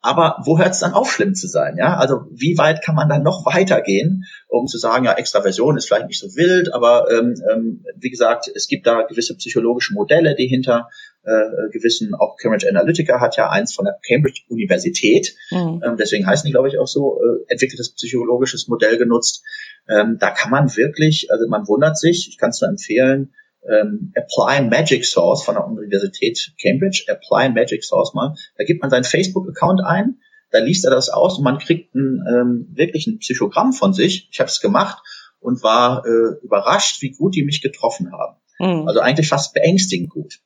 Aber 0.00 0.36
wo 0.44 0.58
hört 0.58 0.70
es 0.70 0.78
dann 0.78 0.92
auf, 0.92 1.10
schlimm 1.10 1.34
zu 1.34 1.48
sein? 1.48 1.76
Ja, 1.76 1.96
also 1.96 2.20
wie 2.30 2.56
weit 2.56 2.84
kann 2.84 2.94
man 2.94 3.08
dann 3.08 3.24
noch 3.24 3.44
weitergehen, 3.46 4.24
um 4.46 4.68
zu 4.68 4.78
sagen, 4.78 5.04
ja, 5.04 5.14
Extraversion 5.14 5.76
ist 5.76 5.86
vielleicht 5.86 6.06
nicht 6.06 6.20
so 6.20 6.28
wild, 6.36 6.72
aber 6.72 7.10
ähm, 7.10 7.34
ähm, 7.50 7.84
wie 7.96 8.10
gesagt, 8.10 8.48
es 8.54 8.68
gibt 8.68 8.86
da 8.86 9.02
gewisse 9.02 9.36
psychologische 9.36 9.94
Modelle, 9.94 10.36
die 10.36 10.46
hinter 10.46 10.88
äh, 11.24 11.68
gewissen, 11.72 12.14
auch 12.14 12.36
Cambridge 12.36 12.68
Analytica 12.68 13.20
hat 13.20 13.36
ja 13.36 13.50
eins 13.50 13.74
von 13.74 13.86
der 13.86 13.98
Cambridge 14.06 14.42
Universität, 14.48 15.34
mhm. 15.50 15.82
ähm, 15.84 15.96
deswegen 15.98 16.26
heißen 16.26 16.46
die, 16.46 16.52
glaube 16.52 16.68
ich, 16.68 16.78
auch 16.78 16.86
so, 16.86 17.20
äh, 17.20 17.52
entwickeltes 17.52 17.92
psychologisches 17.94 18.68
Modell 18.68 18.98
genutzt. 18.98 19.42
Ähm, 19.88 20.16
da 20.20 20.30
kann 20.30 20.52
man 20.52 20.76
wirklich, 20.76 21.28
also 21.32 21.48
man 21.48 21.66
wundert 21.66 21.98
sich, 21.98 22.28
ich 22.28 22.38
kann 22.38 22.50
es 22.50 22.60
nur 22.60 22.70
empfehlen, 22.70 23.34
ähm, 23.66 24.12
Apply 24.14 24.68
Magic 24.68 25.04
Source 25.04 25.44
von 25.44 25.54
der 25.54 25.66
Universität 25.66 26.52
Cambridge, 26.60 27.04
Apply 27.08 27.50
Magic 27.50 27.84
Source 27.84 28.14
mal, 28.14 28.34
da 28.56 28.64
gibt 28.64 28.82
man 28.82 28.90
seinen 28.90 29.04
Facebook-Account 29.04 29.82
ein, 29.84 30.18
da 30.50 30.58
liest 30.58 30.84
er 30.84 30.90
das 30.90 31.10
aus 31.10 31.38
und 31.38 31.44
man 31.44 31.58
kriegt 31.58 31.94
ein, 31.94 32.24
ähm, 32.28 32.68
wirklich 32.72 33.06
ein 33.06 33.18
Psychogramm 33.18 33.72
von 33.72 33.92
sich. 33.92 34.28
Ich 34.32 34.40
habe 34.40 34.48
es 34.48 34.60
gemacht 34.60 35.02
und 35.40 35.62
war 35.62 36.04
äh, 36.06 36.42
überrascht, 36.42 37.02
wie 37.02 37.10
gut 37.10 37.34
die 37.34 37.44
mich 37.44 37.60
getroffen 37.60 38.12
haben. 38.12 38.36
Mhm. 38.58 38.88
Also 38.88 39.00
eigentlich 39.00 39.28
fast 39.28 39.54
beängstigend 39.54 40.10
gut. 40.10 40.40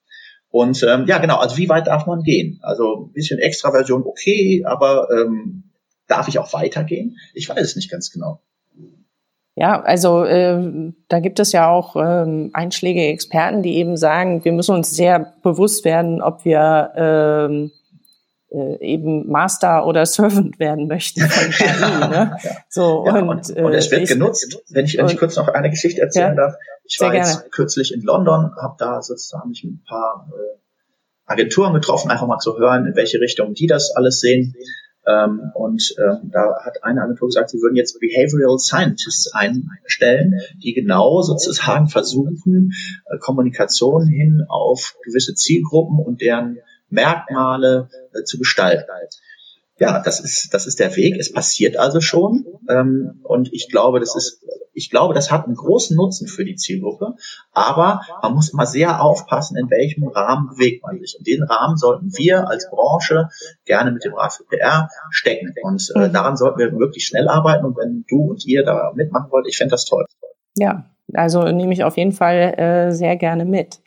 Und 0.50 0.82
ähm, 0.82 1.06
ja, 1.06 1.18
genau, 1.18 1.38
also 1.38 1.56
wie 1.56 1.68
weit 1.68 1.86
darf 1.86 2.06
man 2.06 2.22
gehen? 2.22 2.58
Also 2.62 3.06
ein 3.06 3.12
bisschen 3.12 3.38
Extraversion 3.38 4.02
okay, 4.04 4.64
aber 4.66 5.08
ähm, 5.10 5.70
darf 6.08 6.28
ich 6.28 6.38
auch 6.38 6.52
weitergehen? 6.52 7.16
Ich 7.32 7.48
weiß 7.48 7.60
es 7.60 7.76
nicht 7.76 7.90
ganz 7.90 8.10
genau. 8.10 8.42
Ja, 9.54 9.82
also 9.82 10.24
äh, 10.24 10.92
da 11.08 11.20
gibt 11.20 11.38
es 11.38 11.52
ja 11.52 11.68
auch 11.68 11.94
ähm, 11.96 12.50
einschlägige 12.54 13.08
Experten, 13.08 13.62
die 13.62 13.76
eben 13.76 13.98
sagen, 13.98 14.44
wir 14.44 14.52
müssen 14.52 14.74
uns 14.74 14.96
sehr 14.96 15.34
bewusst 15.42 15.84
werden, 15.84 16.22
ob 16.22 16.46
wir 16.46 16.92
ähm, 16.96 17.70
äh, 18.50 18.78
eben 18.80 19.30
Master 19.30 19.86
oder 19.86 20.06
Servant 20.06 20.58
werden 20.58 20.86
möchten 20.86 21.20
von 21.20 21.50
KI. 21.50 21.80
ja, 21.80 22.08
ne? 22.08 22.36
ja. 22.42 22.50
So, 22.68 23.04
ja, 23.06 23.14
und, 23.18 23.28
und, 23.28 23.56
und, 23.56 23.72
es 23.74 23.90
wird 23.90 24.02
ich, 24.02 24.08
genutzt. 24.08 24.58
Wenn 24.70 24.86
ich, 24.86 24.96
wenn 24.96 25.06
ich 25.06 25.18
kurz 25.18 25.36
noch 25.36 25.48
eine 25.48 25.70
Geschichte 25.70 26.00
erzählen 26.00 26.36
darf. 26.36 26.54
Ich 26.84 26.98
war 27.00 27.14
jetzt 27.14 27.38
gerne. 27.38 27.50
kürzlich 27.50 27.94
in 27.94 28.02
London, 28.02 28.52
habe 28.60 28.76
da 28.78 29.02
sozusagen 29.02 29.50
mich 29.50 29.64
mit 29.64 29.74
ein 29.74 29.84
paar 29.86 30.28
äh, 30.30 30.58
Agenturen 31.26 31.72
getroffen, 31.74 32.10
einfach 32.10 32.26
mal 32.26 32.38
zu 32.38 32.58
hören, 32.58 32.86
in 32.86 32.96
welche 32.96 33.20
Richtung 33.20 33.54
die 33.54 33.66
das 33.66 33.94
alles 33.94 34.20
sehen. 34.20 34.54
Ähm, 35.06 35.50
und 35.54 35.94
ähm, 35.98 36.30
da 36.30 36.54
hat 36.64 36.84
eine 36.84 37.02
Agentur 37.02 37.28
gesagt, 37.28 37.50
sie 37.50 37.58
würden 37.58 37.76
jetzt 37.76 37.98
Behavioral 37.98 38.58
Scientists 38.58 39.32
einstellen, 39.34 40.40
die 40.62 40.74
genau 40.74 41.22
sozusagen 41.22 41.88
versuchen, 41.88 42.72
äh, 43.06 43.18
Kommunikation 43.18 44.06
hin 44.06 44.44
auf 44.48 44.96
gewisse 45.04 45.34
Zielgruppen 45.34 45.98
und 45.98 46.20
deren 46.20 46.58
Merkmale 46.88 47.88
äh, 48.12 48.22
zu 48.22 48.38
gestalten. 48.38 48.84
Ja, 49.82 50.00
das 50.00 50.20
ist, 50.20 50.54
das 50.54 50.68
ist 50.68 50.78
der 50.78 50.94
Weg. 50.94 51.16
Es 51.18 51.32
passiert 51.32 51.76
also 51.76 52.00
schon. 52.00 52.46
Ähm, 52.68 53.20
und 53.24 53.52
ich 53.52 53.68
glaube, 53.68 53.98
das 53.98 54.14
ist 54.14 54.40
ich 54.74 54.90
glaube, 54.90 55.12
das 55.12 55.30
hat 55.30 55.46
einen 55.46 55.56
großen 55.56 55.96
Nutzen 55.96 56.26
für 56.26 56.44
die 56.44 56.56
Zielgruppe, 56.56 57.14
aber 57.52 58.02
man 58.22 58.34
muss 58.34 58.52
immer 58.52 58.64
sehr 58.64 59.02
aufpassen, 59.02 59.56
in 59.56 59.68
welchem 59.68 60.08
Rahmen 60.08 60.48
bewegt 60.48 60.82
man 60.82 60.98
sich. 60.98 61.16
Und 61.18 61.26
den 61.26 61.42
Rahmen 61.42 61.76
sollten 61.76 62.16
wir 62.16 62.48
als 62.48 62.70
Branche 62.70 63.28
gerne 63.66 63.90
mit 63.92 64.04
dem 64.04 64.14
Rat 64.14 64.34
für 64.34 64.44
PR 64.44 64.88
stecken. 65.10 65.52
Und 65.62 65.92
äh, 65.96 66.08
mhm. 66.08 66.12
daran 66.12 66.36
sollten 66.36 66.58
wir 66.58 66.72
wirklich 66.78 67.04
schnell 67.04 67.28
arbeiten. 67.28 67.66
Und 67.66 67.76
wenn 67.76 68.04
du 68.08 68.30
und 68.30 68.46
ihr 68.46 68.64
da 68.64 68.92
mitmachen 68.94 69.30
wollt, 69.30 69.46
ich 69.48 69.58
fände 69.58 69.72
das 69.72 69.84
toll. 69.84 70.06
Ja, 70.56 70.86
also 71.12 71.42
nehme 71.42 71.72
ich 71.72 71.84
auf 71.84 71.96
jeden 71.96 72.12
Fall 72.12 72.54
äh, 72.58 72.92
sehr 72.92 73.16
gerne 73.16 73.44
mit. 73.44 73.80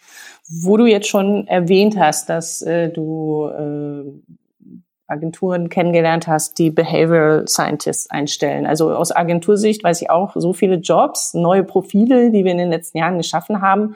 Wo 0.48 0.78
du 0.78 0.86
jetzt 0.86 1.08
schon 1.08 1.48
erwähnt 1.48 1.98
hast, 1.98 2.30
dass 2.30 2.62
äh, 2.62 2.90
du 2.90 3.48
äh, 3.48 4.36
Agenturen 5.08 5.70
kennengelernt 5.70 6.28
hast, 6.28 6.58
die 6.58 6.72
Behavioral 6.72 7.48
Scientists 7.48 8.10
einstellen. 8.10 8.66
Also 8.66 8.94
aus 8.94 9.16
Agentursicht 9.16 9.84
weiß 9.84 10.02
ich 10.02 10.10
auch, 10.10 10.34
so 10.36 10.54
viele 10.54 10.76
Jobs, 10.78 11.34
neue 11.34 11.64
Profile, 11.64 12.32
die 12.32 12.44
wir 12.44 12.52
in 12.52 12.58
den 12.58 12.72
letzten 12.72 12.98
Jahren 12.98 13.18
geschaffen 13.18 13.62
haben. 13.62 13.96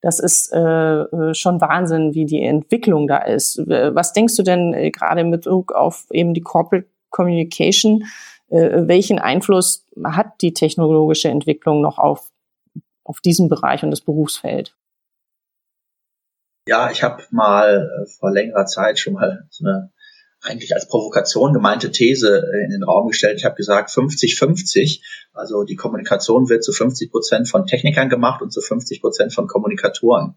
Das 0.00 0.18
ist 0.18 0.52
äh, 0.52 0.58
äh 0.58 1.34
schon 1.34 1.60
Wahnsinn, 1.60 2.14
wie 2.14 2.24
die 2.24 2.42
Entwicklung 2.42 3.06
da 3.06 3.18
ist. 3.18 3.58
Was 3.66 4.12
denkst 4.12 4.36
du 4.36 4.42
denn 4.42 4.74
äh, 4.74 4.90
gerade 4.90 5.24
mit 5.24 5.42
Bezug 5.42 5.72
auf 5.72 6.06
eben 6.10 6.34
die 6.34 6.40
Corporate 6.40 6.88
Communication? 7.10 8.04
Äh, 8.48 8.88
welchen 8.88 9.18
Einfluss 9.18 9.86
hat 10.04 10.40
die 10.40 10.54
technologische 10.54 11.28
Entwicklung 11.28 11.82
noch 11.82 11.98
auf, 11.98 12.30
auf 13.04 13.20
diesen 13.20 13.48
Bereich 13.48 13.82
und 13.82 13.90
das 13.90 14.00
Berufsfeld? 14.00 14.74
Ja, 16.66 16.90
ich 16.90 17.02
habe 17.02 17.22
mal 17.30 17.88
äh, 17.88 18.06
vor 18.18 18.30
längerer 18.30 18.66
Zeit 18.66 18.98
schon 18.98 19.14
mal 19.14 19.46
so 19.50 19.64
eine 19.64 19.90
eigentlich 20.42 20.74
als 20.74 20.88
Provokation 20.88 21.52
gemeinte 21.52 21.90
These 21.90 22.28
äh, 22.28 22.64
in 22.64 22.70
den 22.70 22.82
Raum 22.82 23.08
gestellt. 23.08 23.38
Ich 23.38 23.44
habe 23.44 23.56
gesagt 23.56 23.90
50-50. 23.90 25.02
Also 25.32 25.64
die 25.64 25.76
Kommunikation 25.76 26.48
wird 26.48 26.64
zu 26.64 26.72
50 26.72 27.10
Prozent 27.10 27.48
von 27.48 27.66
Technikern 27.66 28.08
gemacht 28.08 28.42
und 28.42 28.52
zu 28.52 28.60
50 28.60 29.00
Prozent 29.00 29.34
von 29.34 29.46
Kommunikatoren. 29.46 30.36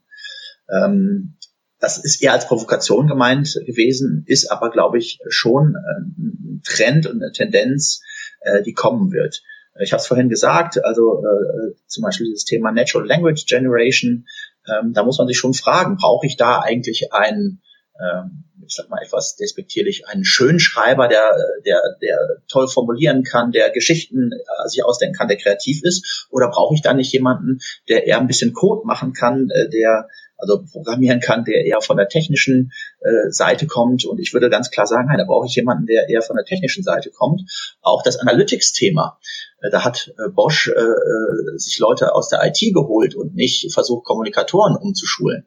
Ähm, 0.70 1.38
das 1.80 1.98
ist 1.98 2.22
eher 2.22 2.34
als 2.34 2.48
Provokation 2.48 3.08
gemeint 3.08 3.60
gewesen, 3.66 4.24
ist 4.28 4.52
aber, 4.52 4.70
glaube 4.70 5.00
ich, 5.00 5.20
schon 5.30 5.76
ein 5.76 6.62
Trend 6.64 7.08
und 7.08 7.22
eine 7.22 7.32
Tendenz, 7.32 8.02
äh, 8.42 8.62
die 8.62 8.74
kommen 8.74 9.12
wird. 9.12 9.42
Ich 9.80 9.94
habe 9.94 10.02
es 10.02 10.08
vorhin 10.08 10.30
gesagt, 10.30 10.84
also 10.84 11.24
äh, 11.24 11.74
zum 11.88 12.04
Beispiel 12.04 12.28
dieses 12.28 12.46
Thema 12.46 12.72
Natural 12.72 13.08
Language 13.08 13.46
Generation, 13.48 14.28
ähm, 14.68 14.94
da 14.94 15.04
muss 15.04 15.18
man 15.18 15.28
sich 15.28 15.38
schon 15.38 15.54
fragen, 15.54 15.98
brauche 15.98 16.28
ich 16.28 16.38
da 16.38 16.60
eigentlich 16.60 17.12
einen 17.14 17.62
ähm, 18.00 18.44
ich 18.66 18.76
sag 18.76 18.90
mal 18.90 19.02
etwas 19.02 19.36
despektierlich, 19.36 20.08
einen 20.08 20.26
Schönschreiber, 20.26 21.08
der, 21.08 21.36
der, 21.66 21.82
der 22.02 22.18
toll 22.48 22.68
formulieren 22.68 23.24
kann, 23.24 23.52
der 23.52 23.70
Geschichten 23.70 24.32
äh, 24.34 24.68
sich 24.68 24.84
ausdenken 24.84 25.18
kann, 25.18 25.28
der 25.28 25.38
kreativ 25.38 25.82
ist? 25.84 26.28
Oder 26.30 26.50
brauche 26.50 26.76
ich 26.76 26.82
da 26.82 26.94
nicht 26.94 27.12
jemanden, 27.14 27.60
der 27.90 28.08
eher 28.08 28.20
ein 28.20 28.28
bisschen 28.28 28.54
Code 28.54 28.86
machen 28.86 29.14
kann, 29.14 29.50
äh, 29.50 29.70
der 29.70 30.08
also 30.42 30.64
programmieren 30.72 31.20
kann, 31.20 31.46
der 31.46 31.66
eher 31.66 31.82
von 31.82 31.98
der 31.98 32.10
technischen 32.10 32.72
äh, 33.02 33.30
Seite 33.30 33.68
kommt. 33.68 34.06
Und 34.06 34.20
ich 34.20 34.34
würde 34.34 34.50
ganz 34.50 34.72
klar 34.72 34.88
sagen, 34.88 35.08
nein, 35.08 35.20
da 35.20 35.26
brauche 35.26 35.46
ich 35.46 35.56
jemanden, 35.56 35.86
der 35.86 36.10
eher 36.10 36.22
von 36.22 36.36
der 36.36 36.46
technischen 36.46 36.84
Seite 36.84 37.12
kommt. 37.12 37.44
Auch 37.82 38.02
das 38.04 38.18
Analytics-Thema. 38.18 39.20
Äh, 39.62 39.70
da 39.70 39.84
hat 39.84 40.14
äh, 40.18 40.30
Bosch 40.30 40.68
äh, 40.68 40.80
äh 40.80 41.58
sich 41.58 41.78
Leute 41.80 42.16
aus 42.16 42.30
der 42.30 42.44
IT 42.46 42.60
geholt 42.74 43.16
und 43.16 43.36
nicht 43.36 43.72
versucht, 43.72 44.04
Kommunikatoren 44.04 44.76
umzuschulen 44.76 45.46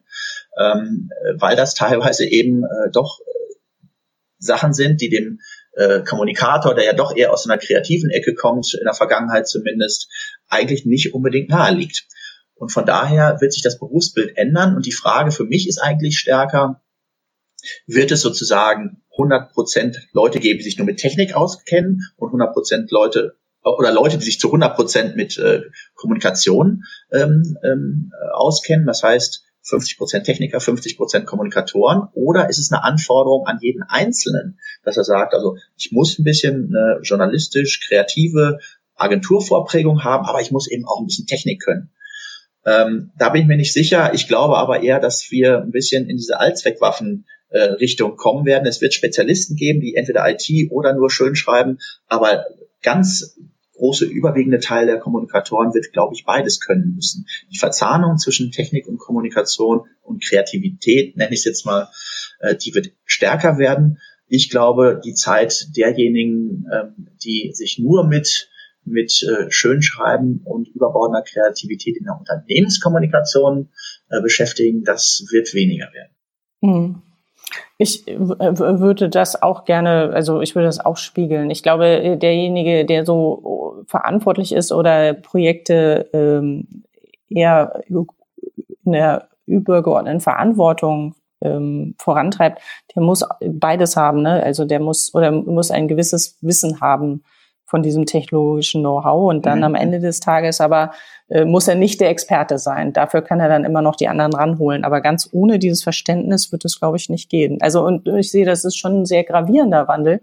ähm, 0.57 1.09
weil 1.37 1.55
das 1.55 1.73
teilweise 1.73 2.25
eben 2.25 2.63
äh, 2.63 2.91
doch 2.91 3.19
äh, 3.19 3.55
Sachen 4.37 4.73
sind, 4.73 5.01
die 5.01 5.09
dem 5.09 5.39
äh, 5.73 6.01
Kommunikator, 6.01 6.75
der 6.75 6.85
ja 6.85 6.93
doch 6.93 7.15
eher 7.15 7.33
aus 7.33 7.47
einer 7.47 7.57
kreativen 7.57 8.09
Ecke 8.09 8.33
kommt, 8.33 8.73
in 8.73 8.85
der 8.85 8.93
Vergangenheit 8.93 9.47
zumindest, 9.47 10.09
eigentlich 10.47 10.85
nicht 10.85 11.13
unbedingt 11.13 11.49
nahe 11.49 11.73
liegt. 11.73 12.07
Und 12.53 12.71
von 12.71 12.85
daher 12.85 13.41
wird 13.41 13.53
sich 13.53 13.63
das 13.63 13.79
Berufsbild 13.79 14.37
ändern. 14.37 14.75
Und 14.75 14.85
die 14.85 14.93
Frage 14.93 15.31
für 15.31 15.43
mich 15.43 15.67
ist 15.67 15.79
eigentlich 15.79 16.17
stärker, 16.17 16.81
wird 17.87 18.11
es 18.11 18.21
sozusagen 18.21 19.03
100 19.11 19.51
Prozent 19.51 20.07
Leute 20.13 20.39
geben, 20.39 20.59
die 20.59 20.63
sich 20.63 20.77
nur 20.77 20.85
mit 20.85 20.97
Technik 20.97 21.35
auskennen 21.35 22.01
und 22.15 22.29
100 22.29 22.53
Prozent 22.53 22.91
Leute 22.91 23.37
oder 23.63 23.91
Leute, 23.91 24.17
die 24.17 24.25
sich 24.25 24.39
zu 24.39 24.47
100 24.47 24.75
Prozent 24.75 25.15
mit 25.15 25.37
äh, 25.37 25.63
Kommunikation 25.95 26.83
ähm, 27.11 27.57
ähm, 27.63 28.11
auskennen. 28.33 28.85
Das 28.85 29.01
heißt, 29.03 29.44
50 29.65 29.97
Prozent 29.97 30.25
Techniker, 30.25 30.59
50 30.59 30.95
Prozent 30.95 31.25
Kommunikatoren? 31.25 32.07
Oder 32.13 32.49
ist 32.49 32.59
es 32.59 32.71
eine 32.71 32.83
Anforderung 32.83 33.47
an 33.47 33.57
jeden 33.61 33.83
Einzelnen, 33.83 34.59
dass 34.83 34.97
er 34.97 35.03
sagt, 35.03 35.33
also 35.33 35.57
ich 35.75 35.91
muss 35.91 36.17
ein 36.19 36.23
bisschen 36.23 36.73
eine 36.73 36.99
journalistisch 37.01 37.81
kreative 37.87 38.59
Agenturvorprägung 38.95 40.03
haben, 40.03 40.25
aber 40.25 40.41
ich 40.41 40.51
muss 40.51 40.69
eben 40.69 40.85
auch 40.85 40.99
ein 40.99 41.05
bisschen 41.05 41.25
Technik 41.25 41.61
können. 41.61 41.89
Ähm, 42.65 43.11
da 43.17 43.29
bin 43.29 43.41
ich 43.41 43.47
mir 43.47 43.57
nicht 43.57 43.73
sicher. 43.73 44.13
Ich 44.13 44.27
glaube 44.27 44.57
aber 44.57 44.81
eher, 44.81 44.99
dass 44.99 45.29
wir 45.31 45.61
ein 45.61 45.71
bisschen 45.71 46.09
in 46.09 46.17
diese 46.17 46.39
Allzweckwaffen 46.39 47.25
äh, 47.49 47.59
Richtung 47.59 48.17
kommen 48.17 48.45
werden. 48.45 48.67
Es 48.67 48.81
wird 48.81 48.93
Spezialisten 48.93 49.55
geben, 49.55 49.81
die 49.81 49.95
entweder 49.95 50.27
IT 50.29 50.71
oder 50.71 50.93
nur 50.93 51.09
schön 51.11 51.35
schreiben, 51.35 51.79
aber 52.07 52.45
ganz 52.81 53.37
große 53.75 54.05
überwiegende 54.05 54.59
Teil 54.59 54.85
der 54.87 54.99
Kommunikatoren 54.99 55.73
wird, 55.73 55.91
glaube 55.93 56.15
ich, 56.15 56.25
beides 56.25 56.59
können 56.59 56.93
müssen. 56.95 57.25
Die 57.51 57.57
Verzahnung 57.57 58.17
zwischen 58.17 58.51
Technik 58.51 58.87
und 58.87 58.97
Kommunikation 58.97 59.81
und 60.01 60.23
Kreativität, 60.23 61.17
nenne 61.17 61.33
ich 61.33 61.39
es 61.39 61.45
jetzt 61.45 61.65
mal, 61.65 61.89
äh, 62.39 62.55
die 62.55 62.73
wird 62.73 62.91
stärker 63.05 63.57
werden. 63.57 63.99
Ich 64.27 64.49
glaube, 64.49 65.01
die 65.03 65.13
Zeit 65.13 65.67
derjenigen, 65.75 66.65
ähm, 66.73 67.07
die 67.23 67.51
sich 67.53 67.79
nur 67.79 68.07
mit 68.07 68.49
mit 68.87 69.23
äh, 69.23 69.49
Schönschreiben 69.49 70.41
und 70.45 70.67
überbordender 70.67 71.23
Kreativität 71.23 71.97
in 71.97 72.05
der 72.05 72.19
Unternehmenskommunikation 72.19 73.69
äh, 74.09 74.21
beschäftigen, 74.21 74.83
das 74.83 75.25
wird 75.31 75.53
weniger 75.55 75.91
werden. 75.91 76.15
Mhm. 76.61 77.01
Ich 77.77 78.05
würde 78.07 79.09
das 79.09 79.41
auch 79.41 79.65
gerne, 79.65 80.11
also 80.13 80.39
ich 80.39 80.55
würde 80.55 80.67
das 80.67 80.79
auch 80.79 80.95
spiegeln. 80.95 81.49
Ich 81.49 81.61
glaube, 81.61 82.17
derjenige, 82.17 82.85
der 82.85 83.05
so 83.05 83.83
verantwortlich 83.87 84.53
ist 84.53 84.71
oder 84.71 85.13
Projekte 85.13 86.09
ähm, 86.13 86.83
eher 87.29 87.81
in 87.89 88.91
der 88.91 89.27
übergeordneten 89.45 90.21
Verantwortung 90.21 91.15
ähm, 91.41 91.95
vorantreibt, 91.99 92.61
der 92.95 93.03
muss 93.03 93.25
beides 93.45 93.97
haben. 93.97 94.21
Ne? 94.21 94.41
Also 94.41 94.63
der 94.63 94.79
muss 94.79 95.13
oder 95.13 95.31
muss 95.31 95.69
ein 95.69 95.89
gewisses 95.89 96.37
Wissen 96.41 96.79
haben 96.79 97.23
von 97.75 97.83
diesem 97.83 98.05
technologischen 98.05 98.79
Know-how 98.79 99.29
und 99.29 99.45
dann 99.45 99.57
mhm. 99.57 99.63
am 99.65 99.75
Ende 99.75 99.99
des 99.99 100.21
Tages 100.21 100.61
aber 100.61 100.91
äh, 101.27 101.43
muss 101.43 101.67
er 101.67 101.75
nicht 101.75 101.99
der 101.99 102.09
Experte 102.09 102.57
sein. 102.57 102.93
Dafür 102.93 103.21
kann 103.21 103.41
er 103.41 103.49
dann 103.49 103.65
immer 103.65 103.81
noch 103.81 103.97
die 103.97 104.07
anderen 104.07 104.33
ranholen. 104.33 104.85
Aber 104.85 105.01
ganz 105.01 105.27
ohne 105.33 105.59
dieses 105.59 105.83
Verständnis 105.83 106.53
wird 106.53 106.63
es, 106.63 106.79
glaube 106.79 106.95
ich, 106.95 107.09
nicht 107.09 107.29
gehen. 107.29 107.57
Also 107.59 107.85
und 107.85 108.07
ich 108.07 108.31
sehe, 108.31 108.45
das 108.45 108.63
ist 108.63 108.77
schon 108.77 109.01
ein 109.01 109.05
sehr 109.05 109.25
gravierender 109.25 109.89
Wandel 109.89 110.21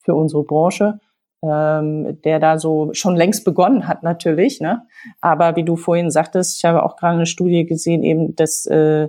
für 0.00 0.16
unsere 0.16 0.42
Branche, 0.42 0.98
ähm, 1.44 2.20
der 2.24 2.40
da 2.40 2.58
so 2.58 2.90
schon 2.94 3.14
längst 3.14 3.44
begonnen 3.44 3.86
hat 3.86 4.02
natürlich. 4.02 4.60
Ne? 4.60 4.82
Aber 5.20 5.54
wie 5.54 5.64
du 5.64 5.76
vorhin 5.76 6.10
sagtest, 6.10 6.58
ich 6.58 6.64
habe 6.64 6.82
auch 6.82 6.96
gerade 6.96 7.14
eine 7.14 7.26
Studie 7.26 7.64
gesehen, 7.64 8.02
eben 8.02 8.34
dass 8.34 8.66
äh, 8.66 9.06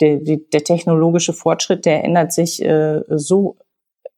der, 0.00 0.18
der 0.20 0.62
technologische 0.62 1.32
Fortschritt, 1.32 1.84
der 1.84 2.04
ändert 2.04 2.32
sich 2.32 2.64
äh, 2.64 3.00
so 3.08 3.56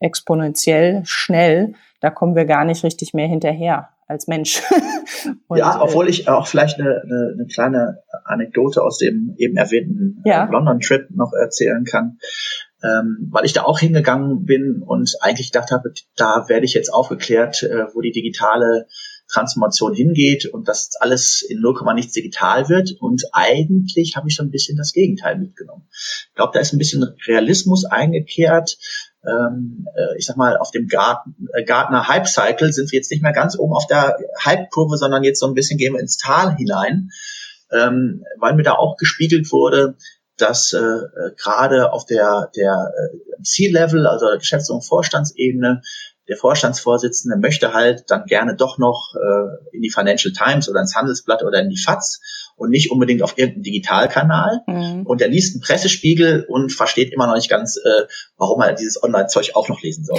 exponentiell 0.00 1.00
schnell, 1.06 1.72
da 2.06 2.10
kommen 2.10 2.36
wir 2.36 2.44
gar 2.44 2.64
nicht 2.64 2.84
richtig 2.84 3.14
mehr 3.14 3.26
hinterher 3.26 3.88
als 4.06 4.28
Mensch. 4.28 4.62
Und, 5.48 5.58
ja, 5.58 5.82
obwohl 5.82 6.08
ich 6.08 6.28
auch 6.28 6.46
vielleicht 6.46 6.78
eine, 6.78 7.02
eine, 7.02 7.32
eine 7.34 7.46
kleine 7.52 7.98
Anekdote 8.24 8.80
aus 8.80 8.98
dem 8.98 9.34
eben 9.38 9.56
erwähnten 9.56 10.22
äh, 10.24 10.30
ja. 10.30 10.44
London-Trip 10.44 11.08
noch 11.10 11.32
erzählen 11.32 11.84
kann. 11.84 12.18
Ähm, 12.84 13.28
weil 13.32 13.44
ich 13.44 13.54
da 13.54 13.64
auch 13.64 13.80
hingegangen 13.80 14.44
bin 14.44 14.84
und 14.86 15.16
eigentlich 15.20 15.50
gedacht 15.50 15.72
habe, 15.72 15.92
da 16.14 16.44
werde 16.46 16.64
ich 16.64 16.74
jetzt 16.74 16.94
aufgeklärt, 16.94 17.64
äh, 17.64 17.86
wo 17.92 18.00
die 18.00 18.12
digitale 18.12 18.86
Transformation 19.28 19.92
hingeht 19.92 20.46
und 20.46 20.68
dass 20.68 20.90
alles 21.00 21.42
in 21.42 21.60
0, 21.60 21.74
nichts 21.96 22.12
digital 22.12 22.68
wird. 22.68 22.92
Und 23.00 23.24
eigentlich 23.32 24.14
habe 24.14 24.28
ich 24.28 24.36
so 24.36 24.44
ein 24.44 24.52
bisschen 24.52 24.76
das 24.76 24.92
Gegenteil 24.92 25.38
mitgenommen. 25.38 25.88
Ich 25.90 26.34
glaube, 26.36 26.52
da 26.54 26.60
ist 26.60 26.72
ein 26.72 26.78
bisschen 26.78 27.04
Realismus 27.26 27.84
eingekehrt 27.84 28.78
ähm, 29.24 29.86
äh, 29.96 30.16
ich 30.18 30.26
sag 30.26 30.36
mal, 30.36 30.56
auf 30.56 30.70
dem 30.70 30.86
Garten, 30.86 31.48
äh, 31.52 31.64
Gartner 31.64 32.08
Hype 32.08 32.28
Cycle 32.28 32.72
sind 32.72 32.90
wir 32.92 32.98
jetzt 32.98 33.10
nicht 33.10 33.22
mehr 33.22 33.32
ganz 33.32 33.58
oben 33.58 33.74
auf 33.74 33.86
der 33.86 34.16
Hype-Kurve, 34.44 34.96
sondern 34.96 35.24
jetzt 35.24 35.40
so 35.40 35.46
ein 35.46 35.54
bisschen 35.54 35.78
gehen 35.78 35.94
wir 35.94 36.00
ins 36.00 36.16
Tal 36.18 36.56
hinein, 36.56 37.10
ähm, 37.70 38.24
weil 38.38 38.54
mir 38.54 38.62
da 38.62 38.74
auch 38.74 38.96
gespiegelt 38.96 39.50
wurde, 39.52 39.96
dass 40.36 40.72
äh, 40.72 40.98
gerade 41.36 41.92
auf 41.92 42.04
der, 42.04 42.50
der 42.56 42.92
C-Level, 43.42 44.06
also 44.06 44.26
Geschäfts- 44.38 44.70
und 44.70 44.82
Vorstandsebene, 44.82 45.82
der 46.28 46.36
Vorstandsvorsitzende 46.36 47.38
möchte 47.38 47.72
halt 47.72 48.04
dann 48.08 48.24
gerne 48.24 48.56
doch 48.56 48.78
noch 48.78 49.14
äh, 49.14 49.76
in 49.76 49.82
die 49.82 49.90
Financial 49.90 50.32
Times 50.32 50.68
oder 50.68 50.80
ins 50.80 50.96
Handelsblatt 50.96 51.42
oder 51.44 51.60
in 51.60 51.70
die 51.70 51.78
FAZ 51.78 52.20
und 52.56 52.70
nicht 52.70 52.90
unbedingt 52.90 53.22
auf 53.22 53.38
irgendeinen 53.38 53.62
Digitalkanal. 53.62 54.62
Mhm. 54.66 55.06
Und 55.06 55.20
er 55.20 55.28
liest 55.28 55.54
einen 55.54 55.62
Pressespiegel 55.62 56.44
und 56.48 56.72
versteht 56.72 57.12
immer 57.12 57.26
noch 57.26 57.34
nicht 57.34 57.50
ganz, 57.50 57.76
äh, 57.76 58.06
warum 58.36 58.60
er 58.62 58.72
dieses 58.72 59.02
Online-Zeug 59.02 59.52
auch 59.54 59.68
noch 59.68 59.82
lesen 59.82 60.04
soll. 60.04 60.18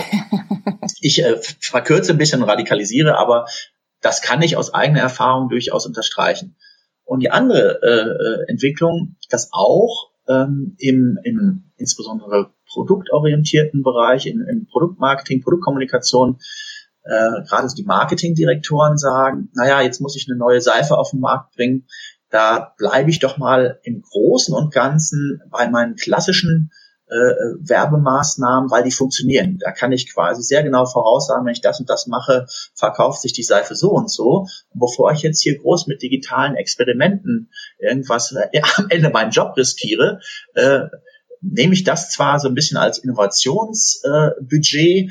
ich 1.02 1.24
äh, 1.24 1.38
verkürze 1.60 2.14
ein 2.14 2.18
bisschen, 2.18 2.44
radikalisiere, 2.44 3.18
aber 3.18 3.46
das 4.02 4.22
kann 4.22 4.42
ich 4.42 4.56
aus 4.56 4.74
eigener 4.74 5.02
Erfahrung 5.02 5.50
durchaus 5.50 5.86
unterstreichen. 5.86 6.56
Und 7.04 7.22
die 7.22 7.32
andere 7.32 7.82
äh, 7.82 8.52
Entwicklung, 8.52 9.16
dass 9.30 9.50
auch 9.52 10.12
ähm, 10.28 10.76
im, 10.78 11.20
im 11.24 11.72
insbesondere 11.78 12.52
produktorientierten 12.72 13.84
Bereich, 13.84 14.26
in, 14.26 14.42
im 14.42 14.68
Produktmarketing, 14.68 15.42
Produktkommunikation, 15.42 16.40
äh, 17.04 17.44
gerade 17.48 17.68
die 17.76 17.84
Marketingdirektoren 17.84 18.98
sagen, 18.98 19.50
naja, 19.54 19.82
jetzt 19.82 20.02
muss 20.02 20.16
ich 20.16 20.28
eine 20.30 20.38
neue 20.38 20.62
Seife 20.62 20.98
auf 20.98 21.12
den 21.12 21.22
Markt 21.22 21.56
bringen. 21.56 21.88
Da 22.30 22.74
bleibe 22.78 23.10
ich 23.10 23.20
doch 23.20 23.38
mal 23.38 23.80
im 23.84 24.02
Großen 24.02 24.54
und 24.54 24.74
Ganzen 24.74 25.42
bei 25.50 25.70
meinen 25.70 25.96
klassischen 25.96 26.72
äh, 27.10 27.34
Werbemaßnahmen, 27.60 28.70
weil 28.70 28.84
die 28.84 28.92
funktionieren. 28.92 29.58
Da 29.60 29.72
kann 29.72 29.92
ich 29.92 30.14
quasi 30.14 30.44
sehr 30.44 30.64
genau 30.64 30.86
voraussagen, 30.86 31.46
wenn 31.46 31.54
ich 31.54 31.62
das 31.62 31.80
und 31.80 31.90
das 31.90 32.08
mache, 32.08 32.46
verkauft 32.74 33.22
sich 33.22 33.34
die 33.34 33.44
Seife 33.44 33.76
so 33.76 33.92
und 33.92 34.12
so. 34.12 34.48
Und 34.74 34.80
bevor 34.80 35.12
ich 35.12 35.22
jetzt 35.22 35.42
hier 35.42 35.58
groß 35.58 35.88
mit 35.88 36.02
digitalen 36.02 36.56
Experimenten 36.56 37.50
irgendwas 37.80 38.34
äh, 38.34 38.62
am 38.78 38.88
Ende 38.90 39.10
meinen 39.10 39.32
Job 39.32 39.56
riskiere, 39.56 40.20
äh, 40.54 40.82
nehme 41.42 41.74
ich 41.74 41.84
das 41.84 42.10
zwar 42.10 42.40
so 42.40 42.48
ein 42.48 42.56
bisschen 42.56 42.78
als 42.78 42.98
Innovationsbudget, 42.98 44.76
äh, 44.76 45.10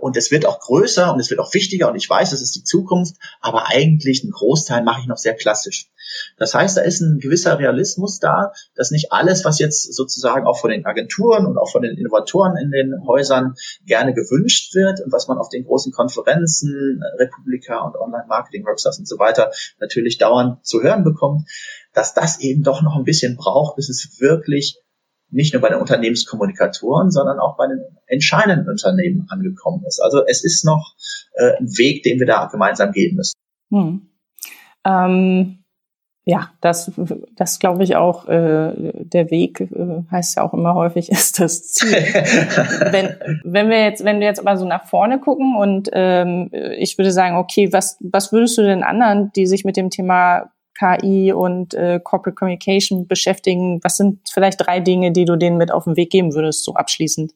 und 0.00 0.16
es 0.16 0.30
wird 0.30 0.46
auch 0.46 0.60
größer 0.60 1.12
und 1.12 1.20
es 1.20 1.30
wird 1.30 1.40
auch 1.40 1.52
wichtiger 1.54 1.88
und 1.88 1.96
ich 1.96 2.08
weiß, 2.08 2.30
das 2.30 2.42
ist 2.42 2.54
die 2.54 2.64
Zukunft, 2.64 3.16
aber 3.40 3.68
eigentlich 3.68 4.22
einen 4.22 4.32
Großteil 4.32 4.82
mache 4.82 5.00
ich 5.00 5.06
noch 5.06 5.16
sehr 5.16 5.34
klassisch. 5.34 5.90
Das 6.36 6.54
heißt, 6.54 6.76
da 6.76 6.82
ist 6.82 7.00
ein 7.00 7.18
gewisser 7.18 7.58
Realismus 7.58 8.18
da, 8.18 8.52
dass 8.74 8.90
nicht 8.90 9.12
alles, 9.12 9.44
was 9.44 9.58
jetzt 9.58 9.94
sozusagen 9.94 10.46
auch 10.46 10.58
von 10.58 10.70
den 10.70 10.86
Agenturen 10.86 11.46
und 11.46 11.58
auch 11.58 11.70
von 11.70 11.82
den 11.82 11.96
Innovatoren 11.96 12.56
in 12.56 12.70
den 12.70 12.94
Häusern 13.06 13.54
gerne 13.86 14.14
gewünscht 14.14 14.74
wird 14.74 15.00
und 15.00 15.12
was 15.12 15.28
man 15.28 15.38
auf 15.38 15.48
den 15.48 15.64
großen 15.64 15.92
Konferenzen, 15.92 17.02
Republika 17.18 17.80
und 17.80 17.96
Online-Marketing-Workshops 17.96 18.98
und 18.98 19.08
so 19.08 19.18
weiter 19.18 19.50
natürlich 19.80 20.18
dauernd 20.18 20.64
zu 20.64 20.82
hören 20.82 21.04
bekommt, 21.04 21.48
dass 21.92 22.14
das 22.14 22.40
eben 22.40 22.62
doch 22.62 22.82
noch 22.82 22.96
ein 22.96 23.04
bisschen 23.04 23.36
braucht, 23.36 23.76
bis 23.76 23.88
es 23.88 24.20
wirklich 24.20 24.78
nicht 25.30 25.52
nur 25.52 25.62
bei 25.62 25.68
den 25.68 25.78
Unternehmenskommunikatoren, 25.78 27.10
sondern 27.10 27.38
auch 27.38 27.56
bei 27.56 27.66
den 27.66 27.84
entscheidenden 28.06 28.68
Unternehmen 28.68 29.26
angekommen 29.28 29.84
ist. 29.86 30.00
Also 30.00 30.22
es 30.26 30.44
ist 30.44 30.64
noch 30.64 30.94
äh, 31.34 31.56
ein 31.58 31.66
Weg, 31.76 32.02
den 32.02 32.18
wir 32.18 32.26
da 32.26 32.46
gemeinsam 32.46 32.92
gehen 32.92 33.16
müssen. 33.16 33.34
Hm. 33.70 34.08
Ähm, 34.86 35.58
ja, 36.24 36.50
das, 36.60 36.92
das 37.36 37.58
glaube 37.58 37.84
ich 37.84 37.96
auch, 37.96 38.28
äh, 38.28 38.92
der 38.94 39.30
Weg 39.30 39.60
äh, 39.62 40.02
heißt 40.10 40.36
ja 40.36 40.42
auch 40.42 40.52
immer 40.52 40.74
häufig, 40.74 41.08
ist 41.10 41.40
das 41.40 41.72
Ziel. 41.72 41.90
wenn, 42.90 43.16
wenn 43.44 43.70
wir 43.70 43.82
jetzt, 43.82 44.04
wenn 44.04 44.20
wir 44.20 44.26
jetzt 44.26 44.40
aber 44.40 44.56
so 44.56 44.66
nach 44.66 44.86
vorne 44.86 45.20
gucken 45.20 45.56
und 45.56 45.88
ähm, 45.92 46.50
ich 46.76 46.98
würde 46.98 47.12
sagen, 47.12 47.36
okay, 47.36 47.72
was, 47.72 47.96
was 48.00 48.30
würdest 48.30 48.58
du 48.58 48.62
denn 48.62 48.82
anderen, 48.82 49.32
die 49.36 49.46
sich 49.46 49.64
mit 49.64 49.78
dem 49.78 49.88
Thema 49.88 50.50
KI 50.78 51.32
und 51.32 51.74
äh, 51.74 52.00
Corporate 52.02 52.34
Communication 52.34 53.06
beschäftigen. 53.06 53.80
Was 53.82 53.96
sind 53.96 54.28
vielleicht 54.32 54.64
drei 54.64 54.80
Dinge, 54.80 55.12
die 55.12 55.24
du 55.24 55.36
denen 55.36 55.56
mit 55.56 55.72
auf 55.72 55.84
den 55.84 55.96
Weg 55.96 56.10
geben 56.10 56.34
würdest, 56.34 56.64
so 56.64 56.74
abschließend? 56.74 57.32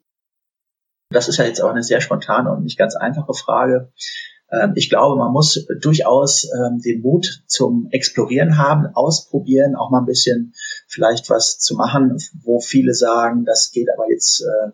Das 1.11 1.28
ist 1.28 1.38
ja 1.38 1.45
jetzt 1.45 1.62
auch 1.62 1.70
eine 1.70 1.82
sehr 1.82 2.01
spontane 2.01 2.51
und 2.53 2.62
nicht 2.62 2.78
ganz 2.78 2.97
einfache 2.97 3.34
Frage. 3.34 3.93
Ähm, 4.51 4.72
ich 4.76 4.90
glaube, 4.90 5.16
man 5.16 5.32
muss 5.32 5.66
durchaus 5.80 6.45
ähm, 6.45 6.80
den 6.80 7.03
Mut 7.03 7.43
zum 7.47 7.88
Explorieren 7.90 8.59
haben, 8.59 8.86
ausprobieren, 8.95 9.74
auch 9.74 9.90
mal 9.90 10.01
ein 10.01 10.07
bisschen 10.07 10.53
vielleicht 10.86 11.28
was 11.30 11.59
zu 11.59 11.74
machen, 11.74 12.18
wo 12.43 12.61
viele 12.61 12.95
sagen, 12.95 13.45
das 13.45 13.70
geht 13.72 13.88
aber 13.93 14.11
jetzt 14.11 14.43
äh, 14.43 14.70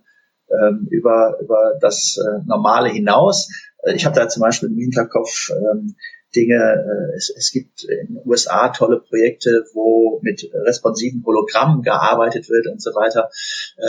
ähm, 0.51 0.87
über, 0.91 1.39
über 1.41 1.75
das 1.81 2.17
äh, 2.19 2.47
Normale 2.47 2.89
hinaus. 2.91 3.49
Äh, 3.83 3.95
ich 3.95 4.05
habe 4.05 4.17
da 4.17 4.29
zum 4.29 4.41
Beispiel 4.41 4.69
im 4.69 4.79
Hinterkopf 4.79 5.51
Dinge. 6.39 6.55
Äh, 6.55 7.17
es, 7.17 7.31
es 7.37 7.51
gibt 7.51 7.85
in 7.85 8.15
den 8.15 8.23
USA 8.25 8.69
tolle 8.69 9.01
Projekte, 9.01 9.65
wo 9.75 10.21
mit 10.23 10.49
responsiven 10.67 11.25
Hologrammen 11.25 11.83
gearbeitet 11.83 12.49
wird 12.49 12.67
und 12.69 12.81
so 12.81 12.91
weiter. 12.91 13.31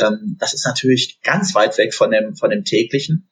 Ähm, 0.02 0.38
das 0.40 0.54
ist 0.54 0.66
natürlich 0.66 1.22
ganz 1.22 1.54
weit 1.56 1.78
weg 1.78 1.94
von 1.94 2.12
dem, 2.12 2.36
von 2.36 2.50
dem 2.50 2.64
täglichen. 2.64 3.30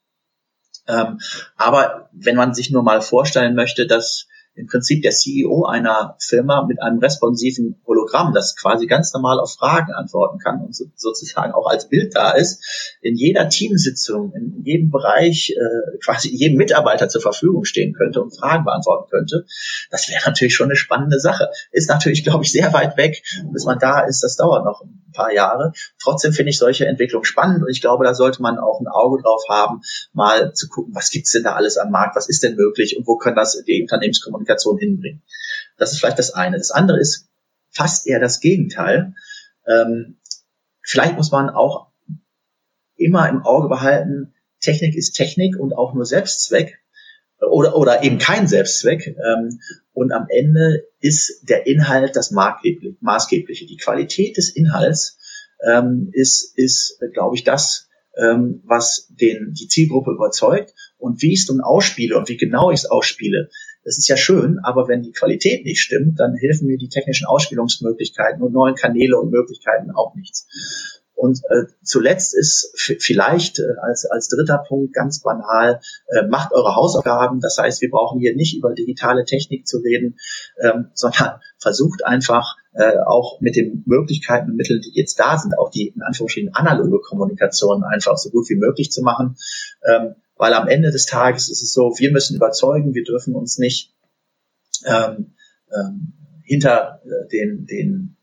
Ähm, 0.88 1.20
aber 1.55 2.09
wenn 2.13 2.36
man 2.36 2.53
sich 2.53 2.72
nur 2.72 2.84
mal 2.84 3.01
vorstellen 3.01 3.55
möchte, 3.55 3.88
dass 3.88 4.28
im 4.58 4.68
Prinzip 4.68 5.03
der 5.03 5.12
CEO 5.12 5.66
einer 5.66 6.16
Firma 6.20 6.66
mit 6.66 6.82
einem 6.82 6.99
responsiven 6.99 7.80
Hologramm, 7.86 8.34
das 8.34 8.55
quasi 8.55 8.88
ganz 8.88 9.14
normal 9.14 9.39
auf 9.39 9.53
Fragen 9.53 9.93
antworten 9.93 10.39
kann 10.39 10.62
und 10.62 10.76
so, 10.76 10.86
sozusagen 10.95 11.53
auch 11.53 11.68
als 11.70 11.88
Bild 11.89 12.16
da 12.16 12.32
ist, 12.32 12.97
in 13.01 13.16
jeder 13.16 13.49
Teamsitzung, 13.49 14.34
in 14.34 14.64
jedem 14.64 14.89
Bereich, 14.89 15.51
äh, 15.55 15.97
quasi 16.03 16.30
jedem 16.30 16.58
Mitarbeiter 16.58 17.08
zur 17.08 17.22
Verfügung 17.22 17.66
stehen 17.66 17.93
könnte 17.93 18.22
und 18.22 18.36
Fragen 18.36 18.66
beantworten 18.66 19.10
könnte. 19.10 19.45
Das 19.91 20.10
wäre 20.10 20.22
natürlich 20.26 20.55
schon 20.55 20.68
eine 20.68 20.76
spannende 20.76 21.20
Sache. 21.20 21.49
Ist 21.72 21.89
natürlich, 21.89 22.24
glaube 22.24 22.43
ich, 22.43 22.51
sehr 22.51 22.74
weit 22.74 22.97
weg. 22.97 23.22
Bis 23.51 23.66
man 23.66 23.78
da 23.78 24.01
ist, 24.01 24.24
das 24.24 24.38
dauert 24.38 24.66
noch 24.66 24.82
ein 24.82 25.12
paar 25.14 25.32
Jahre. 25.32 25.74
Trotzdem 26.01 26.34
finde 26.34 26.49
ich 26.49 26.58
solche 26.58 26.88
Entwicklungen 26.88 27.26
spannend 27.26 27.62
und 27.62 27.70
ich 27.70 27.82
glaube, 27.82 28.05
da 28.05 28.14
sollte 28.14 28.41
man 28.41 28.58
auch 28.58 28.80
ein 28.82 28.88
Auge 28.88 29.22
drauf 29.22 29.43
haben, 29.49 29.82
mal 30.14 30.53
zu 30.53 30.68
gucken, 30.68 30.95
was 30.95 31.12
gibt's 31.12 31.32
denn 31.32 31.43
da 31.43 31.53
alles 31.53 31.78
am 31.78 31.91
Markt, 31.91 32.16
was 32.16 32.28
ist 32.28 32.43
denn 32.43 32.55
möglich 32.55 32.97
und 32.97 33.05
wo 33.05 33.18
kann 33.18 33.36
das 33.36 33.62
die 33.68 33.82
Unternehmenskommunikation 33.82 34.47
hinbringen. 34.80 35.22
Das 35.78 35.91
ist 35.91 36.00
vielleicht 36.00 36.20
das 36.20 36.34
eine. 36.34 36.58
Das 36.58 36.72
andere 36.72 37.00
ist 37.00 37.28
fast 37.70 38.08
eher 38.08 38.20
das 38.20 38.39
Gegenteil. 38.39 39.14
Ähm, 39.68 40.18
vielleicht 40.82 41.16
muss 41.16 41.32
man 41.32 41.50
auch 41.50 41.91
immer 42.95 43.30
im 43.30 43.43
Auge 43.43 43.70
behalten, 43.70 44.34
Technik 44.60 44.95
ist 44.95 45.14
Technik 45.14 45.58
und 45.58 45.74
auch 45.74 45.93
nur 45.93 46.06
Selbstzweck 46.06 46.80
oder, 47.39 47.76
oder 47.76 48.04
eben 48.04 48.18
kein 48.18 48.48
Selbstzweck. 48.48 49.08
Ähm, 49.08 49.60
und 49.93 50.12
am 50.12 50.28
Ende 50.30 50.86
ist 51.00 51.48
der 51.48 51.68
Inhalt 51.68 52.16
das 52.16 52.32
Maßgebliche. 52.32 53.66
Die 53.66 53.78
Qualität 53.78 54.38
des 54.38 54.50
Inhalts 54.50 55.18
ähm, 55.66 56.10
ist, 56.14 56.58
ist 56.58 57.00
glaube 57.14 57.36
ich, 57.36 57.43
das, 57.43 57.88
ähm, 58.18 58.62
was 58.66 59.08
den, 59.10 59.54
die 59.54 59.68
Zielgruppe 59.68 60.12
überzeugt. 60.12 60.74
Und 60.98 61.22
wie 61.22 61.34
ich 61.34 61.41
es 61.41 61.50
nun 61.50 61.62
ausspiele 61.62 62.18
und 62.18 62.30
wie 62.30 62.38
genau 62.38 62.72
ich 62.72 62.80
es 62.80 62.89
ausspiele, 62.89 63.50
das 63.88 63.97
ist 63.97 64.09
ja 64.09 64.17
schön, 64.17 64.59
aber 64.63 64.89
wenn 64.89 65.01
die 65.01 65.13
Qualität 65.13 65.63
nicht 65.63 65.79
stimmt, 65.79 66.19
dann 66.19 66.35
helfen 66.35 66.67
mir 66.67 66.77
die 66.77 66.89
technischen 66.89 67.25
Ausspielungsmöglichkeiten 67.25 68.41
und 68.41 68.51
neuen 68.51 68.75
Kanäle 68.75 69.17
und 69.17 69.31
Möglichkeiten 69.31 69.91
auch 69.91 70.13
nichts. 70.13 70.45
Und 71.15 71.39
äh, 71.49 71.63
zuletzt 71.83 72.38
ist 72.38 72.73
vielleicht 72.75 73.59
äh, 73.59 73.63
als, 73.81 74.05
als 74.05 74.27
dritter 74.27 74.57
Punkt 74.67 74.93
ganz 74.93 75.21
banal, 75.21 75.79
äh, 76.09 76.27
macht 76.27 76.51
eure 76.51 76.75
Hausaufgaben. 76.75 77.39
Das 77.39 77.57
heißt, 77.57 77.81
wir 77.81 77.89
brauchen 77.89 78.19
hier 78.19 78.35
nicht 78.35 78.57
über 78.57 78.73
digitale 78.73 79.23
Technik 79.23 79.65
zu 79.65 79.77
reden, 79.77 80.17
ähm, 80.61 80.89
sondern 80.93 81.39
versucht 81.57 82.05
einfach 82.05 82.57
äh, 82.73 82.97
auch 83.05 83.39
mit 83.39 83.55
den 83.55 83.83
Möglichkeiten 83.85 84.51
und 84.51 84.57
Mitteln, 84.57 84.81
die 84.81 84.91
jetzt 84.99 85.17
da 85.17 85.38
sind, 85.38 85.57
auch 85.57 85.71
die 85.71 85.88
in 85.88 86.01
Anführungsstrichen 86.01 86.53
analoge 86.53 86.99
Kommunikation 86.99 87.85
einfach 87.85 88.17
so 88.17 88.31
gut 88.31 88.49
wie 88.49 88.57
möglich 88.57 88.91
zu 88.91 89.01
machen. 89.01 89.38
Ähm, 89.89 90.15
weil 90.38 90.53
am 90.53 90.67
Ende 90.67 90.91
des 90.91 91.05
Tages 91.05 91.49
ist 91.49 91.61
es 91.61 91.73
so, 91.73 91.93
wir 91.97 92.11
müssen 92.11 92.35
überzeugen, 92.35 92.93
wir 92.93 93.03
dürfen 93.03 93.35
uns 93.35 93.57
nicht 93.57 93.93
ähm, 94.85 95.33
ähm, 95.71 96.13
hinter 96.43 97.01
äh, 97.03 97.27
den, 97.29 97.65
den 97.65 98.17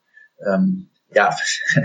ähm, 0.47 0.91
ja, 1.13 1.37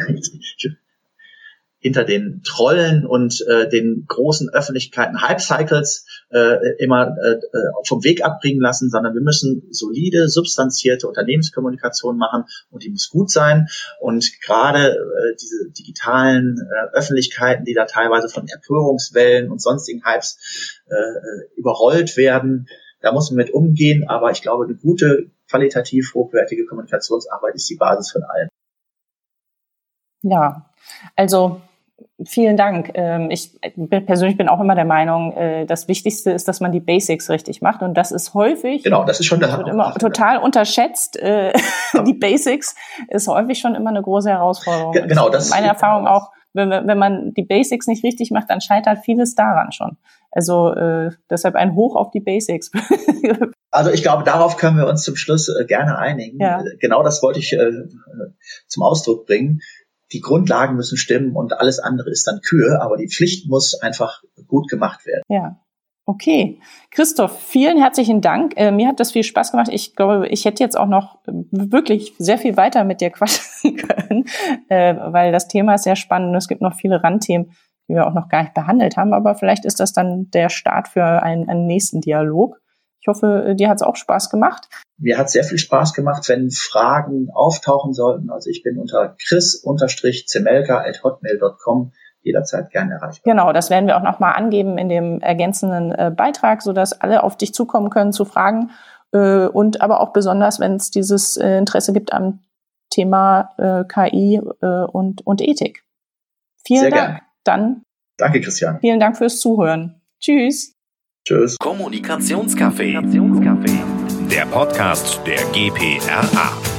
hinter 1.80 2.04
den 2.04 2.42
Trollen 2.44 3.06
und 3.06 3.42
äh, 3.48 3.70
den 3.70 4.06
großen 4.08 4.50
Öffentlichkeiten 4.50 5.22
Hype-Cycles 5.22 6.06
äh, 6.30 6.76
immer 6.78 7.16
äh, 7.24 7.32
äh, 7.32 7.40
vom 7.88 8.04
Weg 8.04 8.24
abbringen 8.24 8.62
lassen, 8.62 8.90
sondern 8.90 9.14
wir 9.14 9.22
müssen 9.22 9.64
solide, 9.72 10.28
substanzierte 10.28 11.08
Unternehmenskommunikation 11.08 12.18
machen 12.18 12.44
und 12.70 12.84
die 12.84 12.90
muss 12.90 13.10
gut 13.10 13.32
sein. 13.32 13.68
Und 14.02 14.30
gerade 14.46 14.90
äh, 14.90 15.36
diese 15.42 15.72
digitalen 15.72 16.58
äh, 16.60 16.98
Öffentlichkeiten, 16.98 17.64
die 17.64 17.74
da 17.74 17.86
teilweise 17.86 18.28
von 18.28 18.46
Empörungswellen 18.48 19.50
und 19.50 19.62
sonstigen 19.62 20.04
Hypes 20.06 20.82
äh, 20.90 21.56
überrollt 21.56 22.18
werden, 22.18 22.68
da 23.02 23.14
muss 23.14 23.32
man 23.32 23.38
mit 23.38 23.54
umgehen. 23.54 24.06
Aber 24.10 24.32
ich 24.32 24.42
glaube, 24.42 24.66
eine 24.66 24.76
gute, 24.76 25.32
qualitativ 25.50 26.14
hochwertige 26.14 26.66
Kommunikationsarbeit 26.66 27.56
ist 27.56 27.70
die 27.70 27.78
Basis 27.78 28.12
von 28.12 28.24
allem. 28.24 28.50
Ja, 30.22 30.70
also 31.16 31.62
Vielen 32.26 32.58
Dank. 32.58 32.92
Ähm, 32.96 33.32
ich 33.32 33.60
persönlich 34.06 34.38
bin 34.38 34.50
auch 34.50 34.60
immer 34.60 34.76
der 34.76 34.86
Meinung, 34.86 35.34
äh, 35.34 35.66
das 35.66 35.88
Wichtigste 35.88 36.32
ist, 36.32 36.48
dass 36.48 36.60
man 36.60 36.72
die 36.72 36.80
Basics 36.80 37.30
richtig 37.30 37.62
macht. 37.62 37.82
Und 37.82 37.94
das 37.94 38.12
ist 38.12 38.34
häufig. 38.34 38.84
Genau, 38.84 39.06
das 39.06 39.20
ist 39.20 39.26
schon 39.26 39.40
der 39.40 39.58
wird 39.58 39.70
immer 39.70 39.94
total 39.96 40.40
unterschätzt. 40.40 41.18
Äh, 41.18 41.54
die 42.06 42.14
Basics 42.14 42.76
ist 43.10 43.28
häufig 43.28 43.60
schon 43.60 43.76
immer 43.76 43.90
eine 43.90 44.02
große 44.02 44.30
Herausforderung. 44.30 44.92
Genau, 44.94 45.30
das 45.30 45.46
ist 45.46 45.52
meine 45.52 45.68
Erfahrung 45.68 46.08
auch. 46.08 46.32
Wenn, 46.54 46.72
wenn 46.72 46.98
man 46.98 47.34
die 47.36 47.44
Basics 47.44 47.88
nicht 47.88 48.04
richtig 48.04 48.32
macht, 48.32 48.50
dann 48.50 48.60
scheitert 48.60 49.00
vieles 49.06 49.36
daran 49.36 49.72
schon. 49.72 49.98
Also 50.32 50.74
äh, 50.74 51.12
deshalb 51.30 51.56
ein 51.56 51.76
Hoch 51.76 51.96
auf 51.96 52.12
die 52.12 52.20
Basics. 52.20 52.72
also 53.72 53.92
ich 53.92 54.04
glaube, 54.04 54.24
darauf 54.24 54.58
können 54.58 54.78
wir 54.78 54.88
uns 54.88 55.04
zum 55.04 55.16
Schluss 55.16 55.48
äh, 55.50 55.66
gerne 55.66 55.98
einigen. 55.98 56.40
Ja. 56.40 56.64
Genau 56.80 57.04
das 57.04 57.24
wollte 57.24 57.40
ich 57.40 57.54
äh, 57.54 57.72
zum 58.68 58.84
Ausdruck 58.84 59.26
bringen 59.26 59.62
die 60.12 60.22
Grundlagen 60.22 60.76
müssen 60.76 60.98
stimmen 60.98 61.36
und 61.36 61.54
alles 61.54 61.80
andere 61.80 62.10
ist 62.10 62.28
dann 62.28 62.42
Kühe, 62.42 62.82
aber 62.82 62.98
die 62.98 63.08
Pflicht 63.08 63.48
muss 63.48 63.80
einfach 63.82 64.24
gut 64.48 64.70
gemacht 64.70 65.06
werden. 65.06 65.24
Ja. 65.30 65.60
Okay. 66.10 66.60
Christoph, 66.90 67.40
vielen 67.40 67.78
herzlichen 67.78 68.20
Dank. 68.20 68.54
Äh, 68.56 68.72
mir 68.72 68.88
hat 68.88 69.00
das 69.00 69.12
viel 69.12 69.22
Spaß 69.22 69.52
gemacht. 69.52 69.70
Ich 69.72 69.96
glaube, 69.96 70.28
ich 70.30 70.44
hätte 70.44 70.64
jetzt 70.64 70.76
auch 70.76 70.88
noch 70.88 71.20
äh, 71.28 71.34
wirklich 71.52 72.16
sehr 72.18 72.40
viel 72.40 72.58
weiter 72.58 72.84
mit 72.84 73.00
dir 73.00 73.10
quatschen 73.12 73.76
können, 73.76 74.26
äh, 74.70 74.96
weil 74.96 75.32
das 75.32 75.48
Thema 75.48 75.76
ist 75.76 75.84
sehr 75.84 75.96
spannend 75.96 76.30
und 76.30 76.36
es 76.36 76.48
gibt 76.48 76.62
noch 76.62 76.74
viele 76.74 77.04
Randthemen, 77.04 77.52
die 77.88 77.94
wir 77.94 78.08
auch 78.08 78.16
noch 78.16 78.28
gar 78.28 78.42
nicht 78.42 78.56
behandelt 78.56 78.98
haben. 78.98 79.14
Aber 79.14 79.36
vielleicht 79.36 79.66
ist 79.66 79.80
das 79.80 79.94
dann 79.94 80.32
der 80.32 80.50
Start 80.50 80.88
für 80.88 81.22
einen, 81.22 81.48
einen 81.48 81.68
nächsten 81.68 82.02
Dialog. 82.02 82.60
Ich 83.02 83.08
hoffe, 83.08 83.46
äh, 83.50 83.56
dir 83.56 83.70
hat 83.70 83.76
es 83.76 83.84
auch 83.84 83.96
Spaß 83.96 84.32
gemacht. 84.32 84.68
Mir 85.00 85.18
hat 85.18 85.30
sehr 85.30 85.44
viel 85.44 85.58
Spaß 85.58 85.94
gemacht, 85.94 86.24
wenn 86.28 86.52
Fragen 86.52 87.30
auftauchen 87.34 87.94
sollten. 87.94 88.30
Also 88.30 88.50
ich 88.50 88.64
bin 88.64 88.78
unter 88.78 89.16
chris-zemelka.hotmail.com 89.28 91.92
jederzeit 92.22 92.70
gerne 92.72 92.96
erreichbar. 92.96 93.34
Genau, 93.34 93.54
das 93.54 93.70
werden 93.70 93.88
wir 93.88 93.96
auch 93.98 94.04
nochmal 94.04 94.34
angeben 94.36 94.78
in 94.78 94.90
dem 94.90 95.22
ergänzenden 95.22 95.92
äh, 95.92 96.12
Beitrag, 96.16 96.62
sodass 96.62 96.92
alle 96.94 97.24
auf 97.24 97.38
dich 97.38 97.54
zukommen 97.54 97.90
können 97.90 98.12
zu 98.12 98.26
Fragen 98.26 98.72
äh, 99.14 99.48
und 99.48 99.82
aber 99.82 100.02
auch 100.02 100.12
besonders, 100.14 100.60
wenn 100.60 100.76
es 100.76 100.92
dieses 100.92 101.38
äh, 101.38 101.58
Interesse 101.58 101.94
gibt 101.94 102.14
am 102.14 102.40
Thema 102.90 103.54
äh, 103.58 103.86
KI 103.86 104.42
äh, 104.62 104.84
und, 104.92 105.26
und 105.26 105.42
Ethik. 105.42 105.86
Vielen 106.66 106.82
Sehr 106.82 106.92
Dank. 106.92 107.08
Gern. 107.08 107.22
Dann. 107.46 107.84
Danke, 108.18 108.42
Christian. 108.42 108.80
Vielen 108.82 109.00
Dank 109.00 109.16
fürs 109.18 109.40
Zuhören. 109.40 110.02
Tschüss. 110.20 110.76
Tschüss. 111.26 111.56
Kommunikationscafé. 111.58 113.00
Der 114.30 114.46
Podcast 114.46 115.20
der 115.26 115.44
GPRA. 115.52 116.79